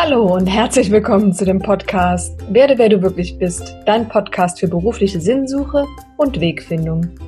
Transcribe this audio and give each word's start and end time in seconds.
Hallo 0.00 0.32
und 0.32 0.46
herzlich 0.46 0.92
willkommen 0.92 1.32
zu 1.32 1.44
dem 1.44 1.58
Podcast 1.58 2.40
Werde, 2.54 2.78
wer 2.78 2.88
du 2.88 3.02
wirklich 3.02 3.36
bist, 3.36 3.74
dein 3.84 4.08
Podcast 4.08 4.60
für 4.60 4.68
berufliche 4.68 5.20
Sinnsuche 5.20 5.86
und 6.16 6.40
Wegfindung. 6.40 7.18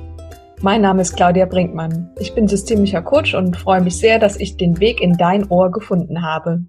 Mein 0.61 0.79
Name 0.79 1.01
ist 1.01 1.17
Claudia 1.17 1.47
Brinkmann. 1.47 2.15
Ich 2.17 2.33
bin 2.33 2.47
systemischer 2.47 3.01
Coach 3.01 3.33
und 3.33 3.57
freue 3.57 3.81
mich 3.81 3.97
sehr, 3.97 4.19
dass 4.19 4.37
ich 4.37 4.55
den 4.55 4.79
Weg 4.79 5.01
in 5.01 5.17
dein 5.17 5.49
Ohr 5.49 5.69
gefunden 5.69 6.21
habe. 6.21 6.63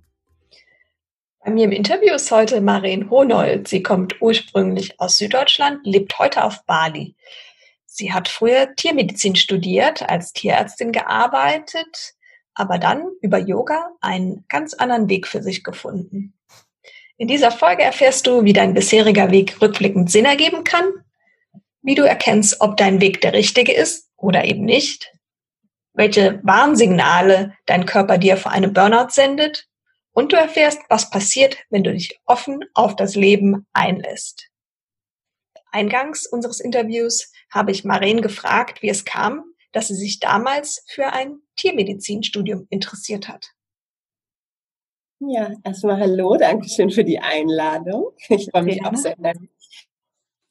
Bei 1.44 1.52
mir 1.52 1.66
im 1.66 1.72
Interview 1.72 2.14
ist 2.14 2.32
heute 2.32 2.60
Maren 2.60 3.08
Honold. 3.08 3.68
Sie 3.68 3.84
kommt 3.84 4.20
ursprünglich 4.20 4.98
aus 4.98 5.18
Süddeutschland, 5.18 5.86
lebt 5.86 6.18
heute 6.18 6.42
auf 6.42 6.66
Bali. 6.66 7.14
Sie 7.86 8.12
hat 8.12 8.26
früher 8.26 8.74
Tiermedizin 8.74 9.36
studiert, 9.36 10.10
als 10.10 10.32
Tierärztin 10.32 10.90
gearbeitet, 10.90 12.16
aber 12.54 12.78
dann 12.78 13.06
über 13.20 13.38
Yoga 13.38 13.90
einen 14.00 14.44
ganz 14.48 14.74
anderen 14.74 15.08
Weg 15.08 15.26
für 15.26 15.42
sich 15.42 15.64
gefunden. 15.64 16.34
In 17.16 17.28
dieser 17.28 17.50
Folge 17.50 17.82
erfährst 17.82 18.26
du, 18.26 18.44
wie 18.44 18.52
dein 18.52 18.74
bisheriger 18.74 19.30
Weg 19.30 19.60
rückblickend 19.60 20.10
Sinn 20.10 20.24
ergeben 20.24 20.64
kann, 20.64 20.84
wie 21.82 21.94
du 21.94 22.02
erkennst, 22.02 22.60
ob 22.60 22.76
dein 22.76 23.00
Weg 23.00 23.20
der 23.20 23.32
richtige 23.32 23.72
ist 23.72 24.10
oder 24.16 24.44
eben 24.44 24.64
nicht, 24.64 25.12
welche 25.94 26.40
Warnsignale 26.42 27.54
dein 27.66 27.86
Körper 27.86 28.18
dir 28.18 28.36
vor 28.36 28.52
einem 28.52 28.72
Burnout 28.72 29.10
sendet 29.10 29.68
und 30.12 30.32
du 30.32 30.36
erfährst, 30.36 30.80
was 30.88 31.10
passiert, 31.10 31.58
wenn 31.70 31.84
du 31.84 31.92
dich 31.92 32.20
offen 32.26 32.60
auf 32.74 32.96
das 32.96 33.14
Leben 33.14 33.66
einlässt. 33.72 34.48
Eingangs 35.70 36.26
unseres 36.26 36.60
Interviews 36.60 37.32
habe 37.50 37.72
ich 37.72 37.84
Maren 37.84 38.20
gefragt, 38.20 38.82
wie 38.82 38.90
es 38.90 39.04
kam, 39.04 39.44
dass 39.72 39.88
sie 39.88 39.94
sich 39.94 40.20
damals 40.20 40.84
für 40.88 41.12
ein 41.12 41.38
Tiermedizinstudium 41.62 42.66
interessiert 42.70 43.28
hat. 43.28 43.52
Ja, 45.20 45.52
erstmal 45.62 46.00
hallo, 46.00 46.36
danke 46.36 46.68
schön 46.68 46.90
für 46.90 47.04
die 47.04 47.20
Einladung. 47.20 48.10
Ich 48.28 48.50
freue 48.50 48.64
mich 48.64 48.84
auch 48.84 48.96
sehr, 48.96 49.16
in 49.16 49.22
deinem 49.22 49.48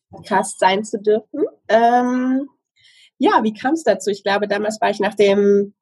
Podcast 0.09 0.59
sein 0.59 0.85
zu 0.85 1.01
dürfen. 1.01 1.43
Ähm, 1.67 2.47
ja, 3.17 3.43
wie 3.43 3.53
kam 3.53 3.73
es 3.73 3.83
dazu? 3.83 4.09
Ich 4.09 4.23
glaube, 4.23 4.47
damals 4.47 4.79
war 4.79 4.89
ich 4.89 5.01
nach 5.01 5.15
dem 5.15 5.73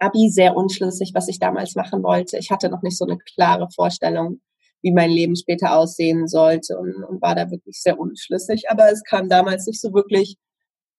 Abi 0.00 0.28
sehr 0.30 0.56
unschlüssig, 0.56 1.12
was 1.14 1.28
ich 1.28 1.38
damals 1.38 1.76
machen 1.76 2.02
wollte. 2.02 2.36
Ich 2.36 2.50
hatte 2.50 2.68
noch 2.68 2.82
nicht 2.82 2.98
so 2.98 3.04
eine 3.04 3.18
klare 3.18 3.68
Vorstellung, 3.70 4.40
wie 4.82 4.90
mein 4.90 5.10
Leben 5.10 5.36
später 5.36 5.76
aussehen 5.76 6.26
sollte 6.26 6.76
und, 6.76 7.04
und 7.04 7.22
war 7.22 7.36
da 7.36 7.52
wirklich 7.52 7.80
sehr 7.80 8.00
unschlüssig. 8.00 8.68
Aber 8.68 8.90
es 8.90 9.04
kam 9.04 9.28
damals 9.28 9.66
nicht 9.66 9.80
so 9.80 9.94
wirklich 9.94 10.36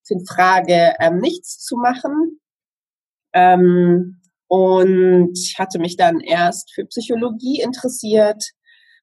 in 0.07 0.25
Frage, 0.25 0.93
ähm, 1.01 1.19
nichts 1.19 1.59
zu 1.59 1.75
machen. 1.75 2.39
Ähm, 3.33 4.21
und 4.47 5.37
hatte 5.57 5.79
mich 5.79 5.97
dann 5.97 6.19
erst 6.21 6.73
für 6.73 6.85
Psychologie 6.85 7.61
interessiert, 7.61 8.51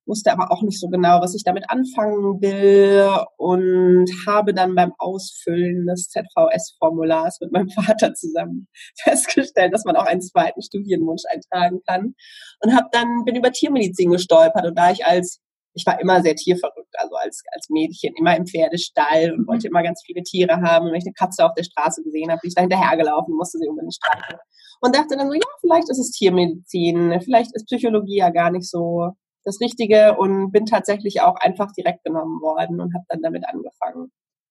wusste 0.06 0.32
aber 0.32 0.50
auch 0.50 0.62
nicht 0.62 0.80
so 0.80 0.88
genau, 0.88 1.20
was 1.20 1.34
ich 1.34 1.44
damit 1.44 1.64
anfangen 1.68 2.40
will 2.40 3.08
und 3.36 4.06
habe 4.26 4.52
dann 4.54 4.74
beim 4.74 4.92
Ausfüllen 4.98 5.86
des 5.86 6.08
ZVS-Formulars 6.08 7.40
mit 7.40 7.52
meinem 7.52 7.68
Vater 7.70 8.14
zusammen 8.14 8.68
festgestellt, 9.02 9.72
dass 9.72 9.84
man 9.84 9.96
auch 9.96 10.06
einen 10.06 10.20
zweiten 10.20 10.62
Studienwunsch 10.62 11.22
eintragen 11.30 11.80
kann. 11.86 12.14
Und 12.60 12.74
habe 12.74 12.88
dann 12.92 13.24
bin 13.24 13.36
über 13.36 13.52
Tiermedizin 13.52 14.10
gestolpert 14.10 14.66
und 14.66 14.78
da 14.78 14.90
ich 14.90 15.04
als 15.04 15.40
ich 15.74 15.84
war 15.86 16.00
immer 16.00 16.22
sehr 16.22 16.36
tierverrückt, 16.36 16.94
also 16.98 17.16
als, 17.16 17.42
als 17.52 17.68
Mädchen, 17.68 18.14
immer 18.16 18.36
im 18.36 18.46
Pferdestall 18.46 19.32
und 19.32 19.46
wollte 19.46 19.66
immer 19.66 19.82
ganz 19.82 20.02
viele 20.06 20.22
Tiere 20.22 20.62
haben. 20.62 20.86
Und 20.86 20.92
wenn 20.92 20.98
ich 20.98 21.06
eine 21.06 21.14
Katze 21.14 21.44
auf 21.44 21.54
der 21.54 21.64
Straße 21.64 22.02
gesehen 22.02 22.30
habe, 22.30 22.40
bin 22.40 22.48
ich 22.48 22.54
da 22.54 22.62
hinterhergelaufen, 22.62 23.34
musste 23.34 23.58
sie 23.58 23.68
unbedingt 23.68 23.94
streichen. 23.94 24.38
Und 24.80 24.94
dachte 24.94 25.16
dann 25.16 25.28
so, 25.28 25.34
ja, 25.34 25.40
vielleicht 25.60 25.90
ist 25.90 25.98
es 25.98 26.10
Tiermedizin, 26.12 27.20
vielleicht 27.22 27.54
ist 27.54 27.66
Psychologie 27.66 28.18
ja 28.18 28.30
gar 28.30 28.50
nicht 28.50 28.68
so 28.68 29.10
das 29.44 29.60
Richtige 29.60 30.16
und 30.16 30.52
bin 30.52 30.64
tatsächlich 30.66 31.20
auch 31.20 31.36
einfach 31.36 31.72
direkt 31.72 32.04
genommen 32.04 32.40
worden 32.40 32.80
und 32.80 32.94
habe 32.94 33.04
dann 33.08 33.22
damit 33.22 33.44
angefangen. 33.46 34.10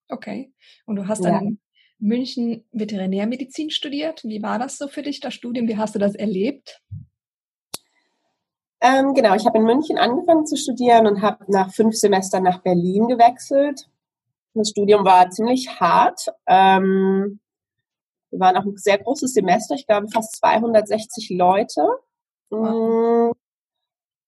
Okay. 0.10 0.54
Und 0.86 0.98
du 0.98 1.08
hast 1.08 1.24
dann 1.24 1.34
ja. 1.34 1.40
in 1.40 1.60
München 2.00 2.66
Veterinärmedizin 2.72 3.70
studiert. 3.70 4.24
Wie 4.24 4.44
war 4.44 4.60
das 4.60 4.78
so 4.78 4.88
für 4.88 5.02
dich, 5.02 5.20
das 5.20 5.34
Studium? 5.34 5.68
Wie 5.68 5.78
hast 5.78 5.96
du 5.96 6.00
das 6.00 6.16
erlebt? 6.16 6.82
Ähm, 8.86 9.14
genau, 9.14 9.34
ich 9.34 9.46
habe 9.46 9.60
in 9.60 9.64
München 9.64 9.98
angefangen 9.98 10.46
zu 10.46 10.58
studieren 10.58 11.08
und 11.08 11.22
habe 11.22 11.46
nach 11.48 11.72
fünf 11.72 11.96
Semestern 11.96 12.44
nach 12.44 12.60
Berlin 12.60 13.08
gewechselt. 13.08 13.90
Das 14.54 14.70
Studium 14.70 15.06
war 15.06 15.30
ziemlich 15.30 15.80
hart. 15.80 16.28
Ähm, 16.48 17.40
wir 18.30 18.40
waren 18.42 18.58
auch 18.58 18.66
ein 18.66 18.76
sehr 18.76 18.98
großes 18.98 19.34
Semester, 19.34 19.76
ich 19.76 19.88
glaube 19.88 20.08
fast 20.10 20.36
260 20.36 21.30
Leute. 21.30 21.82
Wow. 22.50 23.32
Mm. 23.32 23.32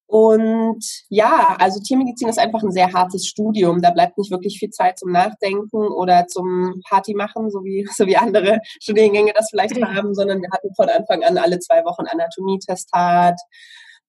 Und 0.08 0.86
ja, 1.10 1.58
also 1.60 1.82
Tiermedizin 1.82 2.30
ist 2.30 2.40
einfach 2.40 2.64
ein 2.64 2.72
sehr 2.72 2.94
hartes 2.94 3.28
Studium. 3.28 3.82
Da 3.82 3.90
bleibt 3.90 4.18
nicht 4.18 4.32
wirklich 4.32 4.58
viel 4.60 4.70
Zeit 4.70 5.00
zum 5.00 5.12
Nachdenken 5.12 5.88
oder 5.88 6.28
zum 6.28 6.82
Party 6.88 7.14
machen, 7.14 7.50
so 7.50 7.66
wie, 7.66 7.86
so 7.94 8.06
wie 8.06 8.16
andere 8.16 8.62
Studiengänge 8.80 9.34
das 9.36 9.50
vielleicht 9.50 9.82
haben, 9.84 10.14
sondern 10.14 10.42
wir 10.42 10.50
hatten 10.52 10.74
von 10.76 10.88
Anfang 10.88 11.24
an 11.24 11.38
alle 11.38 11.60
zwei 11.60 11.84
Wochen 11.84 12.06
Anatomie-Testat, 12.06 13.38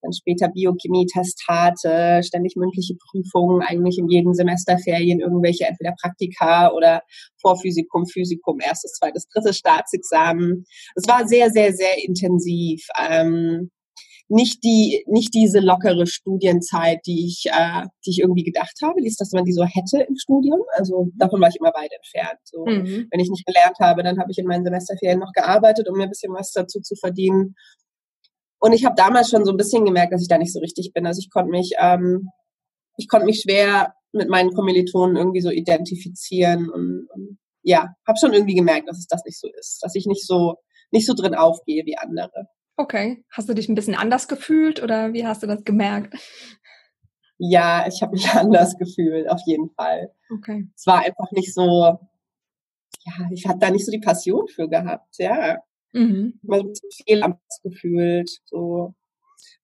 dann 0.02 0.12
später 0.12 0.48
Biochemie-Testate, 0.48 2.22
ständig 2.22 2.56
mündliche 2.56 2.94
Prüfungen, 2.94 3.62
eigentlich 3.62 3.98
in 3.98 4.08
jedem 4.08 4.34
Semesterferien 4.34 5.20
irgendwelche 5.20 5.64
entweder 5.64 5.94
Praktika 6.00 6.72
oder 6.72 7.02
Vorphysikum, 7.40 8.06
Physikum, 8.06 8.60
erstes, 8.60 8.92
zweites, 8.94 9.28
drittes 9.28 9.58
Staatsexamen. 9.58 10.64
Es 10.94 11.08
war 11.08 11.26
sehr, 11.26 11.50
sehr, 11.50 11.72
sehr 11.72 12.04
intensiv. 12.04 12.86
Ähm, 13.08 13.70
nicht 14.28 14.64
die, 14.64 15.04
nicht 15.06 15.34
diese 15.34 15.60
lockere 15.60 16.06
Studienzeit, 16.06 16.98
die 17.06 17.26
ich, 17.26 17.44
äh, 17.46 17.86
die 18.04 18.10
ich 18.10 18.20
irgendwie 18.20 18.42
gedacht 18.42 18.76
habe, 18.82 19.04
ist, 19.04 19.20
dass 19.20 19.32
man 19.32 19.44
die 19.44 19.52
so 19.52 19.64
hätte 19.64 20.02
im 20.02 20.16
Studium. 20.16 20.60
Also 20.74 21.10
davon 21.14 21.40
war 21.40 21.48
ich 21.48 21.56
immer 21.56 21.72
weit 21.74 21.92
entfernt. 21.92 22.40
So, 22.42 22.64
mhm. 22.66 23.06
wenn 23.10 23.20
ich 23.20 23.30
nicht 23.30 23.46
gelernt 23.46 23.76
habe, 23.80 24.02
dann 24.02 24.18
habe 24.18 24.30
ich 24.32 24.38
in 24.38 24.46
meinen 24.46 24.64
Semesterferien 24.64 25.20
noch 25.20 25.32
gearbeitet, 25.32 25.88
um 25.88 25.96
mir 25.96 26.04
ein 26.04 26.10
bisschen 26.10 26.32
was 26.32 26.50
dazu 26.52 26.80
zu 26.80 26.96
verdienen. 26.96 27.54
Und 28.58 28.72
ich 28.72 28.84
habe 28.84 28.94
damals 28.96 29.30
schon 29.30 29.44
so 29.44 29.52
ein 29.52 29.56
bisschen 29.56 29.84
gemerkt, 29.84 30.12
dass 30.12 30.22
ich 30.22 30.28
da 30.28 30.38
nicht 30.38 30.52
so 30.52 30.60
richtig 30.60 30.92
bin. 30.92 31.06
Also 31.06 31.20
ich 31.20 31.30
konnte 31.30 31.50
mich, 31.50 31.72
ähm, 31.78 32.30
ich 32.96 33.08
konnte 33.08 33.26
mich 33.26 33.42
schwer 33.42 33.94
mit 34.12 34.28
meinen 34.28 34.52
Kommilitonen 34.52 35.16
irgendwie 35.16 35.42
so 35.42 35.50
identifizieren 35.50 36.70
und, 36.70 37.08
und 37.12 37.38
ja, 37.62 37.88
habe 38.06 38.18
schon 38.18 38.32
irgendwie 38.32 38.54
gemerkt, 38.54 38.88
dass 38.88 38.98
es 38.98 39.06
das 39.06 39.24
nicht 39.24 39.38
so 39.38 39.48
ist, 39.58 39.80
dass 39.82 39.94
ich 39.94 40.06
nicht 40.06 40.26
so 40.26 40.56
nicht 40.90 41.06
so 41.06 41.14
drin 41.14 41.34
aufgehe 41.34 41.84
wie 41.84 41.98
andere. 41.98 42.48
Okay, 42.76 43.24
hast 43.30 43.48
du 43.48 43.54
dich 43.54 43.68
ein 43.68 43.74
bisschen 43.74 43.94
anders 43.94 44.28
gefühlt 44.28 44.82
oder 44.82 45.12
wie 45.12 45.26
hast 45.26 45.42
du 45.42 45.46
das 45.46 45.64
gemerkt? 45.64 46.14
Ja, 47.38 47.86
ich 47.86 48.02
habe 48.02 48.12
mich 48.12 48.28
anders 48.34 48.76
gefühlt, 48.78 49.28
auf 49.30 49.40
jeden 49.46 49.70
Fall. 49.70 50.12
Okay. 50.32 50.68
Es 50.74 50.86
war 50.86 51.04
einfach 51.04 51.30
nicht 51.32 51.52
so, 51.54 51.98
ja, 53.04 53.28
ich 53.30 53.46
hatte 53.46 53.58
da 53.60 53.70
nicht 53.70 53.86
so 53.86 53.92
die 53.92 54.00
Passion 54.00 54.46
für 54.48 54.68
gehabt, 54.68 55.16
ja. 55.18 55.58
Mhm. 55.92 56.41
Immer 56.42 56.58
so 56.58 56.88
viel 57.04 57.22
am 57.22 57.38
gefühlt, 57.62 58.30
so 58.44 58.94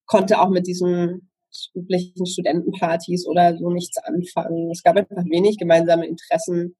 konnte 0.06 0.40
auch 0.40 0.50
mit 0.50 0.66
diesen 0.66 1.30
üblichen 1.74 2.26
Studentenpartys 2.26 3.26
oder 3.26 3.56
so 3.56 3.70
nichts 3.70 3.98
anfangen. 3.98 4.70
Es 4.70 4.82
gab 4.82 4.96
einfach 4.96 5.24
wenig 5.24 5.58
gemeinsame 5.58 6.06
Interessen 6.06 6.76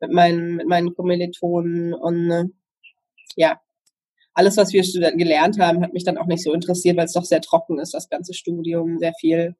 mit 0.00 0.12
meinen, 0.12 0.56
mit 0.56 0.66
meinen 0.66 0.94
Kommilitonen 0.94 1.94
und 1.94 2.52
ja, 3.36 3.60
alles, 4.34 4.56
was 4.56 4.72
wir 4.72 4.82
gelernt 5.12 5.58
haben, 5.58 5.82
hat 5.82 5.94
mich 5.94 6.04
dann 6.04 6.18
auch 6.18 6.26
nicht 6.26 6.42
so 6.42 6.52
interessiert, 6.52 6.96
weil 6.96 7.06
es 7.06 7.14
doch 7.14 7.24
sehr 7.24 7.40
trocken 7.40 7.78
ist, 7.78 7.94
das 7.94 8.08
ganze 8.08 8.34
Studium, 8.34 8.98
sehr 8.98 9.14
viel, 9.18 9.56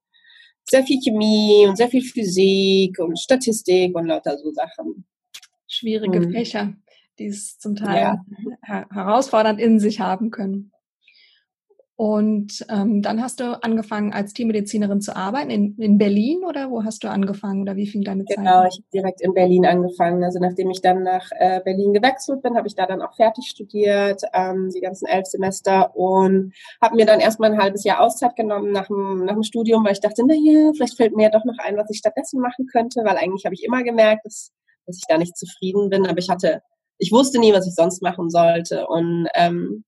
sehr 0.69 0.83
viel 0.85 1.01
Chemie 1.01 1.67
und 1.67 1.77
sehr 1.77 1.89
viel 1.89 2.03
Physik 2.03 2.99
und 2.99 3.19
Statistik 3.19 3.97
und 3.97 4.07
lauter 4.07 4.37
so 4.37 4.53
Sachen. 4.53 5.07
Schwierige 5.67 6.21
mhm. 6.21 6.33
Fächer 6.33 6.75
die 7.19 7.27
es 7.27 7.59
zum 7.59 7.77
Teil 7.77 8.03
ja. 8.03 8.25
her 8.63 8.87
herausfordernd 8.91 9.61
in 9.61 9.81
sich 9.81 10.01
haben 10.01 10.31
können. 10.31 10.73
Und 11.99 12.67
ähm, 12.69 13.01
dann 13.01 13.23
hast 13.23 13.41
du 13.41 13.59
angefangen 13.63 14.13
als 14.13 14.35
Tiermedizinerin 14.35 15.01
zu 15.01 15.17
arbeiten 15.17 15.49
in, 15.49 15.79
in 15.79 15.97
Berlin 15.97 16.45
oder 16.47 16.71
wo 16.71 16.85
hast 16.85 17.03
du 17.03 17.09
angefangen 17.09 17.63
oder 17.63 17.75
wie 17.77 17.87
fing 17.87 18.03
deine 18.03 18.27
Zeit? 18.27 18.37
Genau, 18.37 18.67
ich 18.67 18.77
habe 18.77 18.91
direkt 18.93 19.23
in 19.23 19.33
Berlin 19.33 19.65
angefangen. 19.65 20.23
Also 20.23 20.39
nachdem 20.39 20.69
ich 20.69 20.83
dann 20.83 21.05
nach 21.05 21.31
äh, 21.39 21.63
Berlin 21.65 21.95
gewechselt 21.95 22.43
bin, 22.43 22.55
habe 22.55 22.69
ich 22.69 22.75
da 22.75 22.85
dann 22.85 23.01
auch 23.01 23.15
fertig 23.15 23.47
studiert, 23.47 24.21
ähm, 24.35 24.69
die 24.75 24.83
ganzen 24.83 25.07
elf 25.07 25.25
Semester 25.25 25.97
und 25.97 26.53
habe 26.83 26.97
mir 26.97 27.07
dann 27.07 27.21
erstmal 27.21 27.51
ein 27.51 27.59
halbes 27.59 27.83
Jahr 27.83 28.03
Auszeit 28.03 28.37
genommen 28.37 28.73
nach 28.73 28.89
dem, 28.89 29.25
nach 29.25 29.33
dem 29.33 29.43
Studium, 29.43 29.83
weil 29.83 29.93
ich 29.93 30.01
dachte, 30.01 30.23
na 30.27 30.35
ja, 30.35 30.73
vielleicht 30.75 30.99
fällt 30.99 31.17
mir 31.17 31.23
ja 31.23 31.31
doch 31.31 31.47
noch 31.47 31.57
ein, 31.65 31.79
was 31.79 31.89
ich 31.89 31.97
stattdessen 31.97 32.43
machen 32.43 32.67
könnte, 32.67 33.05
weil 33.05 33.17
eigentlich 33.17 33.47
habe 33.47 33.55
ich 33.55 33.65
immer 33.65 33.83
gemerkt, 33.83 34.27
dass, 34.27 34.53
dass 34.85 34.99
ich 34.99 35.05
da 35.09 35.17
nicht 35.17 35.39
zufrieden 35.39 35.89
bin, 35.89 36.07
aber 36.07 36.19
ich 36.19 36.29
hatte 36.29 36.61
ich 36.99 37.13
wusste 37.13 37.39
nie, 37.39 37.53
was 37.53 37.67
ich 37.67 37.75
sonst 37.75 38.03
machen 38.03 38.31
sollte 38.31 38.87
und 38.87 39.29
ähm, 39.35 39.85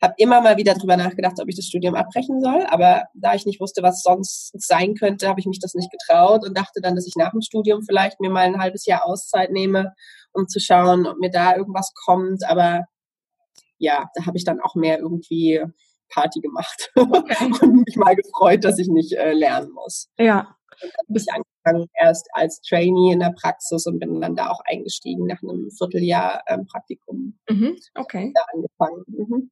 habe 0.00 0.14
immer 0.16 0.40
mal 0.40 0.56
wieder 0.56 0.74
drüber 0.74 0.96
nachgedacht, 0.96 1.40
ob 1.40 1.48
ich 1.48 1.56
das 1.56 1.66
Studium 1.66 1.94
abbrechen 1.94 2.40
soll. 2.40 2.64
Aber 2.68 3.04
da 3.14 3.34
ich 3.34 3.46
nicht 3.46 3.60
wusste, 3.60 3.82
was 3.82 4.02
sonst 4.02 4.52
sein 4.54 4.94
könnte, 4.94 5.28
habe 5.28 5.40
ich 5.40 5.46
mich 5.46 5.58
das 5.58 5.74
nicht 5.74 5.90
getraut 5.90 6.46
und 6.46 6.56
dachte 6.56 6.80
dann, 6.80 6.94
dass 6.94 7.06
ich 7.06 7.16
nach 7.16 7.32
dem 7.32 7.42
Studium 7.42 7.82
vielleicht 7.82 8.20
mir 8.20 8.30
mal 8.30 8.46
ein 8.46 8.60
halbes 8.60 8.86
Jahr 8.86 9.04
Auszeit 9.04 9.50
nehme, 9.50 9.92
um 10.32 10.46
zu 10.46 10.60
schauen, 10.60 11.06
ob 11.06 11.18
mir 11.18 11.30
da 11.30 11.56
irgendwas 11.56 11.92
kommt. 12.06 12.44
Aber 12.48 12.84
ja, 13.78 14.08
da 14.14 14.26
habe 14.26 14.36
ich 14.36 14.44
dann 14.44 14.60
auch 14.60 14.76
mehr 14.76 14.98
irgendwie 14.98 15.62
Party 16.10 16.40
gemacht 16.40 16.90
und 16.94 17.84
mich 17.86 17.96
mal 17.96 18.14
gefreut, 18.14 18.64
dass 18.64 18.78
ich 18.78 18.88
nicht 18.88 19.12
äh, 19.14 19.32
lernen 19.32 19.72
muss. 19.72 20.08
Ja. 20.16 20.56
Und 21.08 21.14
erst 22.00 22.28
als 22.32 22.60
Trainee 22.62 23.12
in 23.12 23.20
der 23.20 23.34
Praxis 23.38 23.86
und 23.86 23.98
bin 23.98 24.20
dann 24.20 24.36
da 24.36 24.48
auch 24.50 24.60
eingestiegen 24.64 25.26
nach 25.26 25.42
einem 25.42 25.70
Vierteljahr 25.70 26.42
ähm, 26.48 26.66
Praktikum. 26.66 27.38
Mhm. 27.48 27.76
Okay. 27.94 28.32
Da 28.34 28.40
angefangen. 28.52 29.04
Mhm. 29.06 29.50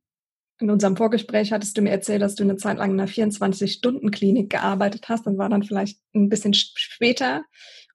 In 0.58 0.70
unserem 0.70 0.96
Vorgespräch 0.96 1.52
hattest 1.52 1.76
du 1.76 1.82
mir 1.82 1.90
erzählt, 1.90 2.22
dass 2.22 2.34
du 2.34 2.42
eine 2.42 2.56
Zeit 2.56 2.78
lang 2.78 2.92
in 2.92 3.00
einer 3.00 3.10
24-Stunden-Klinik 3.10 4.48
gearbeitet 4.48 5.08
hast 5.08 5.26
und 5.26 5.36
war 5.36 5.50
dann 5.50 5.62
vielleicht 5.62 6.00
ein 6.14 6.30
bisschen 6.30 6.54
später 6.54 7.44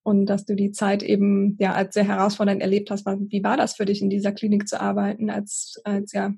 und 0.04 0.28
dass 0.28 0.46
du 0.46 0.56
die 0.56 0.72
Zeit 0.72 1.02
eben 1.02 1.58
ja 1.60 1.74
als 1.74 1.96
sehr 1.96 2.08
herausfordernd 2.08 2.62
erlebt 2.62 2.92
hast. 2.92 3.06
Wie 3.06 3.44
war 3.44 3.58
das 3.58 3.75
für 3.75 3.86
dich, 3.86 4.02
in 4.02 4.10
dieser 4.10 4.31
Klinik 4.31 4.68
zu 4.68 4.80
arbeiten 4.80 5.31
als, 5.31 5.81
als 5.84 6.12
ja 6.13 6.34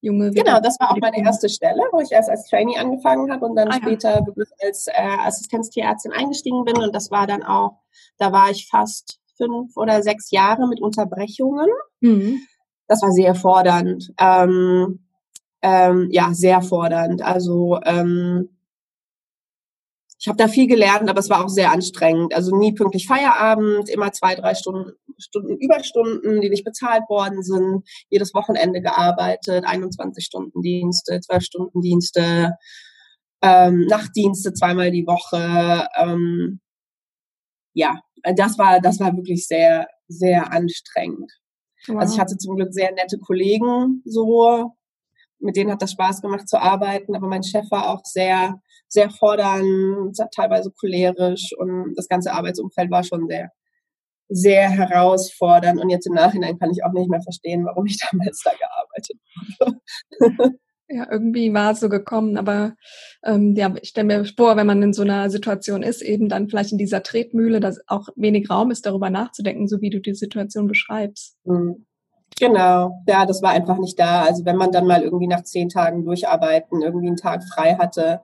junge? 0.00 0.30
Genau, 0.30 0.60
das 0.60 0.78
war 0.80 0.90
auch 0.90 0.98
meine 0.98 1.22
erste 1.22 1.48
Stelle, 1.48 1.82
wo 1.92 2.00
ich 2.00 2.12
erst 2.12 2.30
als 2.30 2.48
Trainee 2.48 2.78
angefangen 2.78 3.30
habe 3.30 3.44
und 3.46 3.56
dann 3.56 3.68
ah, 3.68 3.76
später 3.76 4.20
ja. 4.20 4.44
als 4.62 4.86
äh, 4.88 4.92
Assistenztierärztin 5.24 6.12
eingestiegen 6.12 6.64
bin 6.64 6.78
und 6.78 6.94
das 6.94 7.10
war 7.10 7.26
dann 7.26 7.42
auch, 7.42 7.80
da 8.18 8.32
war 8.32 8.50
ich 8.50 8.68
fast 8.68 9.18
fünf 9.36 9.76
oder 9.76 10.02
sechs 10.02 10.30
Jahre 10.30 10.66
mit 10.68 10.80
Unterbrechungen. 10.80 11.68
Mhm. 12.00 12.40
Das 12.88 13.02
war 13.02 13.10
sehr 13.10 13.34
fordernd. 13.34 14.12
Ähm, 14.18 15.06
ähm, 15.62 16.08
ja, 16.10 16.32
sehr 16.32 16.62
fordernd. 16.62 17.22
Also 17.22 17.80
ähm, 17.84 18.55
ich 20.26 20.28
habe 20.28 20.38
da 20.38 20.48
viel 20.48 20.66
gelernt, 20.66 21.08
aber 21.08 21.20
es 21.20 21.30
war 21.30 21.44
auch 21.44 21.48
sehr 21.48 21.70
anstrengend. 21.70 22.34
Also 22.34 22.56
nie 22.56 22.72
pünktlich 22.72 23.06
Feierabend, 23.06 23.88
immer 23.88 24.10
zwei, 24.10 24.34
drei 24.34 24.56
Stunden, 24.56 24.90
Stunden 25.18 25.56
Überstunden, 25.56 26.40
die 26.40 26.50
nicht 26.50 26.64
bezahlt 26.64 27.04
worden 27.08 27.44
sind, 27.44 27.88
jedes 28.10 28.34
Wochenende 28.34 28.80
gearbeitet, 28.80 29.64
21 29.64 30.24
Stunden 30.24 30.62
Dienste, 30.62 31.20
12 31.20 31.44
Stunden 31.44 31.80
Dienste, 31.80 32.56
ähm, 33.40 33.86
Nachtdienste 33.86 34.52
zweimal 34.52 34.90
die 34.90 35.06
Woche. 35.06 35.86
Ähm, 35.96 36.58
ja, 37.72 38.00
das 38.34 38.58
war, 38.58 38.80
das 38.80 38.98
war 38.98 39.16
wirklich 39.16 39.46
sehr, 39.46 39.86
sehr 40.08 40.52
anstrengend. 40.52 41.30
Wow. 41.86 41.98
Also 42.00 42.14
ich 42.14 42.20
hatte 42.20 42.36
zum 42.36 42.56
Glück 42.56 42.72
sehr 42.72 42.90
nette 42.90 43.18
Kollegen 43.20 44.02
so, 44.04 44.72
mit 45.38 45.54
denen 45.54 45.70
hat 45.70 45.82
das 45.82 45.92
Spaß 45.92 46.20
gemacht 46.20 46.48
zu 46.48 46.60
arbeiten, 46.60 47.14
aber 47.14 47.28
mein 47.28 47.44
Chef 47.44 47.70
war 47.70 47.90
auch 47.90 48.00
sehr, 48.02 48.60
sehr 48.88 49.10
fordernd, 49.10 50.16
teilweise 50.34 50.70
cholerisch 50.70 51.52
und 51.56 51.94
das 51.96 52.08
ganze 52.08 52.32
Arbeitsumfeld 52.32 52.90
war 52.90 53.04
schon 53.04 53.28
sehr, 53.28 53.50
sehr 54.28 54.68
herausfordernd 54.68 55.80
und 55.80 55.90
jetzt 55.90 56.06
im 56.06 56.14
Nachhinein 56.14 56.58
kann 56.58 56.70
ich 56.70 56.84
auch 56.84 56.92
nicht 56.92 57.10
mehr 57.10 57.22
verstehen, 57.22 57.64
warum 57.64 57.86
ich 57.86 57.98
damals 58.10 58.42
da 58.44 58.52
gearbeitet 58.52 59.18
habe. 59.60 60.58
Ja, 60.88 61.08
irgendwie 61.10 61.52
war 61.52 61.72
es 61.72 61.80
so 61.80 61.88
gekommen, 61.88 62.36
aber 62.36 62.76
ähm, 63.24 63.56
ja, 63.56 63.74
ich 63.82 63.88
stelle 63.88 64.06
mir 64.06 64.24
vor, 64.24 64.56
wenn 64.56 64.68
man 64.68 64.82
in 64.82 64.92
so 64.92 65.02
einer 65.02 65.30
Situation 65.30 65.82
ist, 65.82 66.00
eben 66.00 66.28
dann 66.28 66.48
vielleicht 66.48 66.70
in 66.70 66.78
dieser 66.78 67.02
Tretmühle, 67.02 67.58
dass 67.58 67.80
auch 67.88 68.08
wenig 68.14 68.48
Raum 68.48 68.70
ist, 68.70 68.86
darüber 68.86 69.10
nachzudenken, 69.10 69.66
so 69.66 69.80
wie 69.80 69.90
du 69.90 70.00
die 70.00 70.14
Situation 70.14 70.68
beschreibst. 70.68 71.36
Mhm. 71.44 71.86
Genau, 72.38 73.02
ja, 73.08 73.26
das 73.26 73.42
war 73.42 73.50
einfach 73.50 73.78
nicht 73.78 73.98
da. 73.98 74.22
Also 74.24 74.44
wenn 74.44 74.56
man 74.56 74.70
dann 74.70 74.86
mal 74.86 75.02
irgendwie 75.02 75.26
nach 75.26 75.42
zehn 75.42 75.68
Tagen 75.68 76.04
durcharbeiten 76.04 76.82
irgendwie 76.82 77.08
einen 77.08 77.16
Tag 77.16 77.42
frei 77.52 77.76
hatte, 77.76 78.20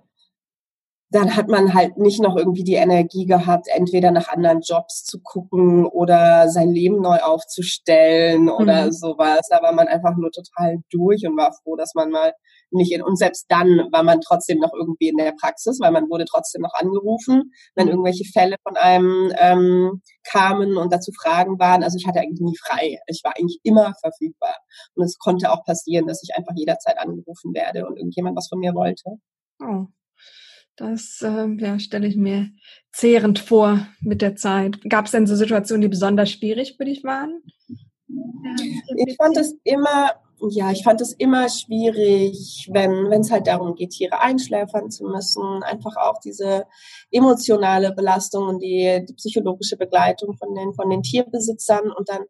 dann 1.12 1.36
hat 1.36 1.48
man 1.48 1.74
halt 1.74 1.98
nicht 1.98 2.22
noch 2.22 2.36
irgendwie 2.36 2.64
die 2.64 2.74
Energie 2.74 3.26
gehabt, 3.26 3.66
entweder 3.68 4.10
nach 4.10 4.28
anderen 4.28 4.60
Jobs 4.62 5.04
zu 5.04 5.20
gucken 5.22 5.84
oder 5.84 6.48
sein 6.48 6.70
Leben 6.70 7.02
neu 7.02 7.18
aufzustellen 7.18 8.48
oder 8.48 8.86
mhm. 8.86 8.92
sowas. 8.92 9.40
Da 9.50 9.62
war 9.62 9.72
man 9.72 9.88
einfach 9.88 10.16
nur 10.16 10.30
total 10.30 10.78
durch 10.90 11.26
und 11.26 11.36
war 11.36 11.52
froh, 11.52 11.76
dass 11.76 11.94
man 11.94 12.10
mal 12.10 12.32
nicht 12.70 12.92
in, 12.92 13.02
und 13.02 13.18
selbst 13.18 13.44
dann 13.50 13.88
war 13.92 14.02
man 14.02 14.22
trotzdem 14.22 14.58
noch 14.58 14.72
irgendwie 14.72 15.08
in 15.08 15.18
der 15.18 15.34
Praxis, 15.38 15.78
weil 15.80 15.92
man 15.92 16.08
wurde 16.08 16.24
trotzdem 16.24 16.62
noch 16.62 16.72
angerufen, 16.74 17.52
wenn 17.74 17.86
mhm. 17.86 17.92
irgendwelche 17.92 18.24
Fälle 18.32 18.56
von 18.66 18.76
einem 18.76 19.32
ähm, 19.38 20.00
kamen 20.24 20.78
und 20.78 20.92
dazu 20.92 21.12
Fragen 21.12 21.58
waren. 21.58 21.82
Also 21.82 21.98
ich 21.98 22.06
hatte 22.06 22.20
eigentlich 22.20 22.40
nie 22.40 22.56
frei. 22.56 22.98
Ich 23.06 23.20
war 23.22 23.34
eigentlich 23.36 23.60
immer 23.64 23.92
verfügbar. 24.00 24.56
Und 24.94 25.04
es 25.04 25.18
konnte 25.18 25.52
auch 25.52 25.62
passieren, 25.64 26.06
dass 26.06 26.22
ich 26.22 26.34
einfach 26.34 26.54
jederzeit 26.56 26.98
angerufen 26.98 27.52
werde 27.52 27.86
und 27.86 27.98
irgendjemand 27.98 28.36
was 28.36 28.48
von 28.48 28.60
mir 28.60 28.74
wollte. 28.74 29.18
Oh. 29.60 29.86
Das 30.76 31.20
äh, 31.22 31.48
ja, 31.58 31.78
stelle 31.78 32.06
ich 32.06 32.16
mir 32.16 32.50
zehrend 32.92 33.38
vor 33.38 33.86
mit 34.00 34.22
der 34.22 34.36
Zeit. 34.36 34.78
Gab 34.88 35.06
es 35.06 35.12
denn 35.12 35.26
so 35.26 35.36
Situationen, 35.36 35.82
die 35.82 35.88
besonders 35.88 36.30
schwierig 36.30 36.76
für 36.76 36.84
dich 36.84 37.04
waren? 37.04 37.42
ich 38.96 39.16
fand 39.16 39.36
es 39.36 39.54
immer, 39.64 40.12
ja, 40.50 40.70
ich 40.70 40.82
fand 40.82 41.00
es 41.00 41.12
immer 41.12 41.48
schwierig, 41.48 42.68
wenn 42.72 43.10
wenn 43.10 43.20
es 43.20 43.30
halt 43.30 43.46
darum 43.46 43.74
geht, 43.74 43.90
Tiere 43.90 44.20
einschläfern 44.20 44.90
zu 44.90 45.04
müssen, 45.04 45.62
einfach 45.62 45.96
auch 45.96 46.18
diese 46.18 46.64
emotionale 47.10 47.92
Belastung 47.92 48.48
und 48.48 48.60
die, 48.60 49.04
die 49.08 49.14
psychologische 49.14 49.76
Begleitung 49.76 50.36
von 50.36 50.54
den 50.54 50.74
von 50.74 50.90
den 50.90 51.02
Tierbesitzern 51.02 51.90
und 51.90 52.08
dann 52.08 52.24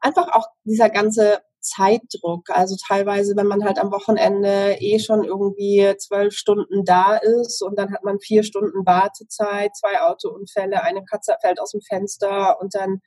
einfach 0.00 0.28
auch 0.32 0.46
dieser 0.64 0.90
ganze 0.90 1.40
Zeitdruck. 1.66 2.50
Also 2.50 2.76
teilweise, 2.86 3.36
wenn 3.36 3.46
man 3.46 3.64
halt 3.64 3.78
am 3.78 3.90
Wochenende 3.92 4.76
eh 4.80 4.98
schon 4.98 5.24
irgendwie 5.24 5.94
zwölf 5.98 6.34
Stunden 6.34 6.84
da 6.84 7.16
ist 7.16 7.62
und 7.62 7.78
dann 7.78 7.92
hat 7.92 8.04
man 8.04 8.20
vier 8.20 8.42
Stunden 8.42 8.86
Wartezeit, 8.86 9.76
zwei 9.76 10.00
Autounfälle, 10.00 10.82
eine 10.82 11.04
Katze 11.04 11.36
fällt 11.40 11.60
aus 11.60 11.72
dem 11.72 11.80
Fenster 11.82 12.60
und 12.60 12.74
dann 12.74 13.00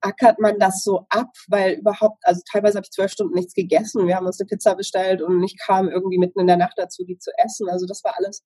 ackert 0.00 0.38
man 0.38 0.58
das 0.58 0.82
so 0.82 1.06
ab, 1.08 1.30
weil 1.48 1.74
überhaupt, 1.74 2.18
also 2.22 2.40
teilweise 2.50 2.76
habe 2.76 2.84
ich 2.84 2.92
zwölf 2.92 3.10
Stunden 3.10 3.34
nichts 3.34 3.54
gegessen. 3.54 4.06
Wir 4.06 4.16
haben 4.16 4.26
uns 4.26 4.40
eine 4.40 4.46
Pizza 4.46 4.74
bestellt 4.74 5.22
und 5.22 5.42
ich 5.42 5.56
kam 5.58 5.88
irgendwie 5.88 6.18
mitten 6.18 6.40
in 6.40 6.46
der 6.46 6.56
Nacht 6.56 6.74
dazu, 6.76 7.04
die 7.04 7.18
zu 7.18 7.30
essen. 7.38 7.68
Also 7.68 7.86
das 7.86 8.04
war 8.04 8.14
alles 8.16 8.44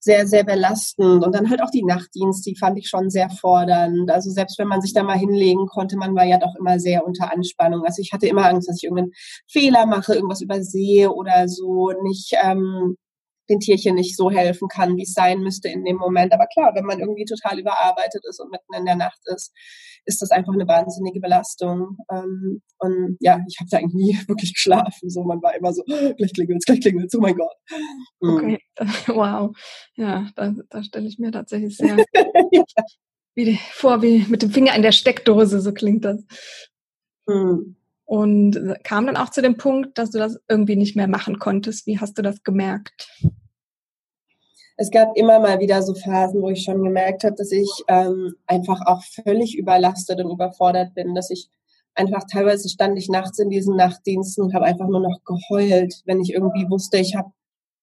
sehr, 0.00 0.26
sehr 0.26 0.44
belastend. 0.44 1.24
Und 1.24 1.34
dann 1.34 1.50
halt 1.50 1.62
auch 1.62 1.70
die 1.70 1.84
Nachtdienst, 1.84 2.44
die 2.46 2.56
fand 2.56 2.78
ich 2.78 2.88
schon 2.88 3.10
sehr 3.10 3.30
fordernd. 3.30 4.10
Also 4.10 4.30
selbst 4.30 4.58
wenn 4.58 4.68
man 4.68 4.80
sich 4.80 4.94
da 4.94 5.02
mal 5.02 5.18
hinlegen 5.18 5.66
konnte, 5.66 5.96
man 5.96 6.14
war 6.14 6.24
ja 6.24 6.38
doch 6.38 6.54
immer 6.58 6.80
sehr 6.80 7.06
unter 7.06 7.32
Anspannung. 7.32 7.84
Also 7.84 8.00
ich 8.00 8.12
hatte 8.12 8.26
immer 8.26 8.46
Angst, 8.46 8.68
dass 8.68 8.78
ich 8.78 8.84
irgendeinen 8.84 9.12
Fehler 9.46 9.86
mache, 9.86 10.14
irgendwas 10.14 10.40
übersehe 10.40 11.12
oder 11.12 11.48
so, 11.48 11.92
nicht 12.02 12.32
ähm, 12.42 12.96
den 13.50 13.60
Tierchen 13.60 13.96
nicht 13.96 14.16
so 14.16 14.30
helfen 14.30 14.68
kann, 14.68 14.96
wie 14.96 15.02
es 15.02 15.12
sein 15.12 15.40
müsste 15.40 15.68
in 15.68 15.84
dem 15.84 15.96
Moment. 15.96 16.32
Aber 16.32 16.46
klar, 16.46 16.74
wenn 16.74 16.84
man 16.84 17.00
irgendwie 17.00 17.24
total 17.24 17.58
überarbeitet 17.58 18.24
ist 18.28 18.40
und 18.40 18.50
mitten 18.50 18.74
in 18.74 18.86
der 18.86 18.96
Nacht 18.96 19.20
ist, 19.26 19.52
ist 20.06 20.22
das 20.22 20.30
einfach 20.30 20.52
eine 20.52 20.66
wahnsinnige 20.66 21.20
Belastung. 21.20 21.98
Ähm, 22.10 22.62
und 22.78 23.16
ja, 23.20 23.40
ich 23.48 23.58
habe 23.60 23.68
da 23.70 23.78
eigentlich 23.78 23.94
nie 23.94 24.18
wirklich 24.28 24.54
geschlafen. 24.54 25.10
So, 25.10 25.24
man 25.24 25.42
war 25.42 25.54
immer 25.54 25.72
so, 25.72 25.82
gleich 26.16 26.32
klingelt's, 26.32 26.64
gleich 26.64 26.80
klingelt's, 26.80 27.14
oh 27.14 27.20
mein 27.20 27.36
Gott. 27.36 27.56
Mhm. 28.20 28.36
Okay, 28.36 28.58
wow. 29.08 29.54
Ja, 29.96 30.28
da, 30.36 30.54
da 30.70 30.82
stelle 30.82 31.08
ich 31.08 31.18
mir 31.18 31.32
tatsächlich 31.32 31.76
sehr 31.76 31.96
ja. 32.52 32.64
wie, 33.34 33.58
vor, 33.72 34.02
wie 34.02 34.24
mit 34.28 34.42
dem 34.42 34.50
Finger 34.50 34.74
in 34.74 34.82
der 34.82 34.92
Steckdose, 34.92 35.60
so 35.60 35.72
klingt 35.72 36.04
das. 36.04 36.24
Mhm. 37.26 37.76
Und 38.10 38.74
kam 38.82 39.06
dann 39.06 39.16
auch 39.16 39.30
zu 39.30 39.40
dem 39.40 39.56
Punkt, 39.56 39.96
dass 39.96 40.10
du 40.10 40.18
das 40.18 40.36
irgendwie 40.48 40.74
nicht 40.74 40.96
mehr 40.96 41.06
machen 41.06 41.38
konntest. 41.38 41.86
Wie 41.86 42.00
hast 42.00 42.18
du 42.18 42.22
das 42.22 42.42
gemerkt? 42.42 43.08
es 44.80 44.90
gab 44.90 45.14
immer 45.14 45.38
mal 45.40 45.60
wieder 45.60 45.82
so 45.82 45.94
Phasen, 45.94 46.40
wo 46.40 46.48
ich 46.48 46.62
schon 46.62 46.82
gemerkt 46.82 47.22
habe, 47.22 47.36
dass 47.36 47.52
ich 47.52 47.68
ähm, 47.86 48.34
einfach 48.46 48.80
auch 48.86 49.02
völlig 49.24 49.58
überlastet 49.58 50.18
und 50.24 50.30
überfordert 50.30 50.94
bin, 50.94 51.14
dass 51.14 51.30
ich 51.30 51.50
einfach 51.94 52.24
teilweise 52.32 52.66
stand 52.70 52.96
ich 52.96 53.10
nachts 53.10 53.38
in 53.38 53.50
diesen 53.50 53.76
Nachtdiensten 53.76 54.42
und 54.42 54.54
habe 54.54 54.64
einfach 54.64 54.88
nur 54.88 55.00
noch 55.00 55.20
geheult, 55.22 56.00
wenn 56.06 56.22
ich 56.22 56.32
irgendwie 56.32 56.70
wusste, 56.70 56.96
ich 56.96 57.14
habe 57.14 57.30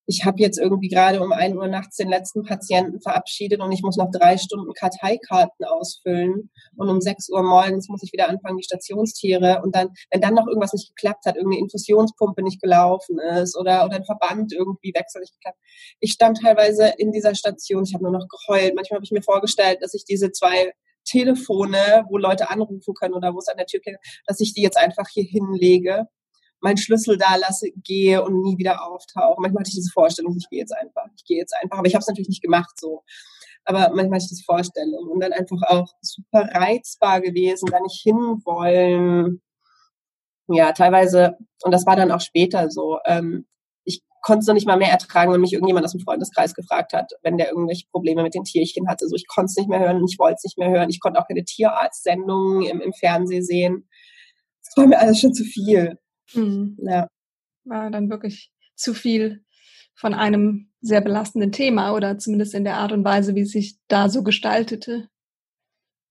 ich 0.08 0.24
habe 0.26 0.40
jetzt 0.40 0.58
irgendwie 0.58 0.88
gerade 0.88 1.22
um 1.22 1.34
ein 1.34 1.58
Uhr 1.58 1.68
nachts 1.68 1.98
den 1.98 2.08
letzten 2.08 2.44
Patienten 2.44 3.02
verabschiedet 3.02 3.60
und 3.60 3.72
ich 3.74 3.82
muss 3.84 3.98
noch 3.98 4.10
drei 4.10 4.38
Stunden 4.38 4.72
Karteikarten 4.74 5.66
ausfüllen 5.66 6.50
und 6.78 6.90
um 6.90 7.02
sechs 7.02 7.30
Uhr 7.30 7.44
morgens 7.44 7.90
muss 7.90 8.04
ich 8.04 8.14
wieder 8.14 8.30
anfangen, 8.30 8.58
die 8.58 8.64
Stationstiere 8.64 9.62
und 9.64 9.76
dann, 9.76 9.90
wenn 10.10 10.22
dann 10.22 10.34
noch 10.34 10.48
irgendwas 10.48 10.72
nicht 10.72 10.96
geklappt 10.96 11.26
hat, 11.26 11.36
irgendeine 11.36 11.62
Infusionspumpe 11.62 12.42
nicht 12.42 12.62
gelaufen 12.62 13.20
ist 13.20 13.58
oder, 13.58 13.86
oder 13.86 13.98
ein 13.98 14.06
Verband 14.06 14.54
irgendwie 14.54 14.94
wechselt 14.96 15.24
nicht 15.24 15.34
geklappt. 15.34 15.60
Ich 16.00 16.14
stand 16.14 16.40
teilweise 16.42 16.94
in 16.98 17.12
dieser 17.12 17.36
Station, 17.36 17.84
ich 17.84 17.94
habe 17.94 18.04
nur 18.04 18.14
noch 18.14 18.28
geheult. 18.30 18.76
Manchmal 18.76 18.98
habe 18.98 19.06
ich 19.06 19.12
mir 19.12 19.22
vorgestellt, 19.22 19.80
dass 19.82 19.94
ich 19.94 20.06
diese 20.06 20.32
zwei 20.32 20.72
Telefone, 21.04 22.06
wo 22.10 22.18
Leute 22.18 22.50
anrufen 22.50 22.94
können 22.94 23.14
oder 23.14 23.34
wo 23.34 23.40
es 23.40 23.48
an 23.48 23.58
der 23.58 23.66
Tür 23.66 23.82
klingelt, 23.82 24.04
dass 24.26 24.40
ich 24.40 24.54
die 24.54 24.62
jetzt 24.62 24.78
einfach 24.78 25.08
hier 25.10 25.24
hinlege 25.26 26.08
meinen 26.60 26.78
Schlüssel 26.78 27.18
da 27.18 27.36
lasse, 27.36 27.72
gehe 27.84 28.24
und 28.24 28.42
nie 28.42 28.58
wieder 28.58 28.86
auftauche. 28.86 29.40
Manchmal 29.40 29.62
hatte 29.62 29.70
ich 29.70 29.76
diese 29.76 29.92
Vorstellung, 29.92 30.36
ich 30.38 30.50
gehe 30.50 30.60
jetzt 30.60 30.76
einfach, 30.76 31.06
ich 31.16 31.24
gehe 31.26 31.38
jetzt 31.38 31.54
einfach, 31.62 31.78
aber 31.78 31.88
ich 31.88 31.94
habe 31.94 32.02
es 32.02 32.08
natürlich 32.08 32.30
nicht 32.30 32.42
gemacht 32.42 32.80
so. 32.80 33.04
Aber 33.66 33.90
manchmal 33.90 34.16
hatte 34.16 34.24
ich 34.24 34.30
diese 34.30 34.44
Vorstellung 34.46 35.10
und 35.10 35.20
dann 35.20 35.34
einfach 35.34 35.62
auch 35.68 35.88
super 36.02 36.48
reizbar 36.54 37.20
gewesen, 37.22 37.68
da 37.70 37.80
nicht 37.82 38.02
hinwollen. 38.02 39.42
Ja, 40.48 40.72
teilweise, 40.72 41.38
und 41.64 41.74
das 41.74 41.86
war 41.86 41.98
dann 41.98 42.12
auch 42.12 42.22
später 42.22 42.70
so, 42.70 43.00
ähm, 43.06 43.46
ich 43.84 44.02
konnte 44.22 44.40
es 44.40 44.48
noch 44.48 44.54
nicht 44.54 44.68
mal 44.68 44.78
mehr 44.78 44.92
ertragen, 44.92 45.34
wenn 45.34 45.42
mich 45.42 45.52
irgendjemand 45.52 45.86
aus 45.86 45.92
dem 45.92 46.00
Freundeskreis 46.00 46.54
gefragt 46.54 46.94
hat, 46.94 47.12
wenn 47.24 47.38
der 47.38 47.50
irgendwelche 47.50 47.88
Probleme 47.92 48.24
mit 48.24 48.34
den 48.34 48.46
Tierchen 48.46 48.88
hatte. 48.88 49.08
So, 49.10 49.16
ich 49.16 49.28
konnte 49.28 49.50
es 49.50 49.58
nicht 49.58 49.68
mehr 49.70 49.80
hören, 49.80 50.02
ich 50.08 50.18
wollte 50.18 50.36
es 50.38 50.44
nicht 50.46 50.58
mehr 50.58 50.70
hören. 50.70 50.90
Ich 50.90 51.02
konnte 51.02 51.20
auch 51.20 51.28
keine 51.28 51.44
Tierarztsendungen 51.44 52.64
im, 52.64 52.80
im 52.80 52.94
Fernsehen 52.94 53.44
sehen. 53.44 53.90
Das 54.64 54.78
war 54.78 54.88
mir 54.88 55.00
alles 55.00 55.20
schon 55.20 55.34
zu 55.34 55.44
viel. 55.44 56.00
Mhm. 56.34 56.78
Ja. 56.82 57.08
War 57.66 57.92
dann 57.92 58.10
wirklich 58.10 58.52
zu 58.76 58.94
viel 58.94 59.44
von 59.96 60.14
einem 60.14 60.70
sehr 60.82 61.02
belastenden 61.02 61.52
Thema 61.52 61.94
oder 61.94 62.18
zumindest 62.18 62.54
in 62.54 62.64
der 62.64 62.78
Art 62.78 62.92
und 62.92 63.04
Weise, 63.04 63.36
wie 63.36 63.42
es 63.42 63.52
sich 63.52 63.78
da 63.88 64.10
so 64.10 64.24
gestaltete. 64.24 65.10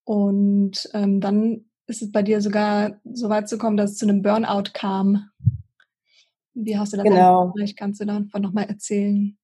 Und 0.04 0.88
ähm, 0.92 1.20
dann 1.20 1.66
ist 1.86 2.02
es 2.02 2.10
bei 2.10 2.22
dir 2.22 2.40
sogar 2.40 3.00
so 3.04 3.28
weit 3.28 3.48
zu 3.48 3.58
kommen, 3.58 3.76
dass 3.76 3.92
es 3.92 3.98
zu 3.98 4.06
einem 4.06 4.22
Burnout 4.22 4.70
kam. 4.72 5.30
Wie 6.54 6.76
hast 6.76 6.92
du 6.92 6.96
das 6.96 7.04
genau. 7.04 7.52
Vielleicht 7.54 7.76
kannst 7.76 8.00
du 8.00 8.06
davon 8.06 8.42
nochmal 8.42 8.64
erzählen. 8.64 9.36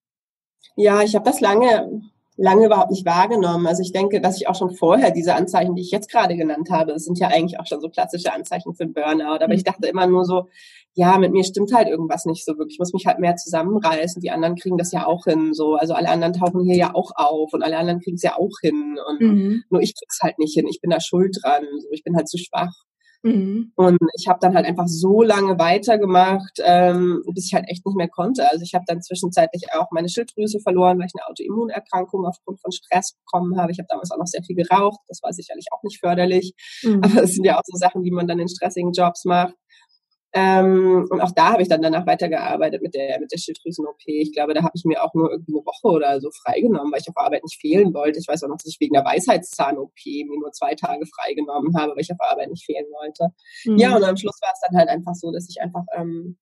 Ja, 0.76 1.02
ich 1.02 1.14
habe 1.14 1.25
das 1.25 1.41
lange 1.41 2.02
lange 2.42 2.66
überhaupt 2.66 2.90
nicht 2.90 3.06
wahrgenommen. 3.06 3.66
Also 3.66 3.82
ich 3.82 3.92
denke, 3.92 4.20
dass 4.20 4.37
ich 4.37 4.49
auch 4.49 4.56
schon 4.56 4.75
vorher 4.75 5.12
diese 5.12 5.34
Anzeichen, 5.34 5.76
die 5.76 5.82
ich 5.82 5.92
jetzt 5.92 6.11
gerade 6.11 6.37
genannt 6.37 6.70
habe, 6.70 6.92
das 6.92 7.04
sind 7.04 7.18
ja 7.18 7.28
eigentlich 7.28 7.61
auch 7.61 7.66
schon 7.66 7.80
so 7.80 7.88
klassische 7.88 8.32
Anzeichen 8.32 8.75
für 8.75 8.87
Burnout. 8.87 9.37
Aber 9.37 9.49
mhm. 9.49 9.52
ich 9.52 9.64
dachte 9.64 9.87
immer 9.87 10.08
nur 10.08 10.25
so, 10.25 10.49
ja, 10.94 11.18
mit 11.18 11.32
mir 11.32 11.44
stimmt 11.44 11.72
halt 11.72 11.88
irgendwas 11.88 12.26
nicht 12.26 12.44
so 12.44 12.58
wirklich. 12.58 12.75
Ich 12.75 12.78
muss 12.80 12.92
mich 12.92 13.06
halt 13.06 13.20
mehr 13.20 13.37
zusammenreißen. 13.37 14.20
Die 14.20 14.30
anderen 14.30 14.56
kriegen 14.56 14.76
das 14.76 14.90
ja 14.90 15.06
auch 15.06 15.25
hin. 15.25 15.54
So, 15.54 15.76
also 15.76 15.94
alle 15.94 16.11
anderen 16.11 16.32
tauchen 16.32 16.64
hier 16.64 16.76
ja 16.76 16.94
auch 16.94 17.12
auf 17.14 17.52
und 17.52 17.62
alle 17.62 17.78
anderen 17.78 18.00
kriegen 18.00 18.16
es 18.16 18.22
ja 18.22 18.37
auch 18.37 18.58
hin. 18.61 18.96
Und 19.08 19.20
mhm. 19.20 19.62
nur 19.70 19.80
ich 19.80 19.94
krieg's 19.96 20.18
halt 20.20 20.38
nicht 20.38 20.54
hin. 20.54 20.66
Ich 20.68 20.80
bin 20.80 20.90
da 20.90 21.00
schuld 21.00 21.38
dran. 21.42 21.62
So, 21.80 21.88
ich 21.92 22.02
bin 22.02 22.16
halt 22.16 22.28
zu 22.28 22.38
schwach. 22.38 22.75
Mhm. 23.23 23.73
Und 23.76 23.99
ich 24.19 24.26
habe 24.29 24.38
dann 24.41 24.55
halt 24.55 24.67
einfach 24.67 24.88
so 24.88 25.23
lange 25.23 25.59
weitergemacht, 25.59 26.59
ähm, 26.64 27.23
bis 27.35 27.47
ich 27.47 27.55
halt 27.55 27.67
echt 27.69 27.87
nicht 27.87 27.97
mehr 27.97 28.09
konnte. 28.09 28.49
Also 28.50 28.62
ich 28.64 28.75
habe 28.75 28.85
dann 28.87 29.00
zwischenzeitlich 29.00 29.73
auch 29.73 29.87
meine 29.93 30.09
Schilddrüse 30.09 30.59
verloren, 30.61 30.99
weil 30.99 31.07
ich 31.07 31.12
eine 31.14 31.29
Autoimmunerkrankung 31.31 32.26
aufgrund 32.26 32.61
von 32.61 32.73
Stress 32.73 33.14
bekommen 33.14 33.59
habe. 33.59 33.71
Ich 33.71 33.79
habe 33.79 33.87
damals 33.88 34.11
auch 34.11 34.19
noch 34.19 34.26
sehr 34.26 34.43
viel 34.43 34.57
geraucht. 34.57 35.00
Das 35.09 35.21
war 35.23 35.33
sicherlich 35.33 35.67
auch 35.73 35.83
nicht 35.85 36.00
förderlich. 36.00 36.55
Mhm. 36.83 37.00
Aber 37.02 37.23
es 37.23 37.35
sind 37.35 37.45
ja 37.45 37.59
auch 37.59 37.62
so 37.64 37.76
Sachen, 37.76 38.02
die 38.02 38.11
man 38.11 38.26
dann 38.26 38.41
in 38.41 38.49
stressigen 38.49 38.93
Jobs 38.93 39.25
macht. 39.25 39.55
Ähm, 40.35 41.07
und 41.11 41.21
auch 41.21 41.33
da 41.33 41.53
habe 41.53 41.62
ich 41.62 41.69
dann 41.69 41.83
danach 41.83 42.07
weitergearbeitet 42.07 42.83
mit 42.83 42.95
der, 42.95 43.21
mit 43.21 43.31
der 43.33 43.39
Schilddrüsen-OP. 43.39 44.01
Ich 44.07 44.33
glaube, 44.33 44.55
da 44.55 44.62
habe 44.62 44.73
ich 44.75 44.85
mir 44.85 45.03
auch 45.03 45.12
nur 45.15 45.31
irgendwie 45.31 45.53
eine 45.53 45.67
Woche 45.67 45.95
oder 45.95 46.21
so 46.21 46.31
freigenommen, 46.31 46.91
weil 46.91 47.01
ich 47.01 47.09
auf 47.09 47.17
Arbeit 47.17 47.43
nicht 47.45 47.61
fehlen 47.61 47.93
wollte. 47.93 48.19
Ich 48.19 48.29
weiß 48.29 48.43
auch 48.45 48.49
noch, 48.49 48.57
dass 48.57 48.67
ich 48.67 48.81
wegen 48.81 48.95
der 48.95 49.05
Weisheitszahn-OP 49.05 49.93
mir 50.07 50.39
nur 50.41 50.53
zwei 50.53 50.75
Tage 50.75 51.05
freigenommen 51.07 51.77
habe, 51.77 51.93
weil 51.93 52.01
ich 52.01 52.12
auf 52.12 52.21
Arbeit 52.21 52.51
nicht 52.51 52.65
fehlen 52.65 52.87
wollte. 52.99 53.29
Mhm. 53.65 53.77
Ja, 53.77 53.95
und 53.95 54.05
am 54.05 54.17
Schluss 54.17 54.41
war 54.41 54.51
es 54.55 54.61
dann 54.67 54.79
halt 54.79 54.89
einfach 54.89 55.15
so, 55.15 55.31
dass 55.33 55.49
ich 55.49 55.61
einfach 55.61 55.85
ähm, 55.95 56.39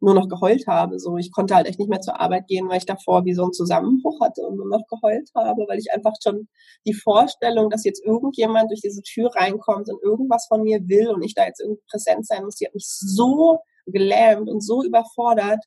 nur 0.00 0.14
noch 0.14 0.28
geheult 0.28 0.66
habe. 0.66 0.98
So, 0.98 1.16
ich 1.16 1.30
konnte 1.30 1.54
halt 1.54 1.66
echt 1.66 1.78
nicht 1.78 1.90
mehr 1.90 2.00
zur 2.00 2.20
Arbeit 2.20 2.46
gehen, 2.46 2.68
weil 2.68 2.78
ich 2.78 2.86
davor 2.86 3.24
wie 3.24 3.34
so 3.34 3.42
einen 3.42 3.52
Zusammenbruch 3.52 4.20
hatte 4.20 4.42
und 4.42 4.56
nur 4.56 4.68
noch 4.68 4.86
geheult 4.88 5.30
habe, 5.34 5.66
weil 5.68 5.78
ich 5.78 5.92
einfach 5.92 6.14
schon 6.22 6.48
die 6.86 6.94
Vorstellung, 6.94 7.70
dass 7.70 7.84
jetzt 7.84 8.04
irgendjemand 8.04 8.70
durch 8.70 8.80
diese 8.80 9.02
Tür 9.02 9.30
reinkommt 9.34 9.88
und 9.90 10.02
irgendwas 10.02 10.46
von 10.48 10.62
mir 10.62 10.80
will 10.88 11.08
und 11.08 11.22
ich 11.22 11.34
da 11.34 11.44
jetzt 11.44 11.60
irgendwie 11.60 11.82
präsent 11.90 12.26
sein 12.26 12.44
muss, 12.44 12.56
die 12.56 12.66
hat 12.66 12.74
mich 12.74 12.86
so 12.88 13.60
gelähmt 13.86 14.48
und 14.48 14.64
so 14.64 14.82
überfordert, 14.82 15.62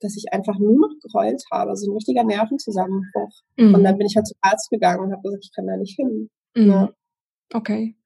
dass 0.00 0.16
ich 0.16 0.32
einfach 0.32 0.58
nur 0.58 0.88
noch 0.88 0.94
geheult 1.02 1.42
habe. 1.50 1.76
So 1.76 1.90
ein 1.90 1.94
richtiger 1.94 2.24
Nervenzusammenbruch. 2.24 3.32
Mhm. 3.56 3.74
Und 3.74 3.84
dann 3.84 3.98
bin 3.98 4.06
ich 4.06 4.16
halt 4.16 4.26
zum 4.26 4.38
Arzt 4.40 4.70
gegangen 4.70 5.00
und 5.00 5.12
habe 5.12 5.22
gesagt, 5.22 5.44
ich 5.44 5.52
kann 5.54 5.66
da 5.66 5.76
nicht 5.76 5.96
hin. 5.96 6.30
Mhm. 6.54 6.70
Ja. 6.70 6.92
Okay. 7.52 7.96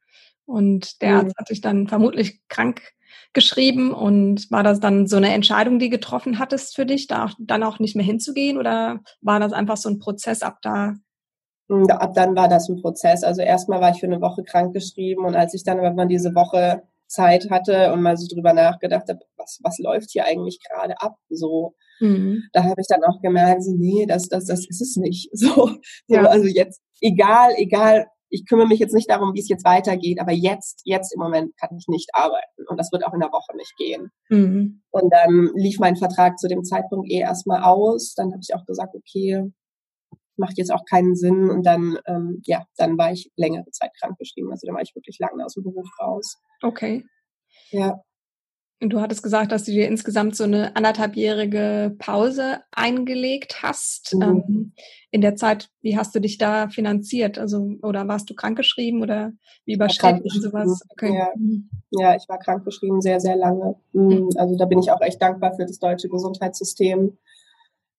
Und 0.47 1.03
der 1.03 1.17
Arzt 1.17 1.37
hat 1.39 1.51
dich 1.51 1.61
dann 1.61 1.89
vermutlich 1.89 2.41
krank 2.49 2.83
geschrieben 3.33 3.93
und 3.93 4.51
war 4.51 4.63
das 4.63 4.81
dann 4.81 5.07
so 5.07 5.17
eine 5.17 5.33
Entscheidung, 5.33 5.79
die 5.79 5.91
getroffen 5.91 6.39
hattest 6.39 6.77
für 6.77 6.87
dich, 6.87 7.07
da 7.07 7.31
dann 7.39 7.63
auch 7.63 7.79
nicht 7.79 7.97
mehr 7.97 8.05
hinzugehen 8.05 8.59
oder 8.59 9.01
war 9.21 9.41
das 9.41 9.53
einfach 9.53 9.77
so 9.77 9.89
ein 9.89 9.99
Prozess 9.99 10.43
ab 10.43 10.59
da? 10.63 10.95
Hm, 11.69 11.87
ab 11.91 12.15
dann 12.15 12.35
war 12.35 12.49
das 12.49 12.69
ein 12.69 12.81
Prozess. 12.81 13.25
Also 13.25 13.43
erstmal 13.43 13.81
war 13.81 13.91
ich 13.91 14.01
für 14.01 14.07
eine 14.07 14.21
Woche 14.21 14.43
krank 14.43 14.73
geschrieben 14.73 15.25
und 15.25 15.37
als 15.37 15.55
ich 15.55 15.65
dann 15.65 15.79
aber 15.79 15.93
mal 15.93 16.07
diese 16.07 16.35
Woche 16.35 16.83
Zeit 17.09 17.51
hatte 17.51 17.93
und 17.93 18.03
mal 18.03 18.17
so 18.17 18.27
drüber 18.33 18.53
nachgedacht 18.53 19.09
habe, 19.09 19.21
was, 19.37 19.61
was 19.63 19.79
läuft 19.79 20.11
hier 20.11 20.27
eigentlich 20.27 20.61
gerade 20.63 21.01
ab? 21.01 21.17
So, 21.31 21.75
mhm. 22.01 22.45
da 22.53 22.65
habe 22.65 22.81
ich 22.81 22.87
dann 22.87 23.03
auch 23.05 23.21
gemerkt, 23.23 23.65
so, 23.65 23.73
nee, 23.73 24.07
das, 24.07 24.29
das, 24.29 24.45
das 24.45 24.67
ist 24.69 24.81
es 24.81 24.97
nicht. 24.97 25.31
So, 25.39 25.71
ja. 26.07 26.23
so, 26.23 26.29
also 26.29 26.47
jetzt, 26.47 26.83
egal, 27.01 27.53
egal, 27.57 28.07
ich 28.31 28.47
kümmere 28.47 28.69
mich 28.69 28.79
jetzt 28.79 28.95
nicht 28.95 29.11
darum, 29.11 29.35
wie 29.35 29.41
es 29.41 29.49
jetzt 29.49 29.65
weitergeht, 29.65 30.21
aber 30.21 30.33
jetzt, 30.33 30.83
jetzt 30.85 31.15
im 31.15 31.21
Moment 31.21 31.57
kann 31.57 31.77
ich 31.77 31.87
nicht 31.89 32.11
arbeiten 32.13 32.67
und 32.67 32.79
das 32.79 32.93
wird 32.93 33.07
auch 33.07 33.15
in 33.15 33.21
der 33.21 33.33
Woche 33.33 33.57
nicht 33.57 33.75
gehen. 33.77 34.11
Mhm. 34.29 34.83
Und 34.91 35.13
dann 35.13 35.51
lief 35.55 35.79
mein 35.79 35.97
Vertrag 35.97 36.39
zu 36.39 36.49
dem 36.49 36.65
Zeitpunkt 36.65 37.11
eh 37.11 37.21
erstmal 37.21 37.63
aus. 37.63 38.15
Dann 38.15 38.33
habe 38.33 38.41
ich 38.43 38.55
auch 38.55 38.65
gesagt, 38.67 38.95
okay, 38.95 39.51
macht 40.37 40.59
jetzt 40.59 40.73
auch 40.73 40.85
keinen 40.89 41.17
Sinn. 41.17 41.51
Und 41.51 41.65
dann, 41.65 41.99
ähm, 42.07 42.41
ja, 42.45 42.65
dann 42.77 42.97
war 42.97 43.13
ich 43.13 43.31
längere 43.37 43.71
Zeit 43.71 43.91
krankgeschrieben. 44.01 44.51
Also 44.51 44.67
dann 44.67 44.75
war 44.75 44.83
ich 44.83 44.95
wirklich 44.95 45.19
lange 45.19 45.45
aus 45.45 45.55
dem 45.55 45.65
Beruf 45.65 45.89
raus. 46.01 46.37
Okay. 46.63 47.05
Ja. 47.71 48.01
Du 48.81 49.01
hattest 49.01 49.25
gesagt, 49.25 49.51
dass 49.51 49.65
du 49.65 49.73
dir 49.73 49.89
insgesamt 49.89 50.37
so 50.37 50.45
eine 50.45 50.77
anderthalbjährige 50.77 51.97
Pause 51.99 52.61
eingelegt 52.71 53.63
hast. 53.63 54.15
Mhm. 54.15 54.23
Ähm, 54.23 54.73
in 55.11 55.21
der 55.21 55.35
Zeit, 55.35 55.71
wie 55.81 55.97
hast 55.97 56.15
du 56.15 56.21
dich 56.21 56.39
da 56.39 56.69
finanziert? 56.69 57.39
Also, 57.39 57.73
oder 57.83 58.07
warst 58.07 58.31
du 58.31 58.35
krankgeschrieben 58.35 59.03
oder 59.03 59.33
wie 59.65 59.75
übersteht 59.75 60.25
man 60.25 60.41
sowas? 60.41 60.83
Okay. 60.91 61.13
Ja. 61.15 61.29
Mhm. 61.35 61.71
ja, 61.91 62.15
ich 62.15 62.29
war 62.29 62.39
krankgeschrieben 62.39 63.01
sehr, 63.01 63.19
sehr 63.19 63.35
lange. 63.35 63.75
Mhm. 63.93 64.29
Also 64.37 64.57
da 64.57 64.65
bin 64.67 64.79
ich 64.79 64.93
auch 64.93 65.01
echt 65.01 65.21
dankbar 65.21 65.55
für 65.57 65.67
das 65.67 65.81
deutsche 65.81 66.09
Gesundheitssystem. 66.09 67.19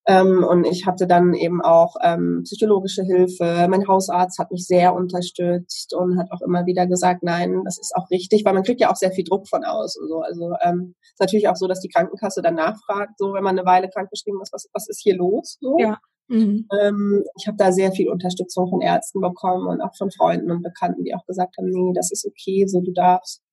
Ähm, 0.09 0.43
und 0.43 0.65
ich 0.65 0.87
hatte 0.87 1.05
dann 1.05 1.35
eben 1.35 1.61
auch 1.61 1.95
ähm, 2.03 2.41
psychologische 2.43 3.03
Hilfe. 3.03 3.67
Mein 3.69 3.87
Hausarzt 3.87 4.39
hat 4.39 4.51
mich 4.51 4.65
sehr 4.65 4.95
unterstützt 4.95 5.93
und 5.93 6.17
hat 6.17 6.31
auch 6.31 6.41
immer 6.41 6.65
wieder 6.65 6.87
gesagt, 6.87 7.21
nein, 7.21 7.61
das 7.63 7.77
ist 7.77 7.93
auch 7.95 8.09
richtig, 8.09 8.43
weil 8.43 8.55
man 8.55 8.63
kriegt 8.63 8.81
ja 8.81 8.91
auch 8.91 8.95
sehr 8.95 9.11
viel 9.11 9.23
Druck 9.23 9.47
von 9.47 9.63
außen. 9.63 10.07
So. 10.07 10.21
Also 10.21 10.55
ähm, 10.63 10.95
ist 10.99 11.19
natürlich 11.19 11.47
auch 11.47 11.55
so, 11.55 11.67
dass 11.67 11.81
die 11.81 11.89
Krankenkasse 11.89 12.41
dann 12.41 12.55
nachfragt, 12.55 13.19
so 13.19 13.33
wenn 13.35 13.43
man 13.43 13.59
eine 13.59 13.67
Weile 13.67 13.87
krankgeschrieben 13.87 14.41
ist, 14.41 14.51
was, 14.51 14.67
was 14.73 14.89
ist 14.89 14.99
hier 14.99 15.15
los? 15.15 15.59
So. 15.61 15.77
Ja. 15.77 15.99
Mhm. 16.27 16.67
Ähm, 16.81 17.23
ich 17.39 17.45
habe 17.45 17.57
da 17.57 17.71
sehr 17.71 17.91
viel 17.91 18.09
Unterstützung 18.09 18.67
von 18.67 18.81
Ärzten 18.81 19.21
bekommen 19.21 19.67
und 19.67 19.79
auch 19.79 19.95
von 19.95 20.09
Freunden 20.09 20.49
und 20.49 20.63
Bekannten, 20.63 21.03
die 21.03 21.13
auch 21.13 21.25
gesagt 21.27 21.55
haben, 21.59 21.69
nee, 21.69 21.93
das 21.93 22.11
ist 22.11 22.25
okay, 22.25 22.65
so 22.65 22.81
du 22.81 22.93
darfst 22.93 23.43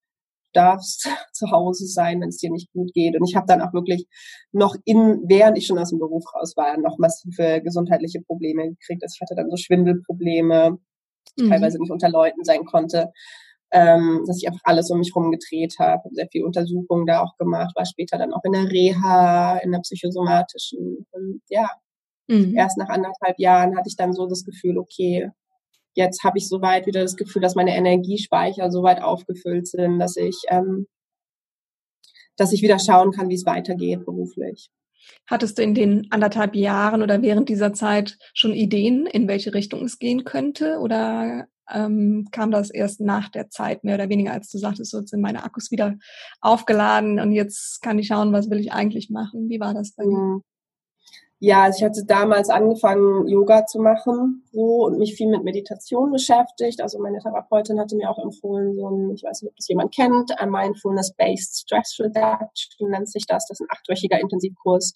darfst 0.56 1.08
zu 1.32 1.50
Hause 1.50 1.86
sein, 1.86 2.20
wenn 2.20 2.28
es 2.28 2.38
dir 2.38 2.50
nicht 2.50 2.72
gut 2.72 2.92
geht. 2.92 3.16
Und 3.16 3.28
ich 3.28 3.36
habe 3.36 3.46
dann 3.46 3.62
auch 3.62 3.72
wirklich 3.72 4.06
noch 4.52 4.76
in, 4.84 5.22
während 5.26 5.58
ich 5.58 5.66
schon 5.66 5.78
aus 5.78 5.90
dem 5.90 5.98
Beruf 5.98 6.24
raus 6.34 6.56
war, 6.56 6.76
noch 6.78 6.98
massive 6.98 7.60
gesundheitliche 7.62 8.20
Probleme 8.22 8.68
gekriegt. 8.68 9.02
Also 9.02 9.14
ich 9.16 9.20
hatte 9.20 9.34
dann 9.34 9.50
so 9.50 9.56
Schwindelprobleme, 9.56 10.78
mhm. 11.36 11.48
teilweise 11.48 11.78
nicht 11.78 11.90
unter 11.90 12.08
Leuten 12.08 12.44
sein 12.44 12.64
konnte, 12.64 13.12
ähm, 13.72 14.24
dass 14.26 14.38
ich 14.38 14.46
einfach 14.46 14.60
alles 14.64 14.90
um 14.90 14.98
mich 14.98 15.12
herum 15.14 15.30
gedreht 15.30 15.74
habe, 15.78 16.04
habe 16.04 16.14
sehr 16.14 16.28
viel 16.30 16.44
Untersuchungen 16.44 17.06
da 17.06 17.22
auch 17.22 17.36
gemacht, 17.36 17.74
war 17.74 17.84
später 17.84 18.16
dann 18.16 18.32
auch 18.32 18.44
in 18.44 18.52
der 18.52 18.70
Reha, 18.70 19.58
in 19.58 19.72
der 19.72 19.80
psychosomatischen. 19.80 21.06
Und 21.10 21.42
ja, 21.48 21.68
mhm. 22.28 22.56
erst 22.56 22.78
nach 22.78 22.88
anderthalb 22.88 23.38
Jahren 23.38 23.76
hatte 23.76 23.88
ich 23.88 23.96
dann 23.96 24.12
so 24.12 24.26
das 24.26 24.44
Gefühl, 24.44 24.78
okay, 24.78 25.30
jetzt 25.96 26.22
habe 26.22 26.38
ich 26.38 26.48
soweit 26.48 26.86
wieder 26.86 27.02
das 27.02 27.16
Gefühl, 27.16 27.42
dass 27.42 27.54
meine 27.56 27.76
Energiespeicher 27.76 28.70
so 28.70 28.82
weit 28.82 29.02
aufgefüllt 29.02 29.66
sind, 29.66 29.98
dass 29.98 30.16
ich, 30.16 30.42
ähm, 30.48 30.86
dass 32.36 32.52
ich 32.52 32.62
wieder 32.62 32.78
schauen 32.78 33.12
kann, 33.12 33.28
wie 33.28 33.34
es 33.34 33.46
weitergeht 33.46 34.04
beruflich. 34.04 34.70
Hattest 35.26 35.58
du 35.58 35.62
in 35.62 35.74
den 35.74 36.08
anderthalb 36.10 36.54
Jahren 36.54 37.02
oder 37.02 37.22
während 37.22 37.48
dieser 37.48 37.72
Zeit 37.72 38.18
schon 38.34 38.52
Ideen, 38.52 39.06
in 39.06 39.28
welche 39.28 39.54
Richtung 39.54 39.84
es 39.84 39.98
gehen 39.98 40.24
könnte? 40.24 40.78
Oder 40.80 41.46
ähm, 41.70 42.28
kam 42.30 42.50
das 42.50 42.70
erst 42.70 43.00
nach 43.00 43.28
der 43.28 43.48
Zeit, 43.48 43.84
mehr 43.84 43.94
oder 43.94 44.08
weniger, 44.08 44.32
als 44.32 44.50
du 44.50 44.58
sagtest, 44.58 44.90
so 44.90 45.00
sind 45.02 45.20
meine 45.20 45.44
Akkus 45.44 45.70
wieder 45.70 45.96
aufgeladen 46.40 47.18
und 47.18 47.32
jetzt 47.32 47.82
kann 47.82 47.98
ich 47.98 48.08
schauen, 48.08 48.32
was 48.32 48.50
will 48.50 48.60
ich 48.60 48.72
eigentlich 48.72 49.10
machen? 49.10 49.48
Wie 49.48 49.60
war 49.60 49.74
das 49.74 49.92
bei 49.92 50.04
dir? 50.04 50.40
Mhm. 51.40 51.46
Ja, 51.46 51.64
also 51.64 51.78
ich 51.78 51.84
hatte 51.84 52.04
damals 52.06 52.48
angefangen, 52.48 53.28
Yoga 53.28 53.66
zu 53.66 53.80
machen 53.80 54.42
so 54.52 54.86
und 54.86 54.98
mich 54.98 55.14
viel 55.14 55.28
mit 55.28 55.44
Meditation 55.44 56.10
beschäftigt. 56.10 56.80
Also 56.80 56.98
meine 56.98 57.18
Therapeutin 57.18 57.78
hatte 57.78 57.96
mir 57.96 58.10
auch 58.10 58.18
empfohlen, 58.18 58.74
so 58.74 58.88
ein, 58.88 59.10
ich 59.14 59.22
weiß 59.22 59.42
nicht, 59.42 59.50
ob 59.50 59.56
das 59.56 59.68
jemand 59.68 59.94
kennt, 59.94 60.38
ein 60.38 60.50
Mindfulness-Based 60.50 61.60
Stress 61.60 61.98
Reduction 62.00 62.90
nennt 62.90 63.10
sich 63.10 63.26
das. 63.26 63.46
Das 63.48 63.60
ist 63.60 63.66
ein 63.66 63.76
achtwöchiger 63.76 64.18
Intensivkurs, 64.18 64.94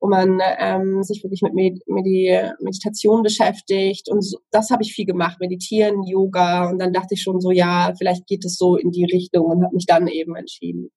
wo 0.00 0.08
man 0.08 0.40
ähm, 0.58 1.02
sich 1.02 1.22
wirklich 1.22 1.42
mit 1.42 1.54
Med 1.54 1.80
Medi 1.86 2.40
Meditation 2.60 3.22
beschäftigt. 3.22 4.08
Und 4.10 4.22
so, 4.22 4.38
das 4.50 4.70
habe 4.70 4.82
ich 4.82 4.94
viel 4.94 5.06
gemacht, 5.06 5.38
meditieren, 5.40 6.02
Yoga. 6.04 6.70
Und 6.70 6.78
dann 6.78 6.92
dachte 6.92 7.14
ich 7.14 7.22
schon 7.22 7.40
so, 7.40 7.50
ja, 7.50 7.92
vielleicht 7.98 8.26
geht 8.26 8.44
es 8.46 8.56
so 8.56 8.76
in 8.76 8.90
die 8.92 9.04
Richtung 9.04 9.46
und 9.46 9.62
habe 9.62 9.74
mich 9.74 9.86
dann 9.86 10.06
eben 10.08 10.36
entschieden, 10.36 10.90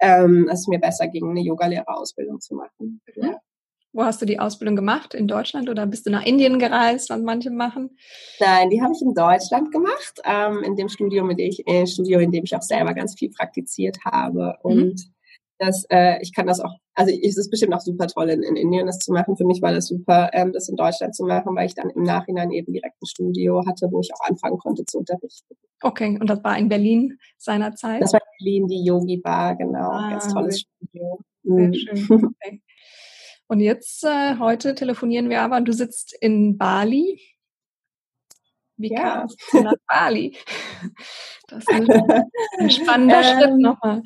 ähm, 0.00 0.46
dass 0.48 0.60
es 0.60 0.68
mir 0.68 0.80
besser 0.80 1.08
ging, 1.08 1.30
eine 1.30 1.40
Yogalehrerausbildung 1.40 2.40
zu 2.40 2.54
machen. 2.54 3.00
Ja. 3.16 3.38
Wo 3.94 4.04
hast 4.04 4.22
du 4.22 4.26
die 4.26 4.38
Ausbildung 4.38 4.74
gemacht? 4.74 5.12
In 5.12 5.28
Deutschland 5.28 5.68
oder 5.68 5.86
bist 5.86 6.06
du 6.06 6.10
nach 6.10 6.24
Indien 6.24 6.58
gereist, 6.58 7.10
was 7.10 7.20
manche 7.20 7.50
machen? 7.50 7.98
Nein, 8.40 8.70
die 8.70 8.80
habe 8.80 8.94
ich 8.94 9.02
in 9.02 9.12
Deutschland 9.12 9.70
gemacht, 9.70 10.20
ähm, 10.24 10.62
in 10.64 10.76
dem 10.76 10.88
Studio, 10.88 11.24
mit 11.24 11.38
dem 11.38 11.48
ich, 11.48 11.66
äh, 11.66 11.86
Studio, 11.86 12.18
in 12.18 12.32
dem 12.32 12.44
ich 12.44 12.56
auch 12.56 12.62
selber 12.62 12.94
ganz 12.94 13.14
viel 13.18 13.30
praktiziert 13.30 13.98
habe. 14.06 14.56
Mhm. 14.64 14.70
Und 14.70 14.94
mhm. 14.94 15.14
das, 15.58 15.84
äh, 15.90 16.22
ich 16.22 16.34
kann 16.34 16.46
das 16.46 16.60
auch, 16.60 16.74
also 16.94 17.14
es 17.14 17.36
ist 17.36 17.50
bestimmt 17.50 17.74
auch 17.74 17.80
super 17.80 18.06
toll, 18.06 18.30
in, 18.30 18.42
in 18.42 18.56
Indien 18.56 18.86
das 18.86 18.98
zu 18.98 19.12
machen. 19.12 19.36
Für 19.36 19.44
mich 19.44 19.60
war 19.60 19.74
das 19.74 19.88
super, 19.88 20.30
ähm, 20.32 20.52
das 20.54 20.70
in 20.70 20.76
Deutschland 20.76 21.14
zu 21.14 21.24
machen, 21.26 21.54
weil 21.54 21.66
ich 21.66 21.74
dann 21.74 21.90
im 21.90 22.02
Nachhinein 22.02 22.50
eben 22.50 22.72
direkt 22.72 22.96
ein 23.02 23.06
Studio 23.06 23.62
hatte, 23.66 23.88
wo 23.90 24.00
ich 24.00 24.10
auch 24.14 24.26
anfangen 24.26 24.56
konnte 24.56 24.86
zu 24.86 25.00
unterrichten. 25.00 25.54
Okay, 25.82 26.16
und 26.18 26.30
das 26.30 26.42
war 26.42 26.56
in 26.56 26.70
Berlin 26.70 27.18
seinerzeit? 27.36 28.00
Das 28.00 28.14
war 28.14 28.20
in 28.20 28.44
Berlin 28.44 28.68
die 28.68 28.84
Yogi 28.84 29.18
Bar, 29.18 29.54
genau. 29.56 29.90
Ah, 29.90 30.10
ganz 30.10 30.32
tolles 30.32 30.60
Studio. 30.60 31.18
Sehr 31.42 31.68
mhm. 31.68 31.74
schön. 31.74 32.34
Okay. 32.42 32.62
Und 33.48 33.60
jetzt, 33.60 34.04
äh, 34.04 34.38
heute 34.38 34.74
telefonieren 34.74 35.28
wir 35.28 35.42
aber, 35.42 35.60
du 35.60 35.72
sitzt 35.72 36.14
in 36.20 36.56
Bali. 36.56 37.20
Wie 38.76 38.92
ja. 38.92 39.18
kamst 39.20 39.38
du 39.52 39.62
nach 39.62 39.74
Bali? 39.86 40.36
Das 41.48 41.58
ist 41.58 41.68
ein, 41.68 41.86
spannender 42.70 43.22
ähm, 43.22 43.38
Schritt 43.38 43.58
nochmal. 43.58 44.02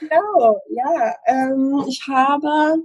Genau, 0.00 0.60
ja. 0.68 1.14
Ähm, 1.26 1.84
ich 1.86 2.02
habe 2.08 2.82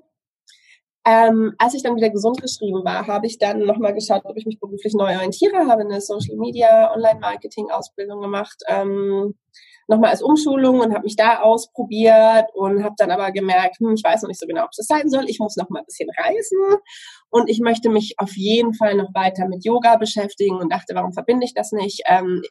ähm, 1.05 1.53
als 1.57 1.73
ich 1.73 1.83
dann 1.83 1.97
wieder 1.97 2.09
gesund 2.09 2.41
geschrieben 2.41 2.85
war, 2.85 3.07
habe 3.07 3.27
ich 3.27 3.37
dann 3.37 3.65
nochmal 3.65 3.93
geschaut, 3.93 4.21
ob 4.23 4.37
ich 4.37 4.45
mich 4.45 4.59
beruflich 4.59 4.93
neu 4.93 5.15
orientiere, 5.15 5.67
habe 5.67 5.81
eine 5.81 5.99
Social 5.99 6.37
Media, 6.37 6.93
Online-Marketing-Ausbildung 6.93 8.21
gemacht, 8.21 8.63
ähm, 8.67 9.35
nochmal 9.87 10.11
als 10.11 10.21
Umschulung 10.21 10.79
und 10.79 10.93
habe 10.93 11.03
mich 11.03 11.15
da 11.15 11.41
ausprobiert 11.41 12.45
und 12.53 12.83
habe 12.83 12.95
dann 12.97 13.11
aber 13.11 13.31
gemerkt, 13.31 13.79
hm, 13.79 13.93
ich 13.93 14.03
weiß 14.03 14.21
noch 14.21 14.29
nicht 14.29 14.39
so 14.39 14.47
genau, 14.47 14.63
ob 14.63 14.71
das 14.75 14.85
sein 14.85 15.09
soll. 15.09 15.29
Ich 15.29 15.39
muss 15.39 15.55
noch 15.55 15.69
mal 15.69 15.79
ein 15.79 15.85
bisschen 15.85 16.09
reisen 16.17 16.59
und 17.29 17.49
ich 17.49 17.59
möchte 17.59 17.89
mich 17.89 18.15
auf 18.17 18.35
jeden 18.35 18.73
Fall 18.73 18.95
noch 18.95 19.13
weiter 19.13 19.47
mit 19.47 19.65
Yoga 19.65 19.97
beschäftigen 19.97 20.57
und 20.57 20.71
dachte, 20.71 20.95
warum 20.95 21.13
verbinde 21.13 21.45
ich 21.45 21.53
das 21.53 21.71
nicht? 21.71 22.01
Ähm, 22.07 22.41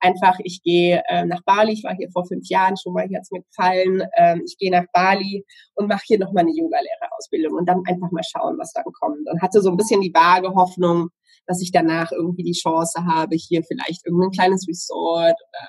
einfach, 0.00 0.38
ich 0.44 0.62
gehe 0.62 1.02
äh, 1.08 1.24
nach 1.24 1.42
Bali, 1.44 1.72
ich 1.72 1.84
war 1.84 1.94
hier 1.94 2.10
vor 2.10 2.26
fünf 2.26 2.48
Jahren 2.48 2.76
schon 2.76 2.92
mal, 2.92 3.06
hier 3.06 3.18
hat's 3.18 3.30
mir 3.30 3.42
gefallen, 3.42 4.02
ähm, 4.16 4.42
ich 4.46 4.56
gehe 4.58 4.70
nach 4.70 4.84
Bali 4.92 5.44
und 5.74 5.88
mache 5.88 6.02
hier 6.04 6.18
nochmal 6.18 6.44
eine 6.44 6.54
Yogalehrerausbildung 6.54 7.54
und 7.54 7.66
dann 7.68 7.82
einfach 7.86 8.10
mal 8.10 8.22
schauen, 8.24 8.56
was 8.58 8.72
dann 8.72 8.84
kommt. 8.84 9.28
Und 9.28 9.42
hatte 9.42 9.60
so 9.60 9.70
ein 9.70 9.76
bisschen 9.76 10.00
die 10.00 10.12
vage 10.14 10.54
Hoffnung, 10.54 11.08
dass 11.46 11.62
ich 11.62 11.72
danach 11.72 12.12
irgendwie 12.12 12.44
die 12.44 12.52
Chance 12.52 13.04
habe, 13.04 13.36
hier 13.36 13.62
vielleicht 13.62 14.06
irgendein 14.06 14.30
kleines 14.30 14.68
Resort 14.68 15.36
oder 15.48 15.68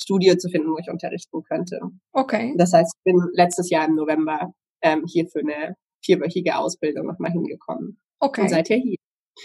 Studio 0.00 0.36
zu 0.36 0.48
finden, 0.48 0.70
wo 0.70 0.78
ich 0.78 0.88
unterrichten 0.88 1.42
könnte. 1.42 1.80
Okay. 2.12 2.54
Das 2.56 2.72
heißt, 2.72 2.94
ich 2.96 3.04
bin 3.04 3.20
letztes 3.34 3.70
Jahr 3.70 3.86
im 3.86 3.94
November 3.94 4.52
ähm, 4.82 5.04
hier 5.06 5.26
für 5.26 5.40
eine 5.40 5.76
vierwöchige 6.04 6.56
Ausbildung 6.56 7.06
nochmal 7.06 7.30
hingekommen. 7.30 7.98
Okay. 8.20 8.42
Und 8.42 8.48
seither 8.48 8.76
hier. 8.76 8.96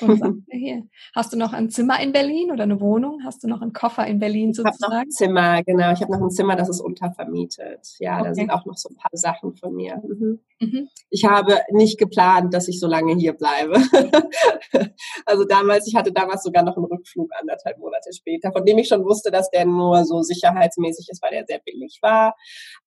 Und 0.02 0.46
hier. 0.52 0.84
Hast 1.16 1.34
du 1.34 1.38
noch 1.38 1.54
ein 1.54 1.70
Zimmer 1.70 2.00
in 2.02 2.12
Berlin 2.12 2.52
oder 2.52 2.64
eine 2.64 2.80
Wohnung? 2.80 3.22
Hast 3.26 3.44
du 3.44 3.48
noch 3.48 3.62
einen 3.62 3.74
Koffer 3.74 4.06
in 4.06 4.20
Berlin 4.20 4.54
sozusagen? 4.54 4.76
Ich 4.78 4.84
habe 4.84 4.94
noch 4.94 5.02
ein 5.02 5.12
Zimmer, 5.12 5.64
genau. 5.64 5.92
Ich 5.92 6.02
habe 6.02 6.12
noch 6.12 6.22
ein 6.22 6.30
Zimmer, 6.30 6.56
das 6.56 6.70
ist 6.70 6.82
untervermietet. 6.82 7.96
Ja, 8.00 8.20
okay. 8.20 8.28
da 8.28 8.34
sind 8.34 8.52
auch 8.52 8.66
noch 8.66 8.78
so 8.78 8.90
ein 8.90 8.96
paar 8.96 9.12
Sachen 9.14 9.56
von 9.56 9.74
mir. 9.76 10.02
Mhm. 10.08 10.40
Mhm. 10.60 10.90
Ich 11.10 11.26
habe 11.26 11.60
nicht 11.72 12.00
geplant, 12.00 12.54
dass 12.54 12.68
ich 12.68 12.80
so 12.80 12.88
lange 12.88 13.16
hier 13.16 13.34
bleibe. 13.34 13.76
also 15.26 15.46
damals, 15.46 15.88
ich 15.88 15.96
hatte 15.96 16.12
damals 16.12 16.44
sogar 16.44 16.64
noch 16.64 16.78
einen 16.78 16.86
Rückflug 16.86 17.30
anderthalb 17.40 17.78
Monate 17.78 18.12
später, 18.14 18.52
von 18.52 18.66
dem 18.66 18.78
ich 18.78 18.88
schon 18.88 19.06
wusste, 19.06 19.32
dass 19.32 19.50
der 19.50 19.66
nur 19.66 20.04
so 20.06 20.22
sicherheitsmäßig 20.22 21.10
ist, 21.10 21.22
weil 21.22 21.32
der 21.32 21.46
sehr 21.48 21.60
billig 21.60 22.00
war. 22.02 22.36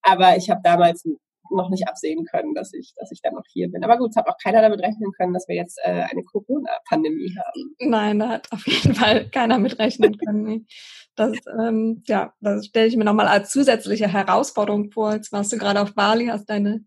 Aber 0.03 0.37
ich 0.37 0.51
habe 0.51 0.61
damals 0.65 1.05
noch 1.51 1.71
nicht 1.71 1.89
absehen 1.89 2.25
können, 2.25 2.55
dass 2.55 2.73
ich, 2.73 2.93
dass 2.97 3.11
ich 3.13 3.21
dann 3.23 3.35
noch 3.35 3.45
hier 3.49 3.71
bin. 3.71 3.85
Aber 3.85 3.99
gut, 3.99 4.11
es 4.11 4.17
hat 4.17 4.29
auch 4.29 4.37
keiner 4.43 4.63
damit 4.63 4.81
rechnen 4.81 5.13
können, 5.13 5.33
dass 5.33 5.49
wir 5.49 5.57
jetzt 5.57 5.79
äh, 5.83 6.05
eine 6.11 6.25
Corona-Pandemie 6.25 7.35
haben. 7.37 7.77
Nein, 7.81 8.19
da 8.19 8.29
hat 8.29 8.53
auf 8.53 8.67
jeden 8.67 8.95
Fall 8.95 9.29
keiner 9.31 9.59
mit 9.59 9.79
rechnen 9.79 10.17
können. 10.19 10.67
Das, 11.17 11.33
ähm, 11.61 12.03
ja, 12.07 12.33
das 12.41 12.67
stelle 12.67 12.87
ich 12.87 12.97
mir 12.97 13.05
nochmal 13.05 13.29
als 13.29 13.51
zusätzliche 13.51 14.09
Herausforderung 14.09 14.91
vor. 14.91 15.13
Jetzt 15.15 15.33
warst 15.33 15.53
du 15.53 15.59
gerade 15.59 15.81
auf 15.81 15.95
Bali, 15.95 16.27
hast 16.27 16.49
deine 16.49 16.85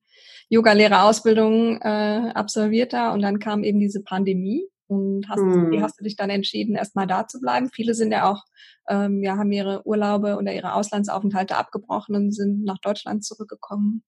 Yoga-Lehrerausbildung 0.50 1.82
äh, 1.82 2.32
absolviert 2.34 2.93
da 2.93 3.13
und 3.13 3.22
dann 3.22 3.39
kam 3.39 3.63
eben 3.63 3.79
diese 3.79 4.01
Pandemie. 4.03 4.67
Und 4.88 5.27
hast, 5.29 5.39
hm. 5.39 5.72
wie 5.72 5.82
hast 5.82 6.00
du 6.00 6.03
dich 6.03 6.17
dann 6.17 6.29
entschieden, 6.29 6.75
erstmal 6.75 7.08
da 7.08 7.25
zu 7.27 7.39
bleiben? 7.39 7.70
Viele 7.74 7.96
sind 7.96 8.12
ja 8.12 8.29
auch, 8.29 8.43
ähm, 8.88 9.24
ja, 9.24 9.38
haben 9.38 9.51
ihre 9.51 9.88
Urlaube 9.88 10.36
oder 10.36 10.53
ihre 10.53 10.74
Auslandsaufenthalte 10.74 11.58
abgebrochen 11.58 12.15
und 12.15 12.32
sind 12.32 12.63
nach 12.63 12.77
Deutschland 12.79 13.24
zurückgekommen 13.24 14.03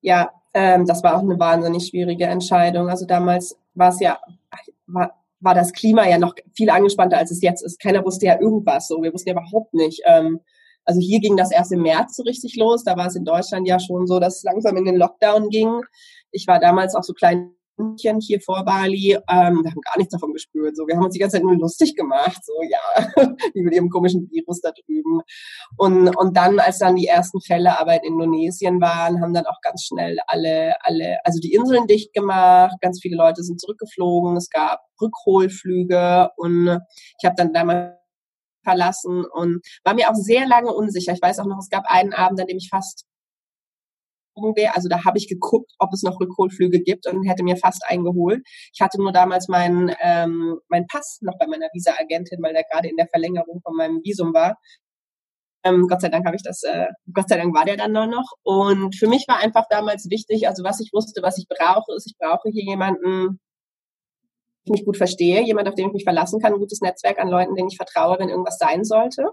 ja, 0.00 0.30
ähm, 0.54 0.86
das 0.86 1.02
war 1.02 1.16
auch 1.16 1.22
eine 1.22 1.38
wahnsinnig 1.38 1.88
schwierige 1.88 2.24
Entscheidung. 2.26 2.88
Also 2.88 3.06
damals 3.06 3.56
war 3.74 3.90
es 3.90 4.00
ja, 4.00 4.18
war, 4.86 5.12
war 5.40 5.54
das 5.54 5.72
Klima 5.72 6.08
ja 6.08 6.18
noch 6.18 6.34
viel 6.54 6.70
angespannter, 6.70 7.18
als 7.18 7.30
es 7.30 7.42
jetzt 7.42 7.62
ist. 7.62 7.80
Keiner 7.80 8.04
wusste 8.04 8.26
ja 8.26 8.40
irgendwas 8.40 8.88
so. 8.88 9.02
Wir 9.02 9.12
wussten 9.12 9.30
ja 9.30 9.34
überhaupt 9.34 9.74
nicht. 9.74 10.02
Ähm, 10.04 10.40
also 10.84 11.00
hier 11.00 11.20
ging 11.20 11.36
das 11.36 11.50
erst 11.50 11.72
im 11.72 11.82
März 11.82 12.16
so 12.16 12.22
richtig 12.22 12.56
los. 12.56 12.84
Da 12.84 12.96
war 12.96 13.08
es 13.08 13.16
in 13.16 13.24
Deutschland 13.24 13.66
ja 13.66 13.78
schon 13.80 14.06
so, 14.06 14.20
dass 14.20 14.36
es 14.36 14.42
langsam 14.44 14.76
in 14.76 14.84
den 14.84 14.96
Lockdown 14.96 15.50
ging. 15.50 15.82
Ich 16.30 16.46
war 16.46 16.60
damals 16.60 16.94
auch 16.94 17.02
so 17.02 17.12
klein 17.12 17.55
hier 18.20 18.40
vor 18.40 18.64
Bali, 18.64 19.12
ähm, 19.12 19.62
wir 19.62 19.70
haben 19.70 19.80
gar 19.80 19.98
nichts 19.98 20.12
davon 20.12 20.32
gespürt. 20.32 20.76
So, 20.76 20.86
wir 20.86 20.96
haben 20.96 21.04
uns 21.04 21.14
die 21.14 21.18
ganze 21.18 21.36
Zeit 21.36 21.44
nur 21.44 21.56
lustig 21.56 21.94
gemacht, 21.94 22.44
so 22.44 22.52
ja, 22.68 23.08
wie 23.54 23.62
mit 23.62 23.74
ihrem 23.74 23.90
komischen 23.90 24.30
Virus 24.30 24.60
da 24.60 24.70
drüben. 24.72 25.20
Und, 25.76 26.08
und 26.16 26.36
dann, 26.36 26.58
als 26.58 26.78
dann 26.78 26.96
die 26.96 27.06
ersten 27.06 27.40
Fälle 27.40 27.78
aber 27.78 27.94
in 27.94 28.14
Indonesien 28.14 28.80
waren, 28.80 29.20
haben 29.20 29.34
dann 29.34 29.46
auch 29.46 29.60
ganz 29.62 29.84
schnell 29.84 30.18
alle, 30.26 30.74
alle, 30.80 31.18
also 31.24 31.38
die 31.40 31.52
Inseln 31.52 31.86
dicht 31.86 32.12
gemacht, 32.12 32.76
ganz 32.80 33.00
viele 33.00 33.16
Leute 33.16 33.42
sind 33.42 33.60
zurückgeflogen, 33.60 34.36
es 34.36 34.48
gab 34.48 34.80
Rückholflüge 35.00 36.30
und 36.36 36.80
ich 37.18 37.24
habe 37.24 37.36
dann 37.36 37.52
damals 37.52 37.96
verlassen 38.64 39.24
und 39.24 39.64
war 39.84 39.94
mir 39.94 40.10
auch 40.10 40.14
sehr 40.14 40.46
lange 40.46 40.72
unsicher. 40.72 41.12
Ich 41.12 41.22
weiß 41.22 41.38
auch 41.38 41.46
noch, 41.46 41.58
es 41.58 41.68
gab 41.70 41.84
einen 41.86 42.12
Abend, 42.12 42.40
an 42.40 42.46
dem 42.46 42.56
ich 42.56 42.68
fast 42.68 43.06
wäre. 44.56 44.74
Also 44.74 44.88
da 44.88 45.04
habe 45.04 45.18
ich 45.18 45.28
geguckt, 45.28 45.72
ob 45.78 45.92
es 45.92 46.02
noch 46.02 46.20
Rückholflüge 46.20 46.80
gibt 46.80 47.06
und 47.06 47.24
hätte 47.28 47.42
mir 47.42 47.56
fast 47.56 47.82
eingeholt. 47.86 48.42
Ich 48.72 48.80
hatte 48.80 48.98
nur 48.98 49.12
damals 49.12 49.48
meinen 49.48 49.92
ähm, 50.02 50.58
mein 50.68 50.86
Pass 50.86 51.18
noch 51.22 51.38
bei 51.38 51.46
meiner 51.46 51.68
Visa-Agentin, 51.72 52.42
weil 52.42 52.52
der 52.52 52.64
gerade 52.70 52.88
in 52.88 52.96
der 52.96 53.08
Verlängerung 53.08 53.60
von 53.62 53.74
meinem 53.76 54.00
Visum 54.04 54.34
war. 54.34 54.56
Ähm, 55.64 55.86
Gott 55.88 56.00
sei 56.00 56.08
Dank 56.08 56.26
habe 56.26 56.36
ich 56.36 56.42
das, 56.42 56.62
äh, 56.62 56.86
Gott 57.12 57.28
sei 57.28 57.38
Dank 57.38 57.54
war 57.54 57.64
der 57.64 57.76
dann 57.76 57.92
noch. 57.92 58.32
Und 58.42 58.94
für 58.94 59.08
mich 59.08 59.26
war 59.26 59.38
einfach 59.38 59.64
damals 59.68 60.08
wichtig, 60.10 60.46
also 60.46 60.62
was 60.62 60.80
ich 60.80 60.90
wusste, 60.92 61.22
was 61.22 61.38
ich 61.38 61.46
brauche, 61.48 61.92
ist, 61.96 62.06
ich 62.06 62.16
brauche 62.18 62.48
hier 62.50 62.62
jemanden, 62.64 63.40
ich 64.64 64.70
mich 64.72 64.84
gut 64.84 64.96
verstehe, 64.96 65.42
jemand, 65.42 65.68
auf 65.68 65.74
den 65.74 65.88
ich 65.88 65.92
mich 65.92 66.04
verlassen 66.04 66.40
kann, 66.40 66.52
ein 66.52 66.58
gutes 66.58 66.80
Netzwerk 66.80 67.18
an 67.18 67.28
Leuten, 67.28 67.54
denen 67.54 67.68
ich 67.68 67.76
vertraue, 67.76 68.18
wenn 68.18 68.28
irgendwas 68.28 68.58
sein 68.58 68.84
sollte. 68.84 69.30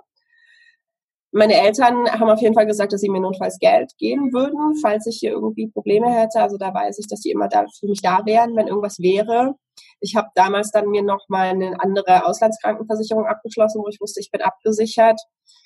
Meine 1.36 1.60
Eltern 1.60 2.08
haben 2.12 2.30
auf 2.30 2.41
jeden 2.41 2.54
Fall 2.54 2.67
gesagt, 2.67 2.93
dass 2.93 3.02
sie 3.02 3.10
mir 3.10 3.19
notfalls 3.19 3.58
Geld 3.58 3.91
geben 3.98 4.32
würden, 4.34 4.76
falls 4.84 5.08
ich 5.08 5.17
hier 5.19 5.32
irgendwie 5.32 5.67
Probleme 5.67 6.08
hätte. 6.08 6.39
Also 6.41 6.58
da 6.58 6.72
weiß 6.72 7.00
ich, 7.00 7.08
dass 7.08 7.22
die 7.22 7.32
immer 7.32 7.48
da 7.48 7.65
für 7.80 7.88
mich 7.88 8.02
da 8.04 8.22
wären, 8.26 8.56
wenn 8.56 8.67
irgendwas 8.67 9.00
wäre. 9.00 9.56
Ich 10.00 10.15
habe 10.15 10.28
damals 10.36 10.69
dann 10.69 10.89
mir 10.89 11.02
noch 11.02 11.26
mal 11.30 11.48
eine 11.48 11.80
andere 11.80 12.28
Auslandskrankenversicherung 12.28 13.26
abgeschlossen, 13.26 13.82
wo 13.84 13.88
ich 13.88 14.00
wusste, 14.00 14.19
ich 14.19 14.30
bin 14.30 14.41
abgesichert. 14.41 15.19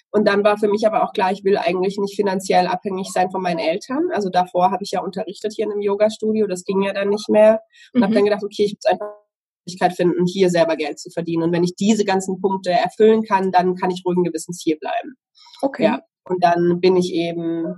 Und 0.09 0.25
dann 0.25 0.41
war 0.45 0.57
für 0.57 0.69
mich 0.69 0.87
aber 0.87 1.03
auch 1.03 1.11
klar, 1.11 1.33
ich 1.33 1.43
will 1.43 1.57
eigentlich 1.57 1.97
nicht 1.97 2.15
finanziell 2.15 2.67
abhängig 2.67 3.11
sein 3.11 3.29
von 3.29 3.41
meinen 3.41 3.59
Eltern. 3.59 4.09
Also 4.13 4.29
davor 4.29 4.71
habe 4.71 4.83
ich 4.83 4.91
ja 4.91 5.01
unterrichtet 5.01 5.51
hier 5.53 5.65
in 5.65 5.73
einem 5.73 5.81
Yoga-Studio, 5.81 6.47
das 6.47 6.63
ging 6.63 6.81
ja 6.81 6.93
dann 6.93 7.09
nicht 7.09 7.27
mehr. 7.27 7.59
Und 7.93 7.99
mhm. 7.99 8.03
habe 8.05 8.13
dann 8.13 8.23
gedacht, 8.23 8.43
okay, 8.43 8.63
ich 8.63 8.75
muss 8.75 8.85
einfach 8.85 9.09
Möglichkeit 9.67 9.93
finden, 9.93 10.25
hier 10.25 10.49
selber 10.49 10.75
Geld 10.75 10.99
zu 10.99 11.09
verdienen. 11.09 11.43
Und 11.43 11.51
wenn 11.51 11.63
ich 11.63 11.75
diese 11.75 12.05
ganzen 12.05 12.39
Punkte 12.39 12.71
erfüllen 12.71 13.23
kann, 13.23 13.51
dann 13.51 13.75
kann 13.75 13.91
ich 13.91 14.03
ruhigen 14.05 14.23
Gewissens 14.23 14.61
hier 14.63 14.77
bleiben. 14.79 15.15
Okay. 15.61 15.83
Ja. 15.83 16.01
Und 16.23 16.43
dann 16.43 16.79
bin 16.79 16.95
ich 16.95 17.13
eben 17.13 17.75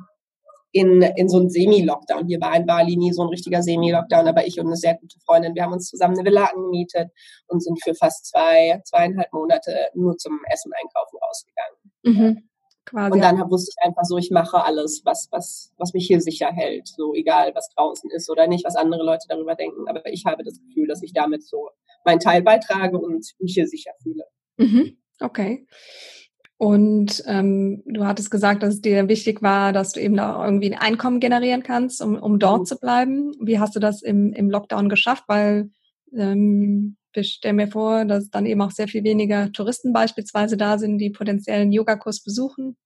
in, 0.72 1.02
in 1.02 1.30
so 1.30 1.40
einem 1.40 1.50
Semi-Lockdown. 1.50 2.28
Hier 2.28 2.40
war 2.42 2.56
in 2.56 2.68
Bali 2.68 2.96
nie 2.96 3.12
so 3.12 3.24
ein 3.24 3.30
richtiger 3.30 3.64
Semi-Lockdown, 3.64 4.28
aber 4.28 4.46
ich 4.46 4.60
und 4.60 4.68
eine 4.68 4.76
sehr 4.76 4.96
gute 4.96 5.20
Freundin, 5.26 5.56
wir 5.56 5.64
haben 5.64 5.74
uns 5.74 5.88
zusammen 5.88 6.16
eine 6.18 6.26
Villa 6.26 6.46
angemietet 6.46 7.10
und 7.48 7.64
sind 7.64 7.82
für 7.84 7.96
fast 7.96 8.28
zwei, 8.28 8.80
zweieinhalb 8.86 9.34
Monate 9.34 9.90
nur 9.96 10.16
zum 10.18 10.40
Essen 10.52 10.72
einkaufen 10.74 11.18
rausgegangen. 11.18 12.38
Mhm. 12.38 12.49
Quasi. 12.90 13.12
Und 13.12 13.22
dann 13.22 13.52
wusste 13.52 13.72
ich 13.72 13.86
einfach 13.86 14.04
so, 14.04 14.18
ich 14.18 14.32
mache 14.32 14.64
alles, 14.64 15.02
was, 15.06 15.28
was, 15.32 15.72
was 15.78 15.94
mich 15.94 16.08
hier 16.08 16.22
sicher 16.22 16.50
hält. 16.52 16.88
So 16.88 17.14
egal, 17.14 17.52
was 17.54 17.70
draußen 17.76 18.10
ist 18.10 18.30
oder 18.30 18.48
nicht, 18.48 18.66
was 18.66 18.76
andere 18.76 19.04
Leute 19.04 19.26
darüber 19.30 19.54
denken. 19.54 19.88
Aber 19.88 20.02
ich 20.08 20.26
habe 20.26 20.44
das 20.44 20.60
Gefühl, 20.60 20.88
dass 20.88 21.04
ich 21.04 21.14
damit 21.14 21.44
so 21.44 21.70
meinen 22.04 22.20
Teil 22.20 22.42
beitrage 22.42 22.98
und 22.98 23.28
mich 23.40 23.54
hier 23.54 23.68
sicher 23.68 23.92
fühle. 24.02 24.24
Mhm. 24.58 24.98
Okay. 25.20 25.68
Und 26.58 27.24
ähm, 27.28 27.84
du 27.86 28.06
hattest 28.06 28.32
gesagt, 28.32 28.64
dass 28.64 28.76
es 28.76 28.82
dir 28.82 29.08
wichtig 29.08 29.42
war, 29.42 29.72
dass 29.72 29.94
du 29.94 30.02
eben 30.02 30.18
da 30.18 30.44
irgendwie 30.44 30.74
ein 30.74 30.80
Einkommen 30.80 31.20
generieren 31.20 31.64
kannst, 31.64 32.02
um, 32.02 32.18
um 32.18 32.40
dort 32.40 32.62
mhm. 32.62 32.66
zu 32.66 32.78
bleiben. 32.78 33.32
Wie 33.40 33.60
hast 33.60 33.76
du 33.76 33.80
das 33.80 34.02
im, 34.02 34.34
im 34.34 34.50
Lockdown 34.50 34.90
geschafft? 34.90 35.26
Weil 35.28 35.70
ähm, 36.14 36.98
ich 37.14 37.34
stelle 37.34 37.54
mir 37.56 37.68
vor, 37.68 38.06
dass 38.06 38.30
dann 38.30 38.46
eben 38.46 38.62
auch 38.62 38.72
sehr 38.72 38.88
viel 38.88 39.04
weniger 39.04 39.52
Touristen 39.52 39.94
beispielsweise 39.94 40.58
da 40.58 40.78
sind, 40.78 40.98
die 41.00 41.10
potenziellen 41.12 41.72
Yogakurs 41.72 42.24
besuchen. 42.24 42.78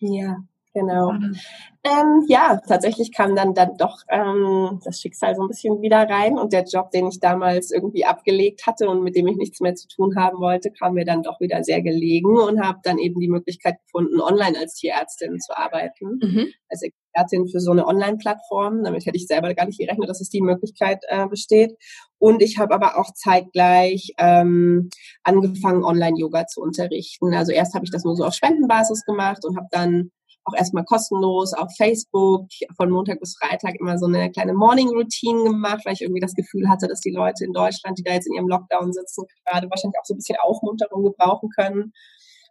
Ja, 0.00 0.36
Genau. 0.74 1.12
Mhm. 1.12 1.36
Ähm, 1.84 2.24
ja, 2.28 2.60
tatsächlich 2.66 3.12
kam 3.12 3.34
dann 3.34 3.54
dann 3.54 3.76
doch 3.76 4.02
ähm, 4.08 4.80
das 4.84 5.00
Schicksal 5.00 5.34
so 5.34 5.42
ein 5.42 5.48
bisschen 5.48 5.82
wieder 5.82 6.08
rein 6.08 6.38
und 6.38 6.52
der 6.52 6.64
Job, 6.64 6.92
den 6.92 7.08
ich 7.08 7.18
damals 7.18 7.72
irgendwie 7.72 8.04
abgelegt 8.04 8.66
hatte 8.66 8.88
und 8.88 9.02
mit 9.02 9.16
dem 9.16 9.26
ich 9.26 9.36
nichts 9.36 9.60
mehr 9.60 9.74
zu 9.74 9.88
tun 9.88 10.14
haben 10.16 10.38
wollte, 10.38 10.70
kam 10.70 10.94
mir 10.94 11.04
dann 11.04 11.24
doch 11.24 11.40
wieder 11.40 11.62
sehr 11.64 11.82
gelegen 11.82 12.38
und 12.38 12.60
habe 12.64 12.78
dann 12.84 12.98
eben 12.98 13.18
die 13.18 13.28
Möglichkeit 13.28 13.78
gefunden, 13.84 14.20
online 14.20 14.56
als 14.58 14.74
Tierärztin 14.74 15.40
zu 15.40 15.56
arbeiten, 15.56 16.20
mhm. 16.22 16.46
als 16.68 16.82
Expertin 16.82 17.48
für 17.48 17.60
so 17.60 17.72
eine 17.72 17.86
Online-Plattform. 17.86 18.84
Damit 18.84 19.04
hätte 19.04 19.16
ich 19.16 19.26
selber 19.26 19.52
gar 19.52 19.66
nicht 19.66 19.80
gerechnet, 19.80 20.08
dass 20.08 20.20
es 20.20 20.30
die 20.30 20.40
Möglichkeit 20.40 21.02
äh, 21.08 21.26
besteht. 21.26 21.76
Und 22.18 22.42
ich 22.42 22.58
habe 22.58 22.74
aber 22.74 22.96
auch 22.96 23.12
zeitgleich 23.12 24.12
ähm, 24.18 24.88
angefangen, 25.24 25.84
Online-Yoga 25.84 26.46
zu 26.46 26.62
unterrichten. 26.62 27.34
Also 27.34 27.50
erst 27.50 27.74
habe 27.74 27.84
ich 27.84 27.90
das 27.90 28.04
nur 28.04 28.14
so 28.14 28.24
auf 28.24 28.34
Spendenbasis 28.34 29.04
gemacht 29.04 29.44
und 29.44 29.56
habe 29.56 29.66
dann 29.72 30.12
auch 30.44 30.54
erstmal 30.56 30.84
kostenlos 30.84 31.52
auf 31.52 31.70
Facebook. 31.76 32.46
Von 32.76 32.90
Montag 32.90 33.20
bis 33.20 33.36
Freitag 33.36 33.74
immer 33.80 33.98
so 33.98 34.06
eine 34.06 34.30
kleine 34.30 34.54
Morning 34.54 34.88
Routine 34.88 35.44
gemacht, 35.44 35.82
weil 35.84 35.94
ich 35.94 36.02
irgendwie 36.02 36.20
das 36.20 36.34
Gefühl 36.34 36.68
hatte, 36.68 36.88
dass 36.88 37.00
die 37.00 37.12
Leute 37.12 37.44
in 37.44 37.52
Deutschland, 37.52 37.98
die 37.98 38.02
da 38.02 38.12
jetzt 38.12 38.26
in 38.26 38.34
ihrem 38.34 38.48
Lockdown 38.48 38.92
sitzen, 38.92 39.24
gerade 39.46 39.70
wahrscheinlich 39.70 39.98
auch 39.98 40.04
so 40.04 40.14
ein 40.14 40.18
bisschen 40.18 40.38
Aufmunterung 40.42 41.04
gebrauchen 41.04 41.48
können 41.56 41.92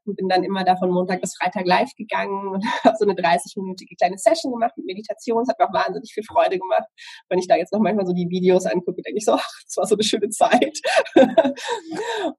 und 0.06 0.16
bin 0.16 0.28
dann 0.28 0.44
immer 0.44 0.64
da 0.64 0.76
von 0.76 0.92
Montag 0.92 1.22
bis 1.22 1.36
Freitag 1.36 1.66
live 1.66 1.94
gegangen 1.96 2.48
und 2.48 2.66
habe 2.84 2.96
so 2.98 3.06
eine 3.06 3.14
30-minütige 3.14 3.98
kleine 3.98 4.18
Session 4.18 4.52
gemacht 4.52 4.74
mit 4.78 4.86
Meditation. 4.86 5.44
Es 5.44 5.50
hat 5.50 5.60
mir 5.60 5.68
auch 5.68 5.74
wahnsinnig 5.74 6.14
viel 6.14 6.24
Freude 6.24 6.58
gemacht. 6.58 6.88
Wenn 7.30 7.40
ich 7.40 7.48
da 7.48 7.56
jetzt 7.56 7.74
noch 7.74 7.80
manchmal 7.80 8.06
so 8.06 8.14
die 8.14 8.30
Videos 8.30 8.66
angucke, 8.66 9.02
denke 9.02 9.18
ich 9.18 9.26
so, 9.26 9.34
ach, 9.40 9.62
das 9.66 9.78
war 9.78 9.86
so 9.86 9.96
eine 9.96 10.04
schöne 10.04 10.30
Zeit. 10.30 10.80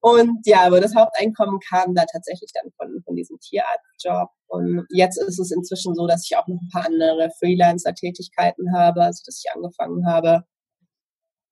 und 0.00 0.46
ja, 0.46 0.62
aber 0.62 0.80
das 0.80 0.94
Haupteinkommen 0.94 1.60
kam 1.60 1.94
da 1.94 2.04
tatsächlich 2.10 2.50
dann 2.52 2.70
von, 2.76 3.02
von 3.04 3.16
diesem 3.16 3.38
Tierarztjob. 3.38 4.28
Und 4.48 4.86
jetzt 4.90 5.18
ist 5.20 5.38
es 5.38 5.50
inzwischen 5.50 5.94
so, 5.94 6.06
dass 6.06 6.26
ich 6.28 6.36
auch 6.36 6.46
noch 6.46 6.60
ein 6.60 6.68
paar 6.70 6.86
andere 6.86 7.30
Freelancer-Tätigkeiten 7.38 8.76
habe, 8.76 9.02
also 9.02 9.22
dass 9.24 9.42
ich 9.42 9.50
angefangen 9.54 10.06
habe, 10.06 10.44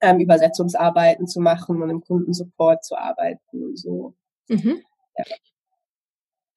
ähm, 0.01 0.21
Übersetzungsarbeiten 0.21 1.27
zu 1.27 1.41
machen 1.41 1.83
und 1.83 1.91
im 1.91 2.01
Kundensupport 2.01 2.85
zu 2.85 2.97
arbeiten 2.97 3.65
und 3.65 3.79
so. 3.79 4.15
Mhm. 4.49 4.83
Ja. 5.17 5.25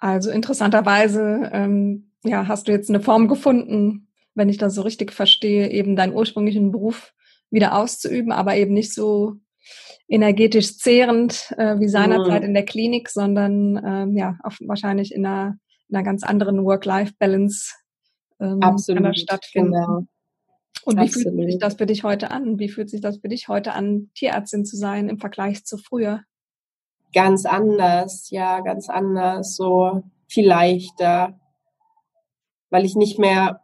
Also 0.04 0.32
interessanterweise, 0.32 1.50
ähm, 1.54 2.12
ja, 2.26 2.50
hast 2.50 2.68
du 2.68 2.74
jetzt 2.74 2.90
eine 2.90 3.00
Form 3.00 3.30
gefunden, 3.30 4.10
wenn 4.36 4.50
ich 4.50 4.58
das 4.58 4.76
so 4.76 4.82
richtig 4.82 5.14
verstehe, 5.14 5.72
eben 5.72 5.96
deinen 5.96 6.14
ursprünglichen 6.14 6.74
Beruf 6.74 7.14
wieder 7.50 7.74
auszuüben, 7.74 8.34
aber 8.34 8.58
eben 8.58 8.74
nicht 8.74 8.94
so 8.94 9.36
energetisch 10.10 10.78
zehrend 10.78 11.54
äh, 11.58 11.80
wie 11.80 11.88
seinerzeit 11.88 12.42
mhm. 12.42 12.50
in 12.50 12.54
der 12.54 12.66
Klinik, 12.66 13.08
sondern 13.08 13.82
ähm, 13.82 14.18
ja, 14.18 14.38
auf, 14.44 14.58
wahrscheinlich 14.66 15.16
in 15.16 15.26
einer, 15.26 15.56
in 15.88 15.96
einer 15.96 16.04
ganz 16.04 16.24
anderen 16.24 16.66
Work-Life-Balance 16.66 17.72
ähm, 18.42 18.60
Absolut, 18.62 19.04
kann 19.04 19.16
stattfinden. 19.16 19.72
Genau. 19.72 20.06
Und 20.84 20.98
wie 20.98 21.04
Absolut. 21.04 21.34
fühlt 21.34 21.52
sich 21.52 21.60
das 21.60 21.76
für 21.76 21.86
dich 21.86 22.04
heute 22.04 22.30
an? 22.30 22.60
Wie 22.60 22.68
fühlt 22.68 22.90
sich 22.90 23.00
das 23.00 23.20
für 23.20 23.30
dich 23.30 23.48
heute 23.48 23.72
an, 23.72 24.12
Tierärztin 24.16 24.66
zu 24.66 24.76
sein 24.76 25.08
im 25.08 25.18
Vergleich 25.18 25.64
zu 25.64 25.78
früher? 25.78 26.24
Ganz 27.14 27.46
anders, 27.46 28.30
ja, 28.30 28.60
ganz 28.62 28.90
anders, 28.90 29.56
so 29.56 30.04
viel 30.28 30.48
leichter, 30.48 31.40
weil 32.70 32.86
ich 32.86 32.96
nicht 32.96 33.20
mehr, 33.20 33.62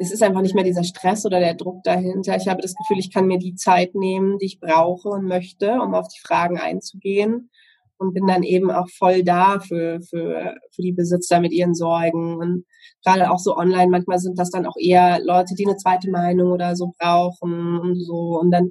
es 0.00 0.10
ist 0.10 0.22
einfach 0.22 0.42
nicht 0.42 0.54
mehr 0.54 0.64
dieser 0.64 0.84
Stress 0.84 1.26
oder 1.26 1.38
der 1.38 1.54
Druck 1.54 1.82
dahinter. 1.84 2.36
Ich 2.36 2.48
habe 2.48 2.62
das 2.62 2.74
Gefühl, 2.74 2.98
ich 2.98 3.12
kann 3.12 3.26
mir 3.26 3.38
die 3.38 3.54
Zeit 3.54 3.94
nehmen, 3.94 4.38
die 4.38 4.46
ich 4.46 4.60
brauche 4.60 5.08
und 5.08 5.24
möchte, 5.24 5.80
um 5.80 5.94
auf 5.94 6.08
die 6.08 6.20
Fragen 6.20 6.58
einzugehen 6.58 7.50
und 7.98 8.14
bin 8.14 8.26
dann 8.26 8.42
eben 8.42 8.70
auch 8.70 8.88
voll 8.88 9.22
da 9.24 9.58
für, 9.58 10.00
für, 10.00 10.56
für 10.70 10.82
die 10.82 10.92
Besitzer 10.92 11.40
mit 11.40 11.52
ihren 11.52 11.74
Sorgen. 11.74 12.36
Und 12.38 12.64
gerade 13.04 13.30
auch 13.30 13.38
so 13.38 13.56
online, 13.56 13.88
manchmal 13.88 14.18
sind 14.18 14.38
das 14.38 14.50
dann 14.50 14.66
auch 14.66 14.76
eher 14.78 15.20
Leute, 15.22 15.54
die 15.54 15.66
eine 15.66 15.76
zweite 15.76 16.10
Meinung 16.10 16.52
oder 16.52 16.76
so 16.76 16.94
brauchen 16.98 17.78
und 17.78 17.96
so. 17.96 18.38
Und 18.40 18.50
dann 18.50 18.70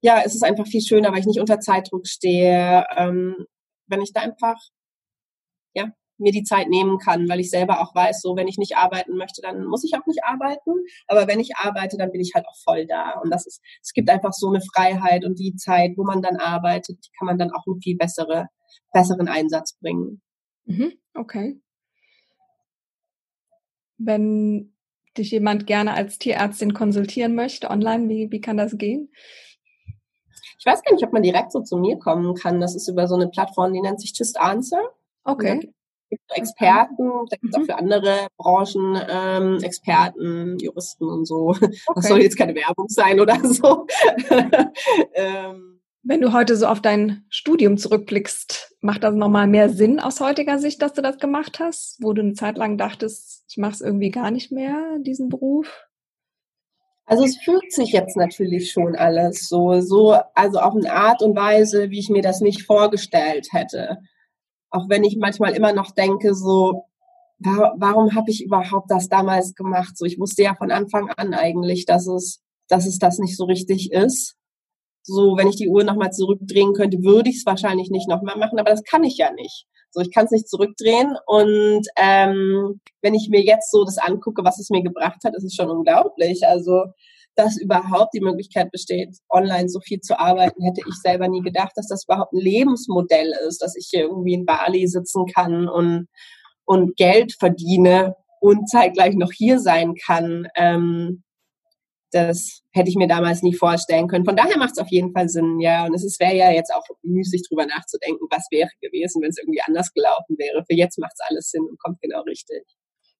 ja, 0.00 0.22
es 0.24 0.34
ist 0.34 0.44
einfach 0.44 0.66
viel 0.66 0.82
schöner, 0.82 1.10
weil 1.12 1.20
ich 1.20 1.26
nicht 1.26 1.40
unter 1.40 1.60
Zeitdruck 1.60 2.06
stehe, 2.06 2.86
ähm, 2.96 3.46
wenn 3.86 4.02
ich 4.02 4.12
da 4.12 4.20
einfach, 4.20 4.56
ja, 5.74 5.92
mir 6.18 6.32
die 6.32 6.42
Zeit 6.42 6.68
nehmen 6.68 6.98
kann, 6.98 7.28
weil 7.28 7.40
ich 7.40 7.50
selber 7.50 7.80
auch 7.80 7.94
weiß, 7.94 8.20
so 8.20 8.36
wenn 8.36 8.48
ich 8.48 8.58
nicht 8.58 8.76
arbeiten 8.76 9.16
möchte, 9.16 9.40
dann 9.40 9.64
muss 9.66 9.84
ich 9.84 9.94
auch 9.94 10.06
nicht 10.06 10.24
arbeiten. 10.24 10.72
Aber 11.06 11.28
wenn 11.28 11.40
ich 11.40 11.56
arbeite, 11.56 11.96
dann 11.96 12.10
bin 12.10 12.20
ich 12.20 12.32
halt 12.34 12.46
auch 12.46 12.56
voll 12.64 12.86
da. 12.86 13.20
Und 13.20 13.30
das 13.30 13.46
ist, 13.46 13.62
es 13.82 13.92
gibt 13.92 14.10
einfach 14.10 14.32
so 14.32 14.48
eine 14.48 14.60
Freiheit 14.60 15.24
und 15.24 15.38
die 15.38 15.54
Zeit, 15.54 15.92
wo 15.96 16.04
man 16.04 16.20
dann 16.20 16.36
arbeitet, 16.36 16.98
die 17.04 17.10
kann 17.16 17.26
man 17.26 17.38
dann 17.38 17.52
auch 17.52 17.64
einen 17.66 17.80
viel 17.80 17.96
bessere, 17.96 18.48
besseren 18.92 19.28
Einsatz 19.28 19.78
bringen. 19.78 20.20
Mhm, 20.64 20.92
okay. 21.14 21.60
Wenn 23.96 24.74
dich 25.16 25.30
jemand 25.30 25.66
gerne 25.66 25.94
als 25.94 26.18
Tierärztin 26.18 26.74
konsultieren 26.74 27.34
möchte 27.34 27.70
online, 27.70 28.08
wie, 28.08 28.30
wie 28.30 28.40
kann 28.40 28.56
das 28.56 28.76
gehen? 28.76 29.10
Ich 30.58 30.66
weiß 30.66 30.82
gar 30.82 30.92
nicht, 30.92 31.04
ob 31.04 31.12
man 31.12 31.22
direkt 31.22 31.52
so 31.52 31.60
zu 31.60 31.76
mir 31.76 31.98
kommen 31.98 32.34
kann. 32.34 32.60
Das 32.60 32.74
ist 32.74 32.88
über 32.88 33.06
so 33.06 33.14
eine 33.14 33.28
Plattform, 33.28 33.72
die 33.72 33.80
nennt 33.80 34.00
sich 34.00 34.12
Just 34.16 34.38
Answer. 34.38 34.80
Okay. 35.24 35.60
gibt 36.10 36.22
Experten, 36.30 37.10
da 37.28 37.36
gibt 37.36 37.54
es 37.54 37.56
auch 37.56 37.60
mhm. 37.60 37.66
für 37.66 37.76
andere 37.76 38.28
Branchen 38.38 38.98
ähm, 39.10 39.62
Experten, 39.62 40.58
Juristen 40.58 41.04
und 41.04 41.26
so. 41.26 41.54
Okay. 41.60 41.78
Das 41.94 42.08
soll 42.08 42.22
jetzt 42.22 42.36
keine 42.36 42.54
Werbung 42.54 42.88
sein 42.88 43.20
oder 43.20 43.38
so. 43.44 43.86
ähm, 45.14 45.80
Wenn 46.02 46.20
du 46.20 46.32
heute 46.32 46.56
so 46.56 46.66
auf 46.66 46.80
dein 46.80 47.24
Studium 47.28 47.76
zurückblickst, 47.76 48.76
macht 48.80 49.04
das 49.04 49.14
nochmal 49.14 49.46
mehr 49.46 49.68
Sinn 49.68 50.00
aus 50.00 50.20
heutiger 50.20 50.58
Sicht, 50.58 50.80
dass 50.82 50.92
du 50.94 51.02
das 51.02 51.18
gemacht 51.18 51.60
hast, 51.60 51.98
wo 52.00 52.12
du 52.12 52.22
eine 52.22 52.34
Zeit 52.34 52.56
lang 52.56 52.78
dachtest, 52.78 53.44
ich 53.48 53.58
mache 53.58 53.72
es 53.72 53.80
irgendwie 53.80 54.10
gar 54.10 54.30
nicht 54.30 54.50
mehr, 54.50 54.98
diesen 55.00 55.28
Beruf? 55.28 55.87
Also 57.08 57.24
es 57.24 57.38
fühlt 57.38 57.72
sich 57.72 57.92
jetzt 57.92 58.18
natürlich 58.18 58.70
schon 58.70 58.94
alles 58.94 59.48
so, 59.48 59.80
so, 59.80 60.14
also 60.34 60.58
auf 60.58 60.74
eine 60.74 60.92
Art 60.92 61.22
und 61.22 61.34
Weise, 61.34 61.88
wie 61.88 62.00
ich 62.00 62.10
mir 62.10 62.20
das 62.20 62.42
nicht 62.42 62.64
vorgestellt 62.64 63.48
hätte. 63.50 63.96
Auch 64.68 64.90
wenn 64.90 65.04
ich 65.04 65.16
manchmal 65.16 65.56
immer 65.56 65.72
noch 65.72 65.92
denke, 65.92 66.34
so, 66.34 66.84
warum 67.38 68.14
habe 68.14 68.30
ich 68.30 68.44
überhaupt 68.44 68.90
das 68.90 69.08
damals 69.08 69.54
gemacht? 69.54 69.96
So, 69.96 70.04
ich 70.04 70.18
wusste 70.18 70.42
ja 70.42 70.54
von 70.54 70.70
Anfang 70.70 71.08
an 71.16 71.32
eigentlich, 71.32 71.86
dass 71.86 72.06
es, 72.06 72.42
dass 72.68 72.86
es 72.86 72.98
das 72.98 73.18
nicht 73.18 73.38
so 73.38 73.46
richtig 73.46 73.90
ist. 73.90 74.36
So, 75.02 75.38
wenn 75.38 75.48
ich 75.48 75.56
die 75.56 75.68
Uhr 75.68 75.84
nochmal 75.84 76.12
zurückdrehen 76.12 76.74
könnte, 76.74 77.02
würde 77.02 77.30
ich 77.30 77.36
es 77.36 77.46
wahrscheinlich 77.46 77.88
nicht 77.88 78.08
nochmal 78.10 78.36
machen, 78.36 78.58
aber 78.58 78.70
das 78.70 78.84
kann 78.84 79.02
ich 79.02 79.16
ja 79.16 79.32
nicht. 79.32 79.66
So, 79.90 80.00
ich 80.00 80.12
kann 80.12 80.26
es 80.26 80.30
nicht 80.30 80.48
zurückdrehen. 80.48 81.16
Und 81.26 81.86
ähm, 81.96 82.80
wenn 83.02 83.14
ich 83.14 83.28
mir 83.30 83.42
jetzt 83.42 83.70
so 83.70 83.84
das 83.84 83.98
angucke, 83.98 84.44
was 84.44 84.58
es 84.58 84.70
mir 84.70 84.82
gebracht 84.82 85.22
hat, 85.24 85.34
ist 85.36 85.44
es 85.44 85.54
schon 85.54 85.70
unglaublich. 85.70 86.46
Also, 86.46 86.84
dass 87.34 87.56
überhaupt 87.56 88.14
die 88.14 88.20
Möglichkeit 88.20 88.70
besteht, 88.72 89.16
online 89.30 89.68
so 89.68 89.80
viel 89.80 90.00
zu 90.00 90.18
arbeiten, 90.18 90.62
hätte 90.62 90.80
ich 90.86 90.94
selber 90.96 91.28
nie 91.28 91.40
gedacht, 91.40 91.72
dass 91.76 91.86
das 91.86 92.04
überhaupt 92.04 92.32
ein 92.32 92.40
Lebensmodell 92.40 93.32
ist, 93.46 93.62
dass 93.62 93.76
ich 93.76 93.88
hier 93.90 94.02
irgendwie 94.02 94.34
in 94.34 94.44
Bali 94.44 94.86
sitzen 94.88 95.26
kann 95.26 95.68
und, 95.68 96.08
und 96.64 96.96
Geld 96.96 97.34
verdiene 97.38 98.16
und 98.40 98.68
zeitgleich 98.68 99.14
noch 99.14 99.30
hier 99.32 99.60
sein 99.60 99.94
kann. 99.94 100.48
Ähm, 100.56 101.22
das 102.10 102.62
hätte 102.72 102.88
ich 102.88 102.96
mir 102.96 103.08
damals 103.08 103.42
nie 103.42 103.54
vorstellen 103.54 104.08
können. 104.08 104.24
Von 104.24 104.36
daher 104.36 104.58
macht 104.58 104.72
es 104.72 104.78
auf 104.78 104.88
jeden 104.88 105.12
Fall 105.12 105.28
Sinn, 105.28 105.60
ja. 105.60 105.84
Und 105.84 105.94
es 105.94 106.18
wäre 106.18 106.34
ja 106.34 106.50
jetzt 106.50 106.72
auch 106.74 106.84
müßig 107.02 107.42
drüber 107.48 107.66
nachzudenken, 107.66 108.26
was 108.30 108.46
wäre 108.50 108.70
gewesen, 108.80 109.22
wenn 109.22 109.30
es 109.30 109.38
irgendwie 109.38 109.62
anders 109.62 109.92
gelaufen 109.92 110.36
wäre. 110.38 110.64
Für 110.64 110.74
jetzt 110.74 110.98
macht 110.98 111.12
es 111.14 111.26
alles 111.28 111.50
Sinn 111.50 111.62
und 111.62 111.78
kommt 111.78 112.00
genau 112.00 112.22
richtig. 112.22 112.64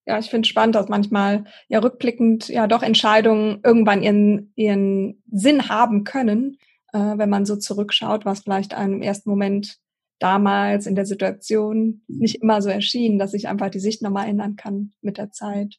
Ja, 0.06 0.18
ich 0.18 0.30
finde 0.30 0.48
spannend, 0.48 0.74
dass 0.74 0.88
manchmal 0.88 1.44
ja 1.68 1.80
rückblickend 1.80 2.48
ja 2.48 2.66
doch 2.66 2.82
Entscheidungen 2.82 3.60
irgendwann 3.62 4.02
ihren, 4.02 4.52
ihren 4.56 5.22
Sinn 5.30 5.68
haben 5.68 6.04
können, 6.04 6.56
äh, 6.94 6.98
wenn 6.98 7.28
man 7.28 7.44
so 7.44 7.56
zurückschaut, 7.56 8.24
was 8.24 8.40
vielleicht 8.40 8.72
einem 8.72 8.94
im 8.94 9.02
ersten 9.02 9.28
Moment 9.28 9.78
damals 10.18 10.86
in 10.86 10.94
der 10.94 11.04
Situation 11.04 12.02
nicht 12.08 12.42
immer 12.42 12.62
so 12.62 12.70
erschien, 12.70 13.18
dass 13.18 13.32
sich 13.32 13.48
einfach 13.48 13.70
die 13.70 13.80
Sicht 13.80 14.00
nochmal 14.02 14.28
ändern 14.28 14.56
kann 14.56 14.94
mit 15.02 15.18
der 15.18 15.30
Zeit. 15.30 15.76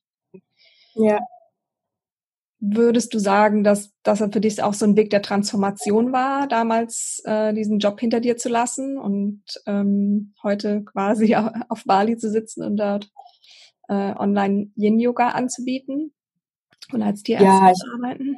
Ja, 0.94 1.20
Würdest 2.62 3.14
du 3.14 3.20
sagen, 3.20 3.64
dass 3.64 3.94
das 4.04 4.20
für 4.20 4.42
dich 4.42 4.62
auch 4.62 4.74
so 4.74 4.86
ein 4.86 4.98
Weg 4.98 5.10
der 5.12 5.22
Transformation 5.22 6.12
war, 6.12 6.48
damals 6.48 7.22
äh, 7.24 7.54
diesen 7.54 7.80
Job 7.80 8.00
hinter 8.00 8.20
dir 8.20 8.36
zu 8.36 8.50
lassen 8.50 8.98
und 8.98 9.44
ähm, 9.66 10.34
heute 10.44 10.84
quasi 10.84 11.36
auf 11.70 11.84
Bali 11.86 12.18
zu 12.18 12.30
sitzen 12.30 12.64
und 12.64 12.78
dort 12.78 13.10
äh, 13.88 14.14
online 14.18 14.72
Yin-Yoga 14.76 15.30
anzubieten 15.30 16.12
und 16.92 17.02
als 17.02 17.24
Tierärztin 17.24 17.68
ja, 17.68 17.74
zu 17.74 17.88
arbeiten? 17.94 18.38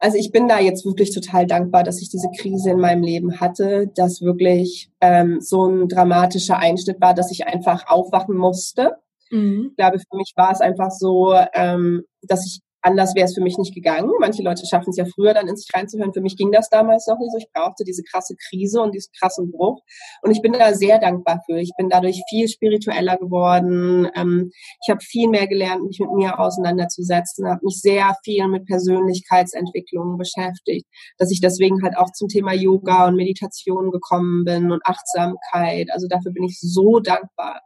Also 0.00 0.18
ich 0.18 0.32
bin 0.32 0.48
da 0.48 0.60
jetzt 0.60 0.84
wirklich 0.84 1.14
total 1.14 1.46
dankbar, 1.46 1.82
dass 1.82 2.02
ich 2.02 2.10
diese 2.10 2.28
Krise 2.38 2.70
in 2.70 2.80
meinem 2.80 3.02
Leben 3.02 3.40
hatte, 3.40 3.90
dass 3.94 4.20
wirklich 4.20 4.90
ähm, 5.00 5.40
so 5.40 5.66
ein 5.66 5.88
dramatischer 5.88 6.58
Einschnitt 6.58 7.00
war, 7.00 7.14
dass 7.14 7.30
ich 7.30 7.46
einfach 7.46 7.86
aufwachen 7.86 8.36
musste. 8.36 8.96
Mhm. 9.30 9.68
Ich 9.70 9.76
glaube, 9.76 9.98
für 9.98 10.16
mich 10.16 10.32
war 10.36 10.52
es 10.52 10.60
einfach 10.60 10.90
so, 10.90 11.34
ähm, 11.54 12.04
dass 12.22 12.44
ich 12.46 12.60
Anders 12.84 13.14
wäre 13.14 13.24
es 13.24 13.34
für 13.34 13.40
mich 13.40 13.56
nicht 13.56 13.74
gegangen. 13.74 14.10
Manche 14.20 14.42
Leute 14.42 14.66
schaffen 14.66 14.90
es 14.90 14.98
ja 14.98 15.06
früher, 15.06 15.32
dann 15.32 15.48
in 15.48 15.56
sich 15.56 15.70
reinzuhören. 15.72 16.12
Für 16.12 16.20
mich 16.20 16.36
ging 16.36 16.52
das 16.52 16.68
damals 16.68 17.06
noch 17.06 17.18
nicht 17.18 17.32
so. 17.32 17.38
Ich 17.38 17.50
brauchte 17.50 17.82
diese 17.82 18.02
krasse 18.02 18.36
Krise 18.36 18.82
und 18.82 18.94
diesen 18.94 19.10
krassen 19.18 19.50
Bruch. 19.50 19.80
Und 20.20 20.32
ich 20.32 20.42
bin 20.42 20.52
da 20.52 20.74
sehr 20.74 20.98
dankbar 20.98 21.40
für. 21.46 21.58
Ich 21.58 21.72
bin 21.78 21.88
dadurch 21.88 22.20
viel 22.28 22.46
spiritueller 22.46 23.16
geworden. 23.16 24.06
Ähm, 24.14 24.50
ich 24.84 24.90
habe 24.90 25.00
viel 25.00 25.30
mehr 25.30 25.46
gelernt, 25.46 25.82
mich 25.84 25.98
mit 25.98 26.12
mir 26.12 26.38
auseinanderzusetzen, 26.38 27.48
habe 27.48 27.64
mich 27.64 27.80
sehr 27.80 28.14
viel 28.22 28.48
mit 28.48 28.66
Persönlichkeitsentwicklung 28.66 30.18
beschäftigt, 30.18 30.86
dass 31.16 31.30
ich 31.30 31.40
deswegen 31.40 31.82
halt 31.82 31.96
auch 31.96 32.12
zum 32.12 32.28
Thema 32.28 32.52
Yoga 32.52 33.08
und 33.08 33.16
Meditation 33.16 33.92
gekommen 33.92 34.44
bin 34.44 34.70
und 34.70 34.84
Achtsamkeit. 34.84 35.88
Also 35.90 36.06
dafür 36.06 36.32
bin 36.32 36.44
ich 36.44 36.60
so 36.60 37.00
dankbar 37.00 37.62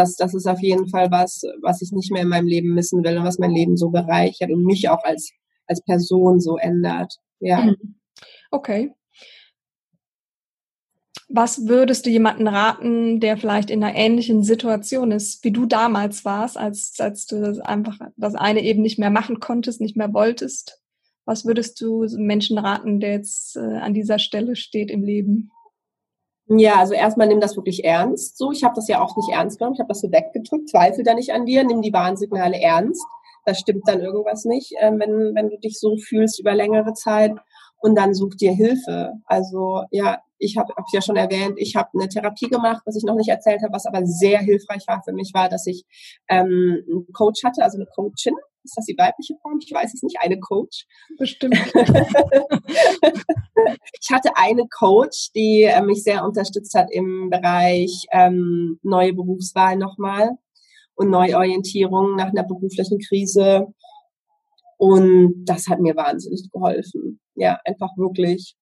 das, 0.00 0.16
das 0.16 0.34
ist 0.34 0.46
auf 0.46 0.60
jeden 0.60 0.88
Fall 0.88 1.10
was, 1.10 1.42
was 1.62 1.82
ich 1.82 1.92
nicht 1.92 2.10
mehr 2.10 2.22
in 2.22 2.28
meinem 2.28 2.46
Leben 2.46 2.74
missen 2.74 3.04
will 3.04 3.18
und 3.18 3.24
was 3.24 3.38
mein 3.38 3.50
Leben 3.50 3.76
so 3.76 3.90
bereichert 3.90 4.50
und 4.50 4.64
mich 4.64 4.88
auch 4.88 5.04
als, 5.04 5.30
als 5.66 5.82
Person 5.84 6.40
so 6.40 6.56
ändert. 6.56 7.14
Ja. 7.38 7.62
Mhm. 7.62 7.96
Okay. 8.50 8.92
Was 11.32 11.68
würdest 11.68 12.06
du 12.06 12.10
jemanden 12.10 12.48
raten, 12.48 13.20
der 13.20 13.36
vielleicht 13.36 13.70
in 13.70 13.84
einer 13.84 13.94
ähnlichen 13.94 14.42
Situation 14.42 15.12
ist, 15.12 15.44
wie 15.44 15.52
du 15.52 15.64
damals 15.64 16.24
warst, 16.24 16.58
als, 16.58 16.94
als 16.98 17.26
du 17.26 17.40
das 17.40 17.60
einfach 17.60 17.98
das 18.16 18.34
eine 18.34 18.62
eben 18.64 18.82
nicht 18.82 18.98
mehr 18.98 19.10
machen 19.10 19.38
konntest, 19.38 19.80
nicht 19.80 19.96
mehr 19.96 20.12
wolltest? 20.12 20.80
Was 21.26 21.44
würdest 21.44 21.80
du 21.80 22.06
Menschen 22.16 22.58
raten, 22.58 22.98
der 22.98 23.12
jetzt 23.12 23.56
äh, 23.56 23.60
an 23.60 23.94
dieser 23.94 24.18
Stelle 24.18 24.56
steht 24.56 24.90
im 24.90 25.04
Leben? 25.04 25.52
Ja, 26.52 26.80
also 26.80 26.94
erstmal 26.94 27.28
nimm 27.28 27.38
das 27.38 27.56
wirklich 27.56 27.84
ernst. 27.84 28.36
So, 28.36 28.50
ich 28.50 28.64
habe 28.64 28.74
das 28.74 28.88
ja 28.88 29.00
auch 29.00 29.16
nicht 29.16 29.28
ernst 29.30 29.58
genommen. 29.58 29.74
Ich 29.74 29.80
habe 29.80 29.88
das 29.88 30.00
so 30.00 30.10
weggedrückt. 30.10 30.68
Zweifel 30.68 31.04
da 31.04 31.14
nicht 31.14 31.32
an 31.32 31.46
dir. 31.46 31.62
Nimm 31.62 31.80
die 31.80 31.92
Warnsignale 31.92 32.60
ernst. 32.60 33.04
Da 33.44 33.54
stimmt 33.54 33.86
dann 33.86 34.00
irgendwas 34.00 34.44
nicht, 34.44 34.72
äh, 34.80 34.90
wenn, 34.90 35.34
wenn 35.34 35.48
du 35.48 35.58
dich 35.58 35.78
so 35.78 35.96
fühlst 35.96 36.40
über 36.40 36.52
längere 36.54 36.92
Zeit. 36.92 37.32
Und 37.80 37.96
dann 37.96 38.14
such 38.14 38.34
dir 38.36 38.52
Hilfe. 38.52 39.14
Also 39.24 39.84
ja, 39.90 40.20
ich 40.38 40.56
habe 40.56 40.72
hab 40.76 40.86
ja 40.92 41.02
schon 41.02 41.16
erwähnt, 41.16 41.54
ich 41.56 41.76
habe 41.76 41.90
eine 41.94 42.08
Therapie 42.08 42.48
gemacht, 42.48 42.82
was 42.84 42.96
ich 42.96 43.04
noch 43.04 43.14
nicht 43.14 43.28
erzählt 43.28 43.62
habe, 43.62 43.72
was 43.72 43.86
aber 43.86 44.04
sehr 44.06 44.38
hilfreich 44.40 44.86
war 44.86 45.02
für 45.02 45.12
mich, 45.12 45.32
war, 45.34 45.48
dass 45.48 45.66
ich 45.66 45.84
ähm, 46.28 46.82
einen 46.88 47.12
Coach 47.12 47.44
hatte, 47.44 47.62
also 47.62 47.78
eine 47.78 47.86
Coachin. 47.86 48.34
Ist 48.62 48.76
das 48.76 48.84
die 48.84 48.98
weibliche 48.98 49.36
Form? 49.40 49.58
Ich 49.62 49.72
weiß 49.72 49.94
es 49.94 50.02
nicht. 50.02 50.18
Eine 50.20 50.38
Coach. 50.38 50.86
Bestimmt. 51.18 51.54
ich 54.00 54.10
hatte 54.10 54.36
eine 54.36 54.66
Coach, 54.68 55.30
die 55.34 55.62
äh, 55.62 55.80
mich 55.82 56.02
sehr 56.02 56.24
unterstützt 56.24 56.74
hat 56.74 56.88
im 56.90 57.30
Bereich 57.30 58.06
ähm, 58.12 58.78
neue 58.82 59.14
Berufswahl 59.14 59.76
nochmal 59.76 60.32
und 60.94 61.08
Neuorientierung 61.10 62.16
nach 62.16 62.28
einer 62.28 62.44
beruflichen 62.44 62.98
Krise. 62.98 63.68
Und 64.76 65.44
das 65.46 65.68
hat 65.68 65.80
mir 65.80 65.96
wahnsinnig 65.96 66.50
geholfen. 66.50 67.19
Ja, 67.34 67.58
einfach 67.64 67.96
wirklich 67.96 68.56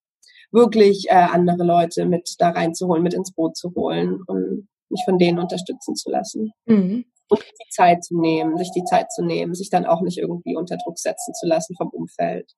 wirklich 0.51 1.07
äh, 1.09 1.15
andere 1.15 1.65
Leute 1.65 2.07
mit 2.07 2.35
da 2.39 2.51
reinzuholen, 2.51 3.03
mit 3.03 3.15
ins 3.15 3.33
Boot 3.33 3.57
zu 3.57 3.73
holen 3.75 4.21
und 4.27 4.69
mich 4.91 5.03
von 5.05 5.19
denen 5.19 5.39
unterstützen 5.39 5.95
zu 5.95 6.11
lassen. 6.11 6.53
Mhm. 6.67 7.05
Und 7.29 7.41
die 7.43 7.71
Zeit 7.71 8.05
zu 8.05 8.19
nehmen, 8.19 8.57
sich 8.57 8.71
die 8.75 8.85
Zeit 8.85 9.13
zu 9.13 9.23
nehmen, 9.23 9.55
sich 9.55 9.69
dann 9.69 9.85
auch 9.85 10.01
nicht 10.01 10.19
irgendwie 10.19 10.57
unter 10.57 10.79
Druck 10.79 10.99
setzen 10.99 11.35
zu 11.35 11.47
lassen 11.47 11.77
vom 11.77 11.89
Umfeld. 11.89 12.51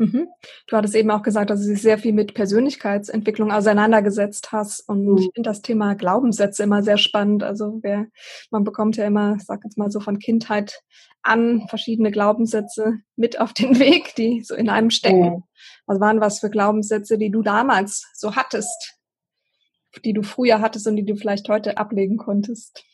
Mhm. 0.00 0.28
Du 0.66 0.76
hattest 0.76 0.94
eben 0.94 1.10
auch 1.10 1.22
gesagt, 1.22 1.50
dass 1.50 1.60
du 1.60 1.68
dich 1.68 1.82
sehr 1.82 1.98
viel 1.98 2.14
mit 2.14 2.32
Persönlichkeitsentwicklung 2.32 3.52
auseinandergesetzt 3.52 4.50
hast. 4.50 4.88
Und 4.88 5.04
mhm. 5.04 5.18
ich 5.18 5.30
finde 5.34 5.50
das 5.50 5.60
Thema 5.60 5.94
Glaubenssätze 5.94 6.62
immer 6.62 6.82
sehr 6.82 6.96
spannend. 6.96 7.42
Also 7.42 7.80
wer, 7.82 8.06
man 8.50 8.64
bekommt 8.64 8.96
ja 8.96 9.06
immer, 9.06 9.36
sag 9.38 9.60
jetzt 9.62 9.76
mal 9.76 9.90
so 9.90 10.00
von 10.00 10.18
Kindheit 10.18 10.82
an, 11.22 11.66
verschiedene 11.68 12.10
Glaubenssätze 12.10 12.94
mit 13.16 13.38
auf 13.38 13.52
den 13.52 13.78
Weg, 13.78 14.14
die 14.14 14.40
so 14.42 14.54
in 14.54 14.70
einem 14.70 14.88
stecken. 14.88 15.20
Mhm. 15.20 15.42
Was 15.84 16.00
waren 16.00 16.20
was 16.22 16.40
für 16.40 16.48
Glaubenssätze, 16.48 17.18
die 17.18 17.30
du 17.30 17.42
damals 17.42 18.10
so 18.14 18.36
hattest, 18.36 18.96
die 20.02 20.14
du 20.14 20.22
früher 20.22 20.62
hattest 20.62 20.86
und 20.86 20.96
die 20.96 21.04
du 21.04 21.14
vielleicht 21.14 21.46
heute 21.50 21.76
ablegen 21.76 22.16
konntest? 22.16 22.86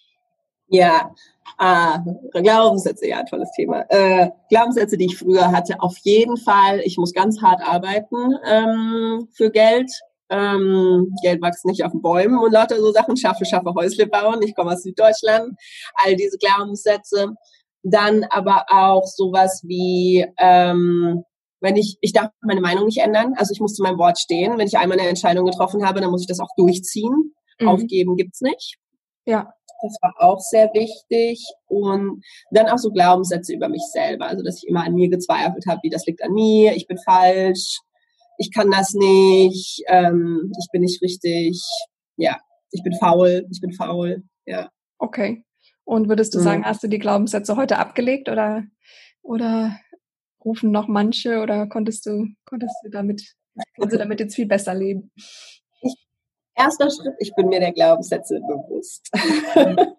Ja, 0.68 1.14
ah, 1.58 2.02
Glaubenssätze, 2.32 3.08
ja, 3.08 3.22
tolles 3.22 3.50
Thema. 3.52 3.84
Äh, 3.88 4.30
Glaubenssätze, 4.48 4.96
die 4.96 5.06
ich 5.06 5.18
früher 5.18 5.52
hatte, 5.52 5.80
auf 5.80 5.96
jeden 6.02 6.36
Fall, 6.36 6.80
ich 6.80 6.98
muss 6.98 7.12
ganz 7.12 7.40
hart 7.40 7.62
arbeiten 7.62 8.34
ähm, 8.44 9.28
für 9.32 9.50
Geld. 9.50 9.90
Ähm, 10.28 11.14
Geld 11.22 11.40
wächst 11.40 11.64
nicht 11.66 11.84
auf 11.84 11.92
Bäumen 11.94 12.38
und 12.38 12.52
lauter 12.52 12.78
so 12.78 12.90
Sachen. 12.90 13.16
Schaffe, 13.16 13.44
schaffe, 13.44 13.72
Häusle 13.74 14.06
bauen. 14.08 14.42
Ich 14.42 14.54
komme 14.56 14.72
aus 14.72 14.82
Süddeutschland. 14.82 15.54
All 16.04 16.16
diese 16.16 16.38
Glaubenssätze. 16.38 17.34
Dann 17.84 18.24
aber 18.30 18.64
auch 18.68 19.06
sowas 19.06 19.62
wie, 19.64 20.26
ähm, 20.38 21.22
wenn 21.60 21.76
ich, 21.76 21.96
ich 22.00 22.12
darf 22.12 22.30
meine 22.42 22.60
Meinung 22.60 22.86
nicht 22.86 22.98
ändern. 22.98 23.34
Also 23.36 23.52
ich 23.52 23.60
muss 23.60 23.74
zu 23.74 23.84
meinem 23.84 23.98
Wort 23.98 24.18
stehen. 24.18 24.58
Wenn 24.58 24.66
ich 24.66 24.76
einmal 24.76 24.98
eine 24.98 25.08
Entscheidung 25.08 25.46
getroffen 25.46 25.86
habe, 25.86 26.00
dann 26.00 26.10
muss 26.10 26.22
ich 26.22 26.26
das 26.26 26.40
auch 26.40 26.50
durchziehen. 26.56 27.34
Mhm. 27.60 27.68
Aufgeben 27.68 28.16
gibt's 28.16 28.40
nicht. 28.40 28.78
Ja. 29.26 29.52
Das 29.82 29.96
war 30.00 30.14
auch 30.18 30.40
sehr 30.40 30.70
wichtig. 30.74 31.44
Und 31.66 32.22
dann 32.50 32.68
auch 32.68 32.78
so 32.78 32.90
Glaubenssätze 32.90 33.54
über 33.54 33.68
mich 33.68 33.82
selber. 33.92 34.26
Also, 34.26 34.42
dass 34.42 34.62
ich 34.62 34.68
immer 34.68 34.84
an 34.84 34.94
mir 34.94 35.08
gezweifelt 35.08 35.64
habe, 35.68 35.80
wie 35.82 35.90
das 35.90 36.06
liegt 36.06 36.22
an 36.22 36.32
mir, 36.32 36.74
ich 36.74 36.86
bin 36.86 36.98
falsch, 37.04 37.80
ich 38.38 38.52
kann 38.52 38.70
das 38.70 38.94
nicht, 38.94 39.82
ähm, 39.88 40.52
ich 40.58 40.68
bin 40.72 40.82
nicht 40.82 41.02
richtig, 41.02 41.60
ja, 42.16 42.38
ich 42.70 42.82
bin 42.82 42.94
faul, 42.94 43.46
ich 43.50 43.60
bin 43.60 43.72
faul, 43.72 44.22
ja. 44.44 44.70
Okay. 44.98 45.44
Und 45.84 46.08
würdest 46.08 46.34
du 46.34 46.38
mhm. 46.38 46.42
sagen, 46.42 46.64
hast 46.64 46.82
du 46.82 46.88
die 46.88 46.98
Glaubenssätze 46.98 47.56
heute 47.56 47.78
abgelegt 47.78 48.28
oder, 48.28 48.64
oder 49.22 49.78
rufen 50.44 50.70
noch 50.70 50.88
manche 50.88 51.40
oder 51.40 51.66
konntest 51.66 52.06
du, 52.06 52.26
konntest 52.44 52.74
du 52.84 52.90
damit, 52.90 53.22
konntest 53.76 53.94
du 53.94 53.98
damit 53.98 54.20
jetzt 54.20 54.34
viel 54.34 54.46
besser 54.46 54.74
leben? 54.74 55.12
Erster 56.56 56.90
Schritt, 56.90 57.14
ich 57.18 57.34
bin 57.34 57.48
mir 57.48 57.60
der 57.60 57.72
Glaubenssätze 57.72 58.40
bewusst. 58.40 59.10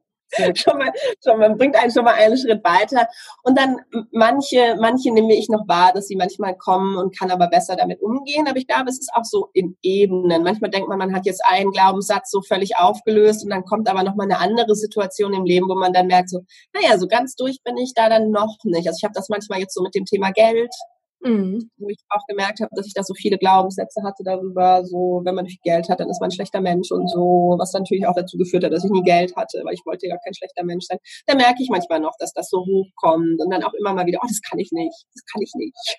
schon 0.56 0.78
mal, 0.78 0.92
schon 1.24 1.40
mal, 1.40 1.56
bringt 1.56 1.76
einen 1.76 1.92
schon 1.92 2.04
mal 2.04 2.14
einen 2.16 2.38
Schritt 2.38 2.64
weiter. 2.64 3.08
Und 3.44 3.58
dann 3.58 3.78
manche, 4.12 4.76
manche 4.80 5.12
nehme 5.12 5.34
ich 5.36 5.50
noch 5.50 5.68
wahr, 5.68 5.94
dass 5.94 6.08
sie 6.08 6.16
manchmal 6.16 6.56
kommen 6.58 6.98
und 6.98 7.18
kann 7.18 7.32
aber 7.32 7.48
besser 7.48 7.76
damit 7.76 8.02
umgehen. 8.02 8.48
Aber 8.48 8.58
ich 8.58 8.68
glaube, 8.68 8.90
es 8.90 9.00
ist 9.00 9.12
auch 9.14 9.24
so 9.24 9.50
in 9.54 9.78
Ebenen. 9.82 10.44
Manchmal 10.44 10.72
denkt 10.72 10.90
man, 10.90 10.98
man 10.98 11.14
hat 11.14 11.26
jetzt 11.26 11.44
einen 11.48 11.72
Glaubenssatz 11.72 12.32
so 12.32 12.42
völlig 12.42 12.78
aufgelöst 12.78 13.44
und 13.44 13.52
dann 13.52 13.64
kommt 13.64 13.90
aber 13.90 14.04
noch 14.04 14.16
mal 14.16 14.24
eine 14.24 14.40
andere 14.40 14.76
Situation 14.76 15.34
im 15.34 15.46
Leben, 15.46 15.70
wo 15.70 15.76
man 15.76 15.94
dann 15.94 16.08
merkt 16.08 16.30
so, 16.30 16.42
naja, 16.74 16.98
so 16.98 17.08
ganz 17.08 17.36
durch 17.36 17.64
bin 17.64 17.78
ich 17.78 17.94
da 17.96 18.10
dann 18.10 18.32
noch 18.32 18.58
nicht. 18.64 18.88
Also 18.88 18.98
ich 18.98 19.04
habe 19.04 19.14
das 19.14 19.30
manchmal 19.30 19.60
jetzt 19.60 19.74
so 19.74 19.82
mit 19.82 19.96
dem 19.96 20.06
Thema 20.06 20.32
Geld 20.32 20.74
Mhm. 21.22 21.70
Wo 21.78 21.90
ich 21.90 21.98
auch 22.10 22.26
gemerkt 22.28 22.60
habe, 22.62 22.70
dass 22.76 22.86
ich 22.86 22.94
da 22.94 23.04
so 23.04 23.14
viele 23.14 23.38
Glaubenssätze 23.38 24.04
hatte 24.04 24.24
darüber, 24.24 24.86
so, 24.86 25.22
wenn 25.26 25.36
man 25.36 25.48
viel 25.48 25.60
Geld 25.64 25.90
hat, 25.90 26.00
dann 26.00 26.10
ist 26.10 26.22
man 26.22 26.30
ein 26.30 26.34
schlechter 26.34 26.62
Mensch 26.62 26.92
und 26.92 27.10
so, 27.10 27.56
was 27.58 27.72
dann 27.72 27.82
natürlich 27.84 28.08
auch 28.08 28.16
dazu 28.16 28.38
geführt 28.38 28.64
hat, 28.64 28.72
dass 28.72 28.84
ich 28.84 28.92
nie 28.92 29.04
Geld 29.04 29.36
hatte, 29.36 29.62
weil 29.64 29.74
ich 29.74 29.86
wollte 29.86 30.08
ja 30.08 30.18
kein 30.24 30.34
schlechter 30.34 30.64
Mensch 30.64 30.86
sein. 30.86 31.00
Da 31.26 31.36
merke 31.36 31.62
ich 31.62 31.70
manchmal 31.70 32.00
noch, 32.00 32.14
dass 32.20 32.34
das 32.34 32.50
so 32.50 32.60
hochkommt 32.60 33.42
und 33.42 33.50
dann 33.50 33.64
auch 33.64 33.74
immer 33.74 33.94
mal 33.94 34.06
wieder, 34.06 34.20
oh, 34.22 34.28
das 34.28 34.42
kann 34.42 34.60
ich 34.60 34.72
nicht, 34.72 35.06
das 35.14 35.24
kann 35.26 35.42
ich 35.42 35.52
nicht. 35.56 35.98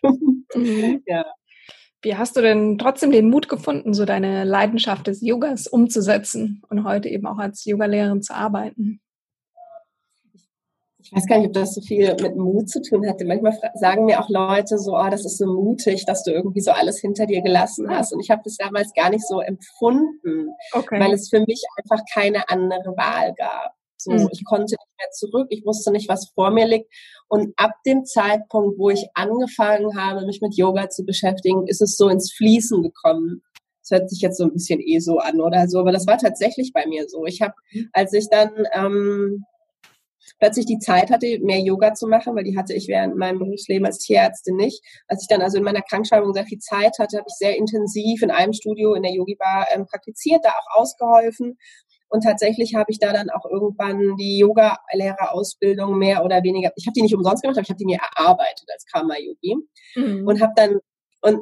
Mhm. 0.55 1.03
ja. 1.07 1.25
Wie 2.01 2.17
hast 2.17 2.37
du 2.37 2.41
denn 2.43 2.79
trotzdem 2.79 3.11
den 3.11 3.29
Mut 3.29 3.49
gefunden, 3.49 3.93
so 3.93 4.05
deine 4.05 4.45
Leidenschaft 4.45 5.09
des 5.09 5.21
Yogas 5.21 5.67
umzusetzen 5.67 6.63
und 6.71 6.85
heute 6.85 7.09
eben 7.09 7.27
auch 7.27 7.39
als 7.39 7.65
Yogalehrerin 7.65 8.23
zu 8.23 8.35
arbeiten? 8.35 9.01
Ich 11.11 11.17
weiß 11.17 11.27
gar 11.27 11.39
nicht, 11.39 11.47
ob 11.47 11.53
das 11.55 11.75
so 11.75 11.81
viel 11.81 12.15
mit 12.21 12.37
Mut 12.37 12.69
zu 12.69 12.83
tun 12.83 13.09
hatte. 13.09 13.25
Manchmal 13.25 13.57
sagen 13.75 14.05
mir 14.05 14.21
auch 14.21 14.29
Leute 14.29 14.79
so, 14.79 14.95
oh, 14.95 15.09
das 15.11 15.25
ist 15.25 15.39
so 15.39 15.47
mutig, 15.47 16.05
dass 16.05 16.23
du 16.23 16.33
irgendwie 16.33 16.61
so 16.61 16.71
alles 16.71 17.01
hinter 17.01 17.25
dir 17.25 17.41
gelassen 17.41 17.89
hast. 17.89 18.13
Und 18.13 18.21
ich 18.21 18.31
habe 18.31 18.43
das 18.45 18.57
damals 18.59 18.93
gar 18.93 19.09
nicht 19.09 19.27
so 19.27 19.41
empfunden, 19.41 20.51
okay. 20.73 21.01
weil 21.01 21.15
es 21.15 21.31
für 21.31 21.41
mich 21.41 21.63
einfach 21.79 22.05
keine 22.13 22.51
andere 22.51 22.95
Wahl 22.97 23.33
gab. 23.39 23.73
So, 23.97 24.13
mhm. 24.13 24.29
ich 24.31 24.45
konnte 24.45 24.75
nicht 24.75 24.99
mehr 24.99 25.11
zurück, 25.13 25.47
ich 25.49 25.65
wusste 25.65 25.91
nicht, 25.93 26.11
was 26.11 26.29
vor 26.35 26.51
mir 26.51 26.67
liegt. 26.67 26.93
Und 27.27 27.55
ab 27.57 27.73
dem 27.87 28.05
Zeitpunkt, 28.05 28.79
wo 28.79 28.91
ich 28.91 29.09
angefangen 29.15 29.99
habe, 29.99 30.27
mich 30.27 30.43
mit 30.43 30.57
Yoga 30.57 30.91
zu 30.91 31.07
beschäftigen, 31.07 31.67
ist 31.67 31.81
es 31.81 31.97
so 31.97 32.11
ins 32.11 32.33
Fließen 32.33 32.83
gekommen. 32.83 33.43
Das 33.81 33.99
hört 33.99 34.11
sich 34.11 34.21
jetzt 34.21 34.37
so 34.37 34.45
ein 34.45 34.53
bisschen 34.53 34.81
eh 34.81 34.99
so 34.99 35.19
an 35.19 35.41
oder 35.41 35.69
so, 35.69 35.81
aber 35.81 35.93
das 35.93 36.07
war 36.07 36.19
tatsächlich 36.19 36.73
bei 36.75 36.87
mir 36.87 37.09
so. 37.09 37.25
Ich 37.25 37.41
habe, 37.41 37.55
mhm. 37.73 37.89
als 37.95 38.13
ich 38.13 38.29
dann 38.29 38.51
ähm, 38.75 39.45
plötzlich 40.39 40.67
die 40.67 40.79
Zeit 40.79 41.11
hatte, 41.11 41.39
mehr 41.41 41.61
Yoga 41.61 41.95
zu 41.95 42.07
machen, 42.07 42.35
weil 42.37 42.45
die 42.45 42.57
hatte 42.57 42.75
ich 42.75 42.89
während 42.89 43.17
meinem 43.17 43.39
Berufsleben 43.39 43.87
als 43.87 43.99
Tierärztin 43.99 44.57
nicht. 44.57 44.83
Als 45.07 45.23
ich 45.23 45.29
dann 45.29 45.43
also 45.43 45.59
in 45.59 45.65
meiner 45.65 45.83
Krankschreibung 45.83 46.33
sehr 46.33 46.45
viel 46.45 46.59
Zeit 46.59 46.99
hatte, 46.99 47.19
habe 47.19 47.27
ich 47.29 47.35
sehr 47.37 47.57
intensiv 47.57 48.23
in 48.23 48.31
einem 48.31 48.53
Studio 48.53 48.95
in 48.95 49.03
der 49.03 49.13
Yogi-Bar 49.13 49.67
ähm, 49.75 49.87
praktiziert, 49.87 50.45
da 50.45 50.51
auch 50.51 50.81
ausgeholfen. 50.81 51.59
Und 52.09 52.23
tatsächlich 52.23 52.75
habe 52.75 52.91
ich 52.91 52.99
da 52.99 53.13
dann 53.13 53.29
auch 53.31 53.45
irgendwann 53.45 54.17
die 54.17 54.39
Yoga-Lehrerausbildung 54.39 55.99
mehr 55.99 56.25
oder 56.25 56.43
weniger, 56.43 56.73
ich 56.77 56.87
habe 56.87 56.95
die 56.95 57.03
nicht 57.03 57.15
umsonst 57.15 57.43
gemacht, 57.43 57.59
aber 57.59 57.65
ich 57.65 57.69
habe 57.69 57.79
die 57.79 57.85
mir 57.85 57.99
erarbeitet 57.99 58.67
als 58.73 58.87
Karma-Yogi. 58.87 59.57
Mhm. 59.95 60.27
Und 60.27 60.41
habe 60.41 60.53
dann, 60.57 60.79
und 61.21 61.41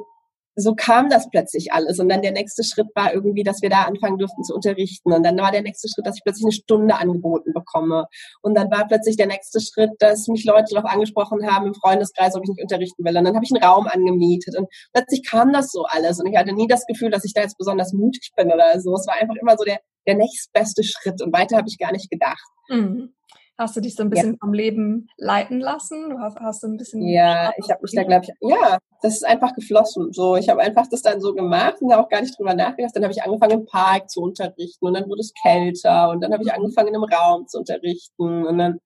so 0.59 0.73
kam 0.73 1.07
das 1.07 1.29
plötzlich 1.29 1.71
alles. 1.71 1.99
Und 1.99 2.09
dann 2.09 2.23
der 2.23 2.31
nächste 2.31 2.63
Schritt 2.63 2.87
war 2.95 3.13
irgendwie, 3.13 3.43
dass 3.43 3.61
wir 3.61 3.69
da 3.69 3.83
anfangen 3.83 4.17
durften 4.17 4.43
zu 4.43 4.55
unterrichten. 4.55 5.13
Und 5.13 5.23
dann 5.23 5.37
war 5.37 5.51
der 5.51 5.61
nächste 5.61 5.87
Schritt, 5.87 6.07
dass 6.07 6.15
ich 6.17 6.23
plötzlich 6.23 6.45
eine 6.45 6.51
Stunde 6.51 6.95
angeboten 6.95 7.53
bekomme. 7.53 8.07
Und 8.41 8.55
dann 8.55 8.71
war 8.71 8.87
plötzlich 8.87 9.17
der 9.17 9.27
nächste 9.27 9.61
Schritt, 9.61 9.91
dass 9.99 10.27
mich 10.27 10.45
Leute 10.45 10.73
darauf 10.73 10.89
angesprochen 10.91 11.45
haben 11.45 11.67
im 11.67 11.75
Freundeskreis, 11.75 12.35
ob 12.35 12.43
ich 12.43 12.49
nicht 12.49 12.61
unterrichten 12.61 13.05
will. 13.05 13.15
Und 13.15 13.25
dann 13.25 13.35
habe 13.35 13.45
ich 13.45 13.51
einen 13.53 13.63
Raum 13.63 13.85
angemietet. 13.85 14.57
Und 14.57 14.67
plötzlich 14.93 15.23
kam 15.29 15.53
das 15.53 15.71
so 15.71 15.83
alles. 15.83 16.19
Und 16.19 16.25
ich 16.25 16.35
hatte 16.35 16.53
nie 16.53 16.67
das 16.67 16.87
Gefühl, 16.87 17.11
dass 17.11 17.23
ich 17.23 17.33
da 17.33 17.41
jetzt 17.41 17.59
besonders 17.59 17.93
mutig 17.93 18.31
bin 18.35 18.51
oder 18.51 18.81
so. 18.81 18.95
Es 18.95 19.05
war 19.05 19.13
einfach 19.13 19.35
immer 19.39 19.55
so 19.57 19.63
der, 19.63 19.79
der 20.07 20.15
nächstbeste 20.15 20.83
Schritt. 20.83 21.21
Und 21.21 21.31
weiter 21.33 21.57
habe 21.57 21.67
ich 21.69 21.77
gar 21.77 21.91
nicht 21.91 22.09
gedacht. 22.09 22.47
Mhm. 22.67 23.13
Hast 23.57 23.75
du 23.75 23.81
dich 23.81 23.95
so 23.95 24.03
ein 24.03 24.11
bisschen 24.11 24.33
ja. 24.33 24.37
vom 24.39 24.53
Leben 24.53 25.09
leiten 25.17 25.59
lassen? 25.59 26.11
Du 26.11 26.19
hast, 26.19 26.37
hast 26.39 26.61
du 26.61 26.67
ein 26.67 26.77
bisschen. 26.77 27.01
Ja, 27.07 27.51
ich 27.57 27.71
habe 27.71 27.81
mich 27.81 27.91
da, 27.93 28.03
glaube 28.03 28.25
ich, 28.25 28.49
ja, 28.49 28.77
das 29.01 29.15
ist 29.15 29.25
einfach 29.25 29.55
geflossen. 29.55 30.13
So, 30.13 30.35
ich 30.35 30.47
habe 30.47 30.61
einfach 30.61 30.85
das 30.87 31.01
dann 31.01 31.19
so 31.21 31.33
gemacht 31.33 31.81
und 31.81 31.91
auch 31.91 32.07
gar 32.07 32.21
nicht 32.21 32.37
drüber 32.37 32.53
nachgedacht. 32.53 32.95
Dann 32.95 33.03
habe 33.03 33.13
ich 33.13 33.23
angefangen 33.23 33.61
im 33.61 33.65
Park 33.65 34.11
zu 34.11 34.21
unterrichten 34.21 34.85
und 34.85 34.93
dann 34.93 35.09
wurde 35.09 35.21
es 35.21 35.33
kälter 35.33 36.09
und 36.09 36.23
dann 36.23 36.33
habe 36.33 36.43
ich 36.43 36.49
mhm. 36.49 36.63
angefangen 36.63 36.93
im 36.93 37.03
Raum 37.03 37.47
zu 37.47 37.57
unterrichten 37.57 38.45
und 38.45 38.57
dann 38.59 38.79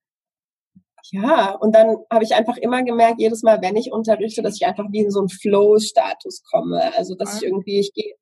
ja, 1.11 1.55
und 1.55 1.75
dann 1.75 1.97
habe 2.11 2.23
ich 2.23 2.35
einfach 2.35 2.57
immer 2.57 2.83
gemerkt, 2.83 3.19
jedes 3.19 3.43
Mal, 3.43 3.61
wenn 3.61 3.75
ich 3.75 3.91
unterrichte, 3.91 4.41
dass 4.41 4.55
ich 4.55 4.65
einfach 4.65 4.85
wie 4.91 4.99
in 4.99 5.11
so 5.11 5.19
einen 5.19 5.29
Flow-Status 5.29 6.43
komme. 6.49 6.95
Also, 6.95 7.15
dass 7.15 7.37
ich 7.37 7.43
irgendwie, 7.43 7.79
ich 7.79 7.91
gehe 7.93 8.13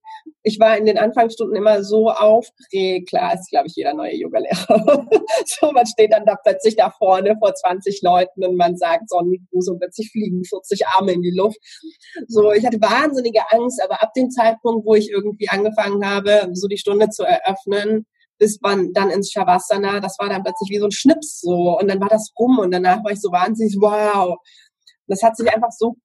ich 0.44 0.60
war 0.60 0.78
in 0.78 0.86
den 0.86 0.98
Anfangsstunden 0.98 1.56
immer 1.56 1.84
so 1.84 2.10
aufgeregt. 2.10 3.10
Klar 3.10 3.34
ist, 3.34 3.50
glaube 3.50 3.68
ich, 3.68 3.76
jeder 3.76 3.94
neue 3.94 4.16
Yogalehrer. 4.16 5.08
so, 5.46 5.72
man 5.72 5.86
steht 5.86 6.14
dann 6.14 6.26
da 6.26 6.36
plötzlich 6.36 6.76
da 6.76 6.90
vorne 6.92 7.36
vor 7.40 7.54
20 7.54 8.02
Leuten 8.02 8.46
und 8.46 8.56
man 8.56 8.78
sagt 8.78 9.10
Sonnengruß 9.10 9.70
und 9.70 9.80
plötzlich 9.80 10.12
fliegen 10.12 10.44
40 10.44 10.88
Arme 10.88 11.14
in 11.14 11.22
die 11.22 11.36
Luft. 11.36 11.58
So, 12.28 12.52
ich 12.52 12.66
hatte 12.66 12.82
wahnsinnige 12.82 13.42
Angst, 13.52 13.82
aber 13.84 14.02
ab 14.02 14.14
dem 14.16 14.30
Zeitpunkt, 14.30 14.86
wo 14.86 14.96
ich 14.96 15.10
irgendwie 15.10 15.50
angefangen 15.50 16.06
habe, 16.06 16.50
so 16.54 16.68
die 16.68 16.78
Stunde 16.78 17.10
zu 17.10 17.24
eröffnen, 17.24 18.06
bis 18.38 18.60
man 18.62 18.94
dann 18.94 19.10
ins 19.10 19.32
Shavasana, 19.32 20.00
das 20.00 20.18
war 20.18 20.30
dann 20.30 20.44
plötzlich 20.44 20.70
wie 20.70 20.80
so 20.80 20.86
ein 20.86 20.92
Schnips 20.92 21.42
so 21.42 21.78
und 21.78 21.90
dann 21.90 22.00
war 22.00 22.08
das 22.08 22.32
rum 22.40 22.58
und 22.60 22.72
danach 22.72 23.04
war 23.04 23.12
ich 23.12 23.22
so 23.22 23.32
wahnsinnig, 23.32 23.76
wow. 23.80 24.38
Das 25.08 25.22
hat 25.24 25.36
sich 25.36 25.54
einfach 25.54 25.72
so, 25.72 25.96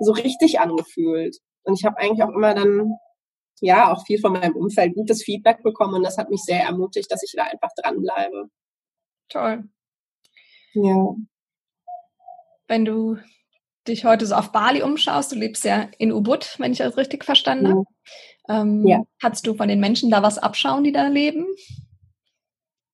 so 0.00 0.12
richtig 0.12 0.58
angefühlt. 0.58 1.36
Und 1.64 1.78
ich 1.78 1.84
habe 1.84 1.98
eigentlich 1.98 2.22
auch 2.22 2.30
immer 2.30 2.54
dann 2.54 2.94
ja 3.60 3.92
auch 3.92 4.04
viel 4.06 4.20
von 4.20 4.32
meinem 4.32 4.56
Umfeld 4.56 4.94
gutes 4.94 5.22
Feedback 5.22 5.62
bekommen 5.62 5.94
und 5.94 6.02
das 6.02 6.18
hat 6.18 6.30
mich 6.30 6.42
sehr 6.42 6.62
ermutigt, 6.62 7.10
dass 7.10 7.22
ich 7.22 7.32
da 7.36 7.44
einfach 7.44 7.70
dranbleibe. 7.76 8.48
Toll. 9.28 9.64
Ja. 10.74 11.14
Wenn 12.66 12.84
du 12.84 13.18
dich 13.86 14.04
heute 14.04 14.26
so 14.26 14.34
auf 14.34 14.52
Bali 14.52 14.82
umschaust, 14.82 15.32
du 15.32 15.36
lebst 15.36 15.64
ja 15.64 15.88
in 15.98 16.12
Ubud, 16.12 16.56
wenn 16.58 16.72
ich 16.72 16.78
das 16.78 16.96
richtig 16.96 17.24
verstanden 17.24 17.68
habe. 17.68 17.84
Ähm, 18.48 18.86
ja. 18.86 19.02
Kannst 19.20 19.46
du 19.46 19.54
von 19.54 19.68
den 19.68 19.80
Menschen 19.80 20.10
da 20.10 20.22
was 20.22 20.38
abschauen, 20.38 20.84
die 20.84 20.92
da 20.92 21.06
leben? 21.06 21.46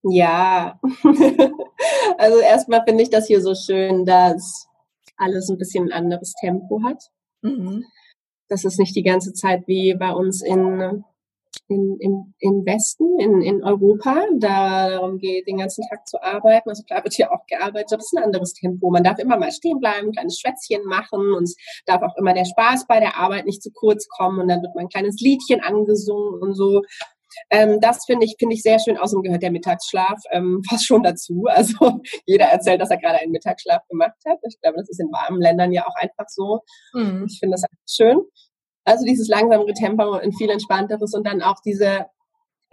Ja, 0.03 0.79
also 2.17 2.39
erstmal 2.39 2.83
finde 2.85 3.03
ich 3.03 3.09
das 3.09 3.27
hier 3.27 3.41
so 3.41 3.53
schön, 3.53 4.05
dass 4.05 4.67
alles 5.15 5.49
ein 5.49 5.57
bisschen 5.57 5.85
ein 5.85 5.91
anderes 5.91 6.33
Tempo 6.41 6.81
hat. 6.83 7.03
Mhm 7.41 7.85
das 8.51 8.65
ist 8.65 8.77
nicht 8.77 8.95
die 8.97 9.03
ganze 9.03 9.31
Zeit 9.31 9.63
wie 9.65 9.95
bei 9.95 10.11
uns 10.11 10.41
in, 10.41 11.05
in, 11.69 11.97
in, 12.01 12.33
in 12.39 12.65
Westen, 12.65 13.17
in, 13.17 13.41
in 13.41 13.63
Europa. 13.63 14.25
Da 14.37 14.89
darum 14.89 15.19
geht, 15.19 15.47
den 15.47 15.59
ganzen 15.59 15.87
Tag 15.87 16.05
zu 16.05 16.21
arbeiten. 16.21 16.67
Also 16.67 16.83
klar 16.83 17.01
wird 17.05 17.13
hier 17.13 17.31
auch 17.31 17.45
gearbeitet, 17.47 17.93
das 17.93 18.03
ist 18.03 18.17
ein 18.17 18.25
anderes 18.25 18.53
Tempo. 18.53 18.89
Man 18.89 19.05
darf 19.05 19.19
immer 19.19 19.37
mal 19.37 19.53
stehen 19.53 19.79
bleiben, 19.79 20.07
ein 20.07 20.11
kleines 20.11 20.37
Schwätzchen 20.37 20.83
machen 20.83 21.33
und 21.33 21.43
es 21.43 21.55
darf 21.85 22.01
auch 22.01 22.17
immer 22.17 22.33
der 22.33 22.43
Spaß 22.43 22.87
bei 22.87 22.99
der 22.99 23.17
Arbeit 23.17 23.45
nicht 23.45 23.63
zu 23.63 23.71
kurz 23.71 24.09
kommen 24.09 24.41
und 24.41 24.49
dann 24.49 24.61
wird 24.61 24.75
mal 24.75 24.81
ein 24.81 24.89
kleines 24.89 25.21
Liedchen 25.21 25.61
angesungen 25.61 26.41
und 26.41 26.53
so. 26.53 26.81
Ähm, 27.49 27.79
das 27.79 28.05
finde 28.05 28.25
ich, 28.25 28.35
finde 28.39 28.55
ich 28.55 28.61
sehr 28.61 28.79
schön. 28.79 28.97
Außerdem 28.97 29.23
gehört 29.23 29.43
der 29.43 29.51
Mittagsschlaf 29.51 30.19
ähm, 30.31 30.61
fast 30.69 30.85
schon 30.85 31.03
dazu. 31.03 31.45
Also 31.47 32.01
jeder 32.25 32.45
erzählt, 32.45 32.81
dass 32.81 32.91
er 32.91 32.97
gerade 32.97 33.19
einen 33.19 33.31
Mittagsschlaf 33.31 33.87
gemacht 33.87 34.17
hat. 34.27 34.39
Ich 34.47 34.59
glaube, 34.61 34.77
das 34.77 34.89
ist 34.89 34.99
in 34.99 35.11
warmen 35.11 35.41
Ländern 35.41 35.71
ja 35.71 35.85
auch 35.87 35.95
einfach 35.95 36.25
so. 36.27 36.61
Mhm. 36.93 37.25
Ich 37.29 37.39
finde 37.39 37.55
das 37.55 37.63
schön. 37.89 38.21
Also 38.83 39.05
dieses 39.05 39.27
langsamere 39.27 39.73
Tempo 39.73 40.19
und 40.19 40.37
viel 40.37 40.49
entspannteres 40.49 41.13
und 41.13 41.25
dann 41.25 41.41
auch 41.41 41.57
diese 41.63 42.07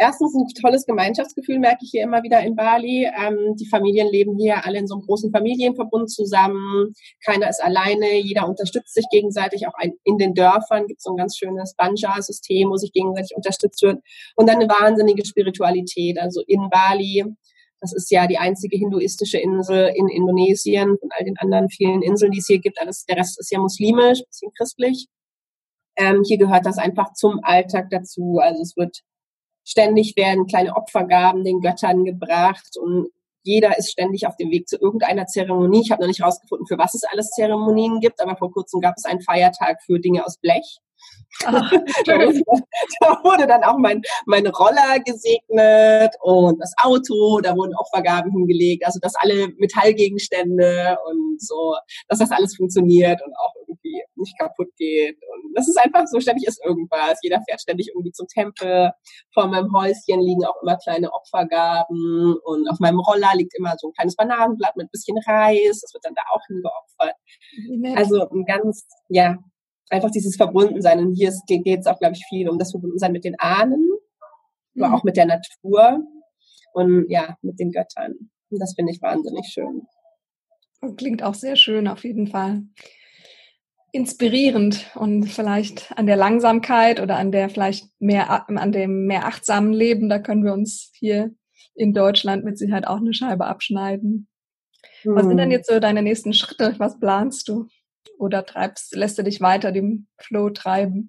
Erstens 0.01 0.33
ein 0.33 0.47
tolles 0.63 0.87
Gemeinschaftsgefühl 0.87 1.59
merke 1.59 1.81
ich 1.83 1.91
hier 1.91 2.05
immer 2.05 2.23
wieder 2.23 2.41
in 2.41 2.55
Bali. 2.55 3.11
Ähm, 3.21 3.57
die 3.57 3.67
Familien 3.67 4.07
leben 4.07 4.39
hier 4.39 4.65
alle 4.65 4.79
in 4.79 4.87
so 4.87 4.95
einem 4.95 5.05
großen 5.05 5.33
Familienverbund 5.33 6.09
zusammen. 6.09 6.95
Keiner 7.25 7.51
ist 7.51 7.61
alleine, 7.61 8.17
jeder 8.21 8.49
unterstützt 8.49 8.95
sich 8.95 9.07
gegenseitig. 9.11 9.67
Auch 9.67 9.75
ein, 9.75 9.95
in 10.05 10.17
den 10.17 10.35
Dörfern 10.35 10.87
gibt 10.87 11.01
es 11.01 11.03
so 11.03 11.11
ein 11.11 11.17
ganz 11.17 11.37
schönes 11.37 11.75
Banja-System, 11.75 12.71
wo 12.71 12.77
sich 12.77 12.93
gegenseitig 12.93 13.35
unterstützt 13.35 13.83
wird. 13.83 14.01
Und 14.37 14.49
dann 14.49 14.61
eine 14.61 14.69
wahnsinnige 14.69 15.27
Spiritualität. 15.27 16.17
Also 16.21 16.43
in 16.47 16.71
Bali, 16.71 17.25
das 17.81 17.93
ist 17.93 18.09
ja 18.13 18.29
die 18.29 18.39
einzige 18.39 18.77
hinduistische 18.77 19.39
Insel 19.39 19.93
in 19.97 20.07
Indonesien 20.07 20.97
von 21.01 21.09
all 21.11 21.25
den 21.25 21.37
anderen 21.39 21.69
vielen 21.71 22.03
Inseln, 22.03 22.31
die 22.31 22.39
es 22.39 22.47
hier 22.47 22.61
gibt. 22.61 22.81
Alles, 22.81 23.05
der 23.05 23.17
Rest 23.17 23.41
ist 23.41 23.51
ja 23.51 23.59
muslimisch, 23.59 24.23
bisschen 24.25 24.53
christlich. 24.57 25.09
Ähm, 25.97 26.23
hier 26.25 26.39
gehört 26.39 26.67
das 26.67 26.79
einfach 26.79 27.15
zum 27.15 27.41
Alltag 27.43 27.91
dazu. 27.91 28.39
Also 28.41 28.63
es 28.63 28.77
wird 28.77 29.03
ständig 29.69 30.17
werden 30.17 30.47
kleine 30.47 30.75
Opfergaben 30.75 31.45
den 31.45 31.61
Göttern 31.61 32.05
gebracht 32.05 32.77
und 32.81 33.09
jeder 33.43 33.79
ist 33.79 33.93
ständig 33.93 34.27
auf 34.27 34.37
dem 34.37 34.51
Weg 34.51 34.69
zu 34.69 34.77
irgendeiner 34.79 35.27
Zeremonie. 35.27 35.83
Ich 35.83 35.91
habe 35.91 36.03
noch 36.03 36.09
nicht 36.09 36.23
rausgefunden, 36.23 36.67
für 36.67 36.79
was 36.79 36.95
es 36.95 37.05
alles 37.05 37.31
Zeremonien 37.31 38.01
gibt, 38.01 38.21
aber 38.21 38.37
vor 38.37 38.51
kurzem 38.51 38.81
gab 38.81 38.95
es 38.97 39.05
einen 39.05 39.21
Feiertag 39.21 39.83
für 39.85 40.01
Dinge 40.01 40.25
aus 40.25 40.39
Blech. 40.39 40.79
Ach, 41.45 41.71
da, 42.07 42.15
wurde, 42.19 42.43
da, 43.01 43.21
wurde, 43.23 43.47
dann 43.47 43.63
auch 43.63 43.79
mein, 43.79 44.03
mein 44.27 44.47
Roller 44.47 45.01
gesegnet 45.05 46.15
und 46.21 46.61
das 46.61 46.73
Auto, 46.83 47.41
da 47.41 47.55
wurden 47.55 47.77
Opfergaben 47.77 48.33
hingelegt, 48.33 48.85
also 48.85 48.99
dass 49.01 49.15
alle 49.17 49.49
Metallgegenstände 49.59 50.97
und 51.07 51.41
so, 51.41 51.77
dass 52.09 52.19
das 52.19 52.33
alles 52.33 52.57
funktioniert 52.57 53.21
und 53.25 53.33
auch 53.37 53.55
irgendwie 53.89 54.03
nicht 54.17 54.39
kaputt 54.39 54.69
geht. 54.77 55.17
Und 55.17 55.53
das 55.55 55.69
ist 55.69 55.79
einfach 55.79 56.07
so, 56.07 56.21
ständig 56.21 56.47
ist 56.47 56.65
irgendwas. 56.65 57.19
Jeder 57.23 57.41
fährt 57.49 57.61
ständig 57.61 57.89
irgendwie 57.89 58.13
zum 58.13 58.27
Tempel. 58.27 58.93
Vor 59.33 59.47
meinem 59.47 59.73
Häuschen 59.73 60.21
liegen 60.21 60.45
auch 60.45 60.61
immer 60.63 60.77
kleine 60.77 61.13
Opfergaben 61.13 62.37
und 62.45 62.69
auf 62.69 62.79
meinem 62.81 63.01
Roller 63.01 63.33
liegt 63.35 63.57
immer 63.57 63.75
so 63.79 63.89
ein 63.89 63.93
kleines 63.93 64.17
Bananenblatt 64.17 64.77
mit 64.77 64.87
ein 64.87 64.91
bisschen 64.93 65.19
Reis. 65.27 65.81
Das 65.81 65.93
wird 65.95 66.05
dann 66.05 66.15
da 66.15 66.23
auch 66.33 66.43
hingeopfert. 66.47 67.97
Also 67.97 68.29
ein 68.31 68.45
ganz, 68.45 68.87
ja, 69.09 69.39
einfach 69.91 70.11
dieses 70.11 70.37
Verbundensein. 70.37 70.99
Und 71.01 71.15
hier 71.15 71.33
geht 71.47 71.81
es 71.81 71.87
auch, 71.87 71.99
glaube 71.99 72.15
ich, 72.15 72.25
viel 72.29 72.49
um 72.49 72.59
das 72.59 72.71
Verbundensein 72.71 73.13
mit 73.13 73.25
den 73.25 73.39
Ahnen, 73.39 73.89
mhm. 74.75 74.85
aber 74.85 74.97
auch 74.97 75.05
mit 75.05 75.17
der 75.17 75.27
Natur 75.27 76.01
und 76.73 77.07
ja, 77.09 77.37
mit 77.43 77.59
den 77.59 77.73
Göttern. 77.73 78.31
Und 78.51 78.61
das 78.61 78.75
finde 78.75 78.93
ich 78.93 79.03
wahnsinnig 79.03 79.47
schön. 79.47 79.83
Klingt 80.97 81.23
auch 81.23 81.35
sehr 81.35 81.57
schön, 81.57 81.89
auf 81.89 82.05
jeden 82.05 82.29
Fall. 82.29 82.63
Inspirierend 83.99 84.87
und 84.95 85.27
vielleicht 85.27 85.93
an 85.97 86.07
der 86.07 86.17
Langsamkeit 86.17 87.01
oder 87.01 87.17
an 87.17 87.33
der 87.33 87.51
vielleicht 87.51 87.87
mehr, 87.99 88.49
an 88.49 88.73
dem 88.73 89.07
mehr 89.07 89.27
achtsamen 89.27 89.73
Leben, 89.73 90.09
da 90.09 90.19
können 90.19 90.45
wir 90.45 90.53
uns 90.53 90.93
hier 90.95 91.35
in 91.75 91.95
Deutschland 91.95 92.45
mit 92.45 92.59
Sicherheit 92.59 92.87
auch 92.87 92.99
eine 92.99 93.15
Scheibe 93.15 93.47
abschneiden. 93.47 94.29
Mhm. 95.05 95.15
Was 95.15 95.27
sind 95.27 95.37
denn 95.37 95.47
hm. 95.47 95.53
jetzt 95.53 95.69
so 95.69 95.81
deine 95.81 96.03
nächsten 96.03 96.33
Schritte? 96.33 96.75
Was 96.79 96.99
planst 96.99 97.49
du? 97.49 97.69
oder 98.19 98.45
treibst, 98.45 98.95
lässt 98.95 99.19
du 99.19 99.23
dich 99.23 99.41
weiter 99.41 99.73
dem 99.73 100.07
Flow 100.19 100.51
treiben? 100.51 101.09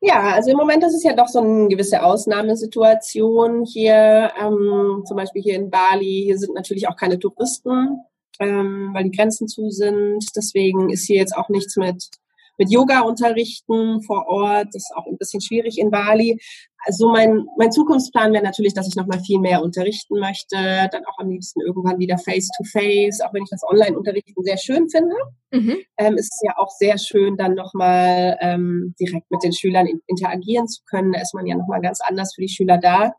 Ja, 0.00 0.34
also 0.34 0.50
im 0.50 0.56
Moment 0.56 0.84
ist 0.84 0.94
es 0.94 1.02
ja 1.02 1.12
doch 1.14 1.26
so 1.26 1.40
eine 1.40 1.68
gewisse 1.68 2.04
Ausnahmesituation 2.04 3.64
hier, 3.64 4.32
ähm, 4.40 5.02
zum 5.04 5.16
Beispiel 5.16 5.42
hier 5.42 5.56
in 5.56 5.70
Bali. 5.70 6.22
Hier 6.24 6.38
sind 6.38 6.54
natürlich 6.54 6.86
auch 6.86 6.96
keine 6.96 7.18
Touristen, 7.18 8.00
ähm, 8.38 8.90
weil 8.92 9.04
die 9.04 9.16
Grenzen 9.16 9.48
zu 9.48 9.70
sind. 9.70 10.24
Deswegen 10.36 10.90
ist 10.90 11.06
hier 11.06 11.16
jetzt 11.16 11.36
auch 11.36 11.48
nichts 11.48 11.76
mit 11.76 12.08
mit 12.58 12.70
Yoga 12.70 13.00
unterrichten 13.00 14.02
vor 14.02 14.26
Ort. 14.26 14.66
Das 14.72 14.82
ist 14.82 14.92
auch 14.96 15.06
ein 15.06 15.16
bisschen 15.16 15.40
schwierig 15.40 15.78
in 15.78 15.90
Bali. 15.90 16.40
Also 16.84 17.08
mein, 17.10 17.46
mein 17.56 17.72
Zukunftsplan 17.72 18.32
wäre 18.32 18.44
natürlich, 18.44 18.74
dass 18.74 18.88
ich 18.88 18.96
noch 18.96 19.06
mal 19.06 19.20
viel 19.20 19.40
mehr 19.40 19.62
unterrichten 19.62 20.18
möchte. 20.18 20.56
Dann 20.56 21.04
auch 21.06 21.18
am 21.18 21.30
liebsten 21.30 21.60
irgendwann 21.60 21.98
wieder 21.98 22.18
face-to-face, 22.18 23.20
auch 23.20 23.32
wenn 23.32 23.44
ich 23.44 23.50
das 23.50 23.62
Online-Unterrichten 23.62 24.42
sehr 24.42 24.58
schön 24.58 24.88
finde. 24.88 25.14
Mhm. 25.52 25.76
Ähm, 25.96 26.14
ist 26.14 26.32
es 26.34 26.40
ja 26.42 26.56
auch 26.56 26.70
sehr 26.70 26.98
schön, 26.98 27.36
dann 27.36 27.54
noch 27.54 27.74
mal 27.74 28.36
ähm, 28.40 28.94
direkt 29.00 29.30
mit 29.30 29.42
den 29.42 29.52
Schülern 29.52 29.86
interagieren 30.06 30.68
zu 30.68 30.82
können. 30.84 31.12
Da 31.12 31.20
ist 31.20 31.34
man 31.34 31.46
ja 31.46 31.56
noch 31.56 31.68
mal 31.68 31.80
ganz 31.80 32.00
anders 32.00 32.34
für 32.34 32.42
die 32.42 32.48
Schüler 32.48 32.78
da. 32.78 33.12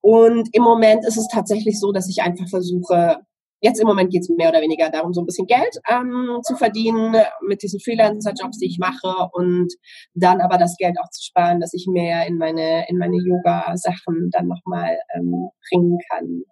Und 0.00 0.48
im 0.52 0.62
Moment 0.62 1.04
ist 1.04 1.16
es 1.16 1.28
tatsächlich 1.28 1.78
so, 1.78 1.92
dass 1.92 2.08
ich 2.08 2.22
einfach 2.22 2.48
versuche, 2.48 3.18
Jetzt 3.60 3.80
im 3.80 3.86
Moment 3.86 4.10
geht 4.10 4.22
es 4.22 4.28
mehr 4.28 4.50
oder 4.50 4.60
weniger 4.60 4.88
darum, 4.90 5.12
so 5.12 5.20
ein 5.20 5.26
bisschen 5.26 5.46
Geld 5.46 5.80
ähm, 5.88 6.38
zu 6.42 6.56
verdienen 6.56 7.16
mit 7.46 7.62
diesen 7.62 7.80
Freelancer-Jobs, 7.80 8.58
die 8.58 8.66
ich 8.66 8.78
mache 8.78 9.28
und 9.32 9.72
dann 10.14 10.40
aber 10.40 10.58
das 10.58 10.76
Geld 10.76 10.96
auch 11.00 11.10
zu 11.10 11.24
sparen, 11.24 11.60
dass 11.60 11.74
ich 11.74 11.86
mehr 11.88 12.26
in 12.26 12.38
meine, 12.38 12.88
in 12.88 12.98
meine 12.98 13.16
Yoga-Sachen 13.16 14.30
dann 14.30 14.46
nochmal 14.46 14.98
ähm, 15.14 15.48
bringen 15.68 15.98
kann. 16.10 16.42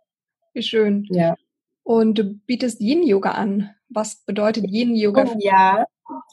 Wie 0.52 0.62
schön. 0.62 1.06
Ja. 1.10 1.36
Und 1.84 2.18
du 2.18 2.24
bietest 2.46 2.80
Yin-Yoga 2.80 3.30
an. 3.30 3.70
Was 3.88 4.24
bedeutet 4.24 4.64
Yin-Yoga? 4.68 5.36
Ja, 5.38 5.84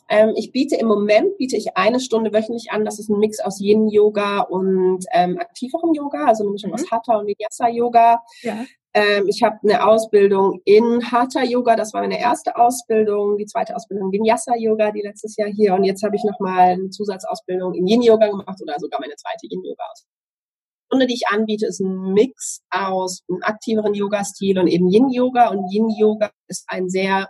ähm, 0.09 0.33
ich 0.35 0.51
biete 0.51 0.75
im 0.75 0.87
Moment, 0.87 1.37
biete 1.37 1.57
ich 1.57 1.75
eine 1.77 1.99
Stunde 1.99 2.33
wöchentlich 2.33 2.71
an. 2.71 2.85
Das 2.85 2.99
ist 2.99 3.09
ein 3.09 3.19
Mix 3.19 3.39
aus 3.39 3.59
Yin-Yoga 3.59 4.41
und 4.41 5.05
ähm, 5.11 5.37
aktiverem 5.37 5.93
Yoga, 5.93 6.25
also 6.25 6.43
eine 6.43 6.51
Mischung 6.51 6.71
mhm. 6.71 6.75
aus 6.75 6.91
Hatha 6.91 7.17
und 7.17 7.27
Vinyasa-Yoga. 7.27 8.21
Ja. 8.41 8.65
Ähm, 8.95 9.27
ich 9.27 9.41
habe 9.41 9.57
eine 9.63 9.87
Ausbildung 9.87 10.61
in 10.65 11.11
Hatha 11.11 11.43
Yoga, 11.43 11.75
das 11.75 11.93
war 11.93 12.01
meine 12.01 12.19
erste 12.19 12.55
Ausbildung, 12.55 13.37
die 13.37 13.45
zweite 13.47 13.75
Ausbildung 13.75 14.11
Vinyasa 14.11 14.55
Yoga, 14.55 14.91
die 14.91 15.01
letztes 15.01 15.35
Jahr 15.35 15.49
hier 15.49 15.73
und 15.73 15.83
jetzt 15.83 16.03
habe 16.03 16.15
ich 16.15 16.23
nochmal 16.23 16.73
eine 16.73 16.89
Zusatzausbildung 16.89 17.73
in 17.73 17.87
Yin 17.87 18.03
Yoga 18.03 18.27
gemacht 18.27 18.61
oder 18.61 18.79
sogar 18.79 18.99
meine 18.99 19.15
zweite 19.15 19.47
Yin 19.49 19.63
Yoga 19.63 19.83
Ausbildung. 19.91 21.07
die 21.07 21.13
ich 21.15 21.27
anbiete, 21.27 21.65
ist 21.65 21.79
ein 21.79 22.13
Mix 22.13 22.61
aus 22.69 23.23
einem 23.27 23.41
aktiveren 23.41 23.95
Yoga-Stil 23.95 24.59
und 24.59 24.67
eben 24.67 24.89
Yin-Yoga. 24.89 25.49
Und 25.49 25.71
Yin-Yoga 25.71 26.31
ist 26.47 26.65
ein 26.67 26.89
sehr 26.89 27.29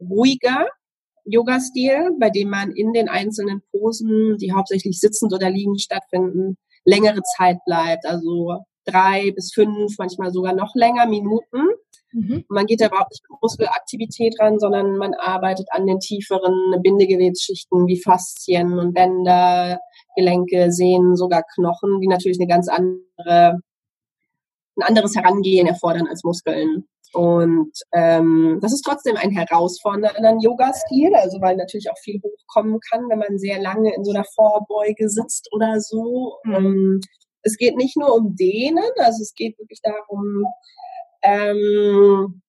ruhiger 0.00 0.68
Yoga-Stil, 1.24 2.16
bei 2.18 2.30
dem 2.30 2.50
man 2.50 2.72
in 2.72 2.92
den 2.92 3.08
einzelnen 3.08 3.62
Posen, 3.70 4.36
die 4.38 4.52
hauptsächlich 4.52 5.00
sitzend 5.00 5.32
oder 5.32 5.50
liegend 5.50 5.80
stattfinden, 5.80 6.56
längere 6.84 7.22
Zeit 7.36 7.58
bleibt. 7.64 8.06
Also 8.06 8.64
drei 8.84 9.32
bis 9.32 9.52
fünf, 9.52 9.96
manchmal 9.98 10.32
sogar 10.32 10.54
noch 10.54 10.74
länger 10.74 11.06
Minuten. 11.06 11.68
Mhm. 12.12 12.44
Man 12.48 12.66
geht 12.66 12.80
da 12.80 12.86
überhaupt 12.86 13.12
nicht 13.12 13.22
mit 13.28 13.40
Muskelaktivität 13.40 14.34
ran, 14.40 14.58
sondern 14.58 14.96
man 14.96 15.14
arbeitet 15.14 15.68
an 15.70 15.86
den 15.86 16.00
tieferen 16.00 16.82
Bindegewebsschichten 16.82 17.86
wie 17.86 18.00
Faszien 18.00 18.78
und 18.78 18.94
Bänder, 18.94 19.78
Gelenke, 20.16 20.72
Sehnen, 20.72 21.16
sogar 21.16 21.44
Knochen, 21.54 22.00
die 22.00 22.08
natürlich 22.08 22.38
eine 22.40 22.48
ganz 22.48 22.68
andere, 22.68 23.60
ein 24.76 24.82
anderes 24.82 25.14
Herangehen 25.14 25.66
erfordern 25.66 26.08
als 26.08 26.24
Muskeln. 26.24 26.84
Und 27.12 27.72
ähm, 27.92 28.58
das 28.60 28.72
ist 28.72 28.82
trotzdem 28.82 29.16
ein 29.16 29.30
herausfordernder 29.30 30.36
Yoga-Stil, 30.40 31.12
also 31.14 31.40
weil 31.40 31.56
natürlich 31.56 31.90
auch 31.90 31.98
viel 31.98 32.20
hochkommen 32.22 32.78
kann, 32.88 33.08
wenn 33.08 33.18
man 33.18 33.38
sehr 33.38 33.60
lange 33.60 33.94
in 33.94 34.04
so 34.04 34.12
einer 34.12 34.24
Vorbeuge 34.24 35.08
sitzt 35.08 35.48
oder 35.52 35.80
so. 35.80 36.38
Mhm. 36.44 37.00
Es 37.42 37.56
geht 37.56 37.76
nicht 37.76 37.96
nur 37.96 38.14
um 38.14 38.36
Dehnen, 38.36 38.90
also 38.98 39.22
es 39.22 39.34
geht 39.34 39.58
wirklich 39.58 39.80
darum, 39.82 40.44
ähm, 41.22 42.42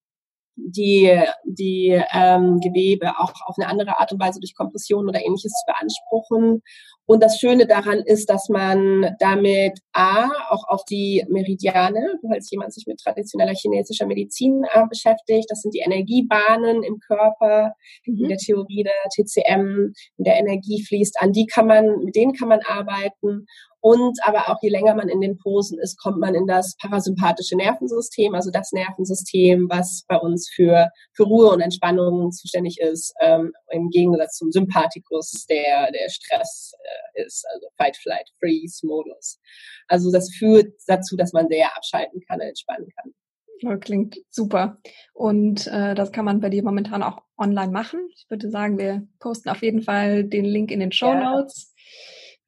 die, 0.54 1.18
die 1.44 2.02
ähm, 2.12 2.60
Gewebe 2.60 3.18
auch 3.18 3.32
auf 3.46 3.56
eine 3.58 3.68
andere 3.68 3.98
Art 3.98 4.12
und 4.12 4.20
Weise 4.20 4.40
durch 4.40 4.54
Kompression 4.54 5.08
oder 5.08 5.20
ähnliches 5.20 5.52
zu 5.52 5.64
beanspruchen. 5.66 6.62
Und 7.06 7.22
das 7.22 7.38
Schöne 7.38 7.66
daran 7.66 8.00
ist, 8.00 8.30
dass 8.30 8.48
man 8.48 9.16
damit 9.18 9.78
A, 9.92 10.28
auch 10.50 10.68
auf 10.68 10.84
die 10.84 11.24
Meridiane, 11.28 12.18
falls 12.26 12.50
jemand 12.50 12.72
sich 12.72 12.86
mit 12.86 13.00
traditioneller 13.00 13.54
chinesischer 13.54 14.06
Medizin 14.06 14.62
äh, 14.72 14.86
beschäftigt, 14.88 15.46
das 15.50 15.62
sind 15.62 15.74
die 15.74 15.80
Energiebahnen 15.84 16.82
im 16.82 16.98
Körper, 17.00 17.74
mhm. 18.06 18.22
in 18.22 18.28
der 18.28 18.38
Theorie 18.38 18.84
der 18.84 18.92
TCM, 19.14 19.92
in 20.16 20.24
der 20.24 20.38
Energie 20.38 20.84
fließt, 20.84 21.20
an 21.20 21.32
die 21.32 21.46
kann 21.46 21.66
man, 21.66 22.04
mit 22.04 22.14
denen 22.14 22.34
kann 22.34 22.48
man 22.48 22.60
arbeiten. 22.60 23.46
Und 23.84 24.16
aber 24.22 24.48
auch 24.48 24.58
je 24.62 24.68
länger 24.68 24.94
man 24.94 25.08
in 25.08 25.20
den 25.20 25.36
Posen 25.38 25.76
ist, 25.80 26.00
kommt 26.00 26.18
man 26.18 26.36
in 26.36 26.46
das 26.46 26.76
parasympathische 26.80 27.56
Nervensystem, 27.56 28.32
also 28.32 28.52
das 28.52 28.70
Nervensystem, 28.70 29.66
was 29.68 30.04
bei 30.06 30.16
uns 30.16 30.48
für, 30.54 30.88
für 31.14 31.24
Ruhe 31.24 31.50
und 31.50 31.60
Entspannung 31.60 32.30
zuständig 32.30 32.78
ist, 32.78 33.12
ähm, 33.20 33.52
im 33.72 33.90
Gegensatz 33.90 34.36
zum 34.36 34.52
Sympathikus, 34.52 35.46
der 35.50 35.90
der 35.90 36.08
Stress 36.10 36.74
äh, 37.14 37.24
ist, 37.24 37.44
also 37.52 37.66
Fight, 37.76 37.96
Flight, 37.96 38.28
Freeze 38.38 38.86
Modus. 38.86 39.40
Also 39.88 40.10
das 40.10 40.34
führt 40.34 40.72
dazu, 40.86 41.16
dass 41.16 41.32
man 41.32 41.48
sehr 41.48 41.76
abschalten 41.76 42.20
kann 42.28 42.40
und 42.40 42.46
entspannen 42.46 42.88
kann. 42.96 43.12
Ja, 43.60 43.76
klingt 43.76 44.18
super. 44.28 44.78
Und 45.12 45.68
äh, 45.68 45.94
das 45.94 46.10
kann 46.10 46.24
man 46.24 46.40
bei 46.40 46.48
dir 46.48 46.64
momentan 46.64 47.02
auch 47.02 47.22
online 47.38 47.70
machen. 47.70 48.08
Ich 48.16 48.26
würde 48.28 48.50
sagen, 48.50 48.76
wir 48.78 49.06
posten 49.20 49.50
auf 49.50 49.62
jeden 49.62 49.82
Fall 49.82 50.24
den 50.24 50.44
Link 50.44 50.70
in 50.70 50.80
den 50.80 50.90
Show 50.90 51.14
Notes. 51.14 51.68
Ja 51.68 51.72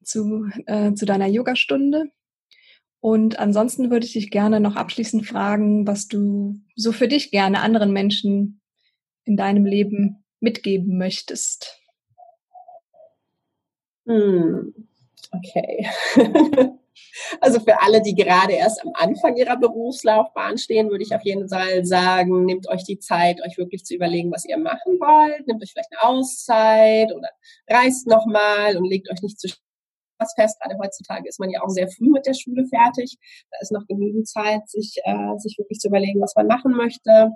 zu, 0.05 0.47
äh, 0.67 0.93
zu 0.93 1.05
deiner 1.05 1.27
Yogastunde. 1.27 2.05
Und 2.99 3.37
ansonsten 3.37 3.91
würde 3.91 4.05
ich 4.05 4.13
dich 4.13 4.31
gerne 4.31 4.59
noch 4.59 4.75
abschließend 4.75 5.27
fragen, 5.27 5.85
was 5.85 6.07
du 6.07 6.61
so 6.75 6.91
für 6.91 7.07
dich 7.07 7.29
gerne 7.29 7.61
anderen 7.61 7.91
Menschen 7.91 8.61
in 9.25 9.37
deinem 9.37 9.65
Leben 9.65 10.23
mitgeben 10.39 10.97
möchtest. 10.97 11.81
Hm. 14.07 14.73
Okay. 15.31 15.89
also 17.41 17.59
für 17.59 17.81
alle, 17.81 18.01
die 18.01 18.15
gerade 18.15 18.53
erst 18.53 18.81
am 18.83 18.91
Anfang 18.93 19.35
ihrer 19.35 19.57
Berufslaufbahn 19.57 20.57
stehen, 20.57 20.89
würde 20.89 21.03
ich 21.03 21.15
auf 21.15 21.23
jeden 21.23 21.49
Fall 21.49 21.85
sagen, 21.85 22.45
nehmt 22.45 22.69
euch 22.69 22.83
die 22.83 22.99
Zeit, 22.99 23.41
euch 23.45 23.57
wirklich 23.57 23.83
zu 23.85 23.95
überlegen, 23.95 24.31
was 24.31 24.45
ihr 24.45 24.57
machen 24.57 24.99
wollt. 24.99 25.47
Nehmt 25.47 25.61
euch 25.63 25.71
vielleicht 25.71 25.91
eine 25.91 26.03
Auszeit 26.03 27.13
oder 27.13 27.29
reist 27.69 28.07
nochmal 28.07 28.77
und 28.77 28.85
legt 28.85 29.09
euch 29.11 29.21
nicht 29.21 29.39
zu 29.39 29.49
was 30.17 30.33
fest. 30.35 30.59
Gerade 30.61 30.77
heutzutage 30.79 31.27
ist 31.27 31.39
man 31.39 31.49
ja 31.49 31.61
auch 31.61 31.69
sehr 31.69 31.89
früh 31.89 32.09
mit 32.09 32.25
der 32.25 32.33
Schule 32.33 32.65
fertig. 32.67 33.17
Da 33.51 33.57
ist 33.61 33.71
noch 33.71 33.85
genügend 33.87 34.27
Zeit, 34.27 34.69
sich, 34.69 34.95
äh, 35.03 35.37
sich 35.37 35.57
wirklich 35.57 35.79
zu 35.79 35.89
überlegen, 35.89 36.21
was 36.21 36.35
man 36.35 36.47
machen 36.47 36.73
möchte. 36.73 37.31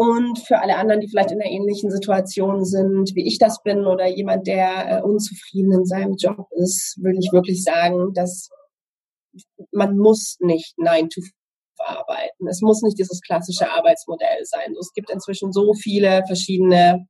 Und 0.00 0.38
für 0.38 0.60
alle 0.60 0.76
anderen, 0.76 1.00
die 1.00 1.08
vielleicht 1.08 1.32
in 1.32 1.42
einer 1.42 1.50
ähnlichen 1.50 1.90
Situation 1.90 2.64
sind, 2.64 3.16
wie 3.16 3.26
ich 3.26 3.38
das 3.38 3.64
bin, 3.64 3.84
oder 3.84 4.06
jemand, 4.06 4.46
der 4.46 4.98
äh, 4.98 5.02
unzufrieden 5.02 5.72
in 5.72 5.86
seinem 5.86 6.14
Job 6.14 6.46
ist, 6.52 6.96
würde 7.02 7.18
ich 7.20 7.32
wirklich 7.32 7.64
sagen, 7.64 8.12
dass 8.14 8.48
man 9.72 9.98
muss 9.98 10.36
nicht 10.38 10.78
9 10.78 11.08
to 11.08 11.20
arbeiten. 11.78 12.46
Es 12.46 12.60
muss 12.60 12.80
nicht 12.82 12.96
dieses 12.96 13.20
klassische 13.22 13.72
Arbeitsmodell 13.72 14.44
sein. 14.44 14.76
Es 14.78 14.92
gibt 14.92 15.10
inzwischen 15.10 15.52
so 15.52 15.74
viele 15.74 16.22
verschiedene, 16.28 17.08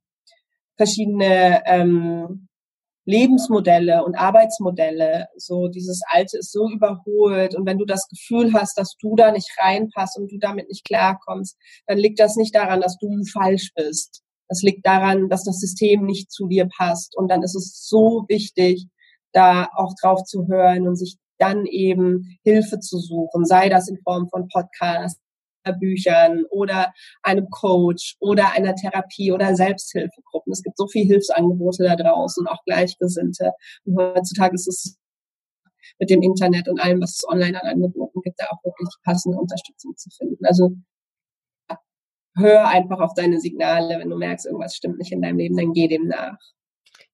verschiedene 0.75 1.61
ähm, 1.67 2.48
Lebensmodelle 3.09 4.03
und 4.05 4.15
Arbeitsmodelle. 4.15 5.27
So 5.35 5.67
dieses 5.67 6.01
Alte 6.11 6.37
ist 6.37 6.51
so 6.51 6.69
überholt. 6.69 7.55
Und 7.55 7.65
wenn 7.65 7.79
du 7.79 7.85
das 7.85 8.07
Gefühl 8.07 8.53
hast, 8.53 8.77
dass 8.77 8.95
du 9.01 9.15
da 9.15 9.31
nicht 9.31 9.49
reinpasst 9.59 10.17
und 10.19 10.31
du 10.31 10.37
damit 10.37 10.69
nicht 10.69 10.85
klarkommst, 10.85 11.57
dann 11.87 11.97
liegt 11.97 12.19
das 12.19 12.35
nicht 12.35 12.53
daran, 12.53 12.81
dass 12.81 12.97
du 12.97 13.09
falsch 13.33 13.71
bist. 13.75 14.21
Das 14.47 14.61
liegt 14.61 14.85
daran, 14.85 15.27
dass 15.27 15.43
das 15.43 15.59
System 15.59 16.05
nicht 16.05 16.31
zu 16.31 16.47
dir 16.47 16.67
passt. 16.77 17.17
Und 17.17 17.29
dann 17.31 17.41
ist 17.41 17.55
es 17.55 17.87
so 17.87 18.25
wichtig, 18.27 18.85
da 19.31 19.69
auch 19.75 19.93
drauf 19.99 20.23
zu 20.23 20.47
hören 20.47 20.87
und 20.87 20.95
sich 20.95 21.17
dann 21.39 21.65
eben 21.65 22.37
Hilfe 22.43 22.79
zu 22.79 22.99
suchen, 22.99 23.45
sei 23.45 23.69
das 23.69 23.87
in 23.87 23.97
Form 24.03 24.27
von 24.29 24.47
Podcasts, 24.49 25.19
Büchern 25.79 26.45
oder 26.49 26.93
einem 27.23 27.49
Coach 27.49 28.15
oder 28.19 28.51
einer 28.53 28.75
Therapie 28.75 29.31
oder 29.31 29.55
Selbsthilfegruppen. 29.55 30.51
Es 30.51 30.63
gibt 30.63 30.77
so 30.77 30.87
viele 30.87 31.05
Hilfsangebote 31.05 31.83
da 31.83 31.95
draußen, 31.95 32.47
auch 32.47 32.63
Gleichgesinnte. 32.65 33.51
Und 33.85 33.97
heutzutage 33.97 34.55
ist 34.55 34.67
es 34.67 34.97
mit 35.99 36.09
dem 36.09 36.21
Internet 36.21 36.67
und 36.69 36.79
allem, 36.79 37.01
was 37.01 37.15
es 37.15 37.27
online 37.27 37.61
an 37.61 37.69
Angeboten 37.69 38.21
gibt, 38.21 38.39
da 38.39 38.45
auch 38.49 38.63
wirklich 38.63 38.89
passende 39.03 39.37
Unterstützung 39.37 39.95
zu 39.95 40.09
finden. 40.11 40.45
Also 40.45 40.75
hör 42.35 42.67
einfach 42.67 42.99
auf 42.99 43.13
deine 43.13 43.39
Signale. 43.39 43.99
Wenn 43.99 44.09
du 44.09 44.17
merkst, 44.17 44.45
irgendwas 44.45 44.75
stimmt 44.75 44.97
nicht 44.97 45.11
in 45.11 45.21
deinem 45.21 45.37
Leben, 45.37 45.57
dann 45.57 45.73
geh 45.73 45.87
dem 45.87 46.07
nach. 46.07 46.37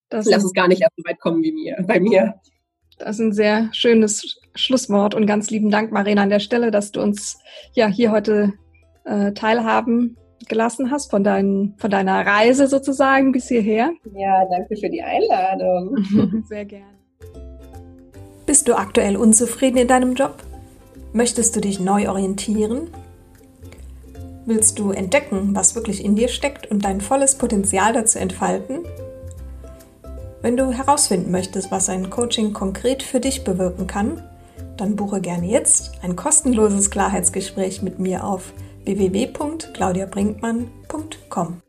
Das 0.09 0.25
Lass 0.25 0.43
es 0.43 0.53
gar 0.53 0.67
nicht 0.67 0.81
erst 0.81 0.95
so 0.95 1.03
weit 1.03 1.19
kommen 1.19 1.41
wie 1.43 1.51
mir, 1.51 1.83
bei 1.87 1.99
mir. 1.99 2.39
Das 2.97 3.19
ist 3.19 3.19
ein 3.19 3.33
sehr 3.33 3.69
schönes 3.73 4.39
Schlusswort 4.55 5.15
und 5.15 5.25
ganz 5.25 5.49
lieben 5.49 5.69
Dank, 5.69 5.91
Marina, 5.91 6.23
an 6.23 6.29
der 6.29 6.39
Stelle, 6.39 6.71
dass 6.71 6.91
du 6.91 7.01
uns 7.01 7.39
ja 7.73 7.87
hier 7.87 8.11
heute 8.11 8.53
äh, 9.03 9.33
teilhaben 9.33 10.17
gelassen 10.47 10.91
hast 10.91 11.11
von, 11.11 11.23
dein, 11.23 11.73
von 11.77 11.89
deiner 11.89 12.25
Reise 12.25 12.67
sozusagen 12.67 13.31
bis 13.31 13.47
hierher. 13.47 13.91
Ja, 14.13 14.45
danke 14.49 14.75
für 14.77 14.89
die 14.89 15.01
Einladung. 15.01 16.43
sehr 16.49 16.65
gerne. 16.65 16.85
Bist 18.45 18.67
du 18.67 18.75
aktuell 18.75 19.17
unzufrieden 19.17 19.77
in 19.77 19.87
deinem 19.87 20.13
Job? 20.13 20.43
Möchtest 21.13 21.55
du 21.55 21.61
dich 21.61 21.79
neu 21.79 22.09
orientieren? 22.09 22.89
Willst 24.45 24.77
du 24.77 24.91
entdecken, 24.91 25.55
was 25.55 25.73
wirklich 25.73 26.05
in 26.05 26.15
dir 26.15 26.27
steckt 26.27 26.69
und 26.69 26.85
dein 26.85 27.01
volles 27.01 27.35
Potenzial 27.35 27.93
dazu 27.93 28.19
entfalten? 28.19 28.85
Wenn 30.45 30.57
du 30.57 30.71
herausfinden 30.71 31.31
möchtest, 31.31 31.71
was 31.71 31.89
ein 31.89 32.11
Coaching 32.11 32.53
konkret 32.53 33.01
für 33.01 33.19
dich 33.19 33.43
bewirken 33.43 33.87
kann, 33.87 34.21
dann 34.77 34.95
buche 34.95 35.19
gerne 35.19 35.47
jetzt 35.47 35.93
ein 36.03 36.15
kostenloses 36.15 36.91
Klarheitsgespräch 36.91 37.81
mit 37.81 37.97
mir 37.97 38.23
auf 38.23 38.53
www.claudiabrinkmann.com. 38.83 41.61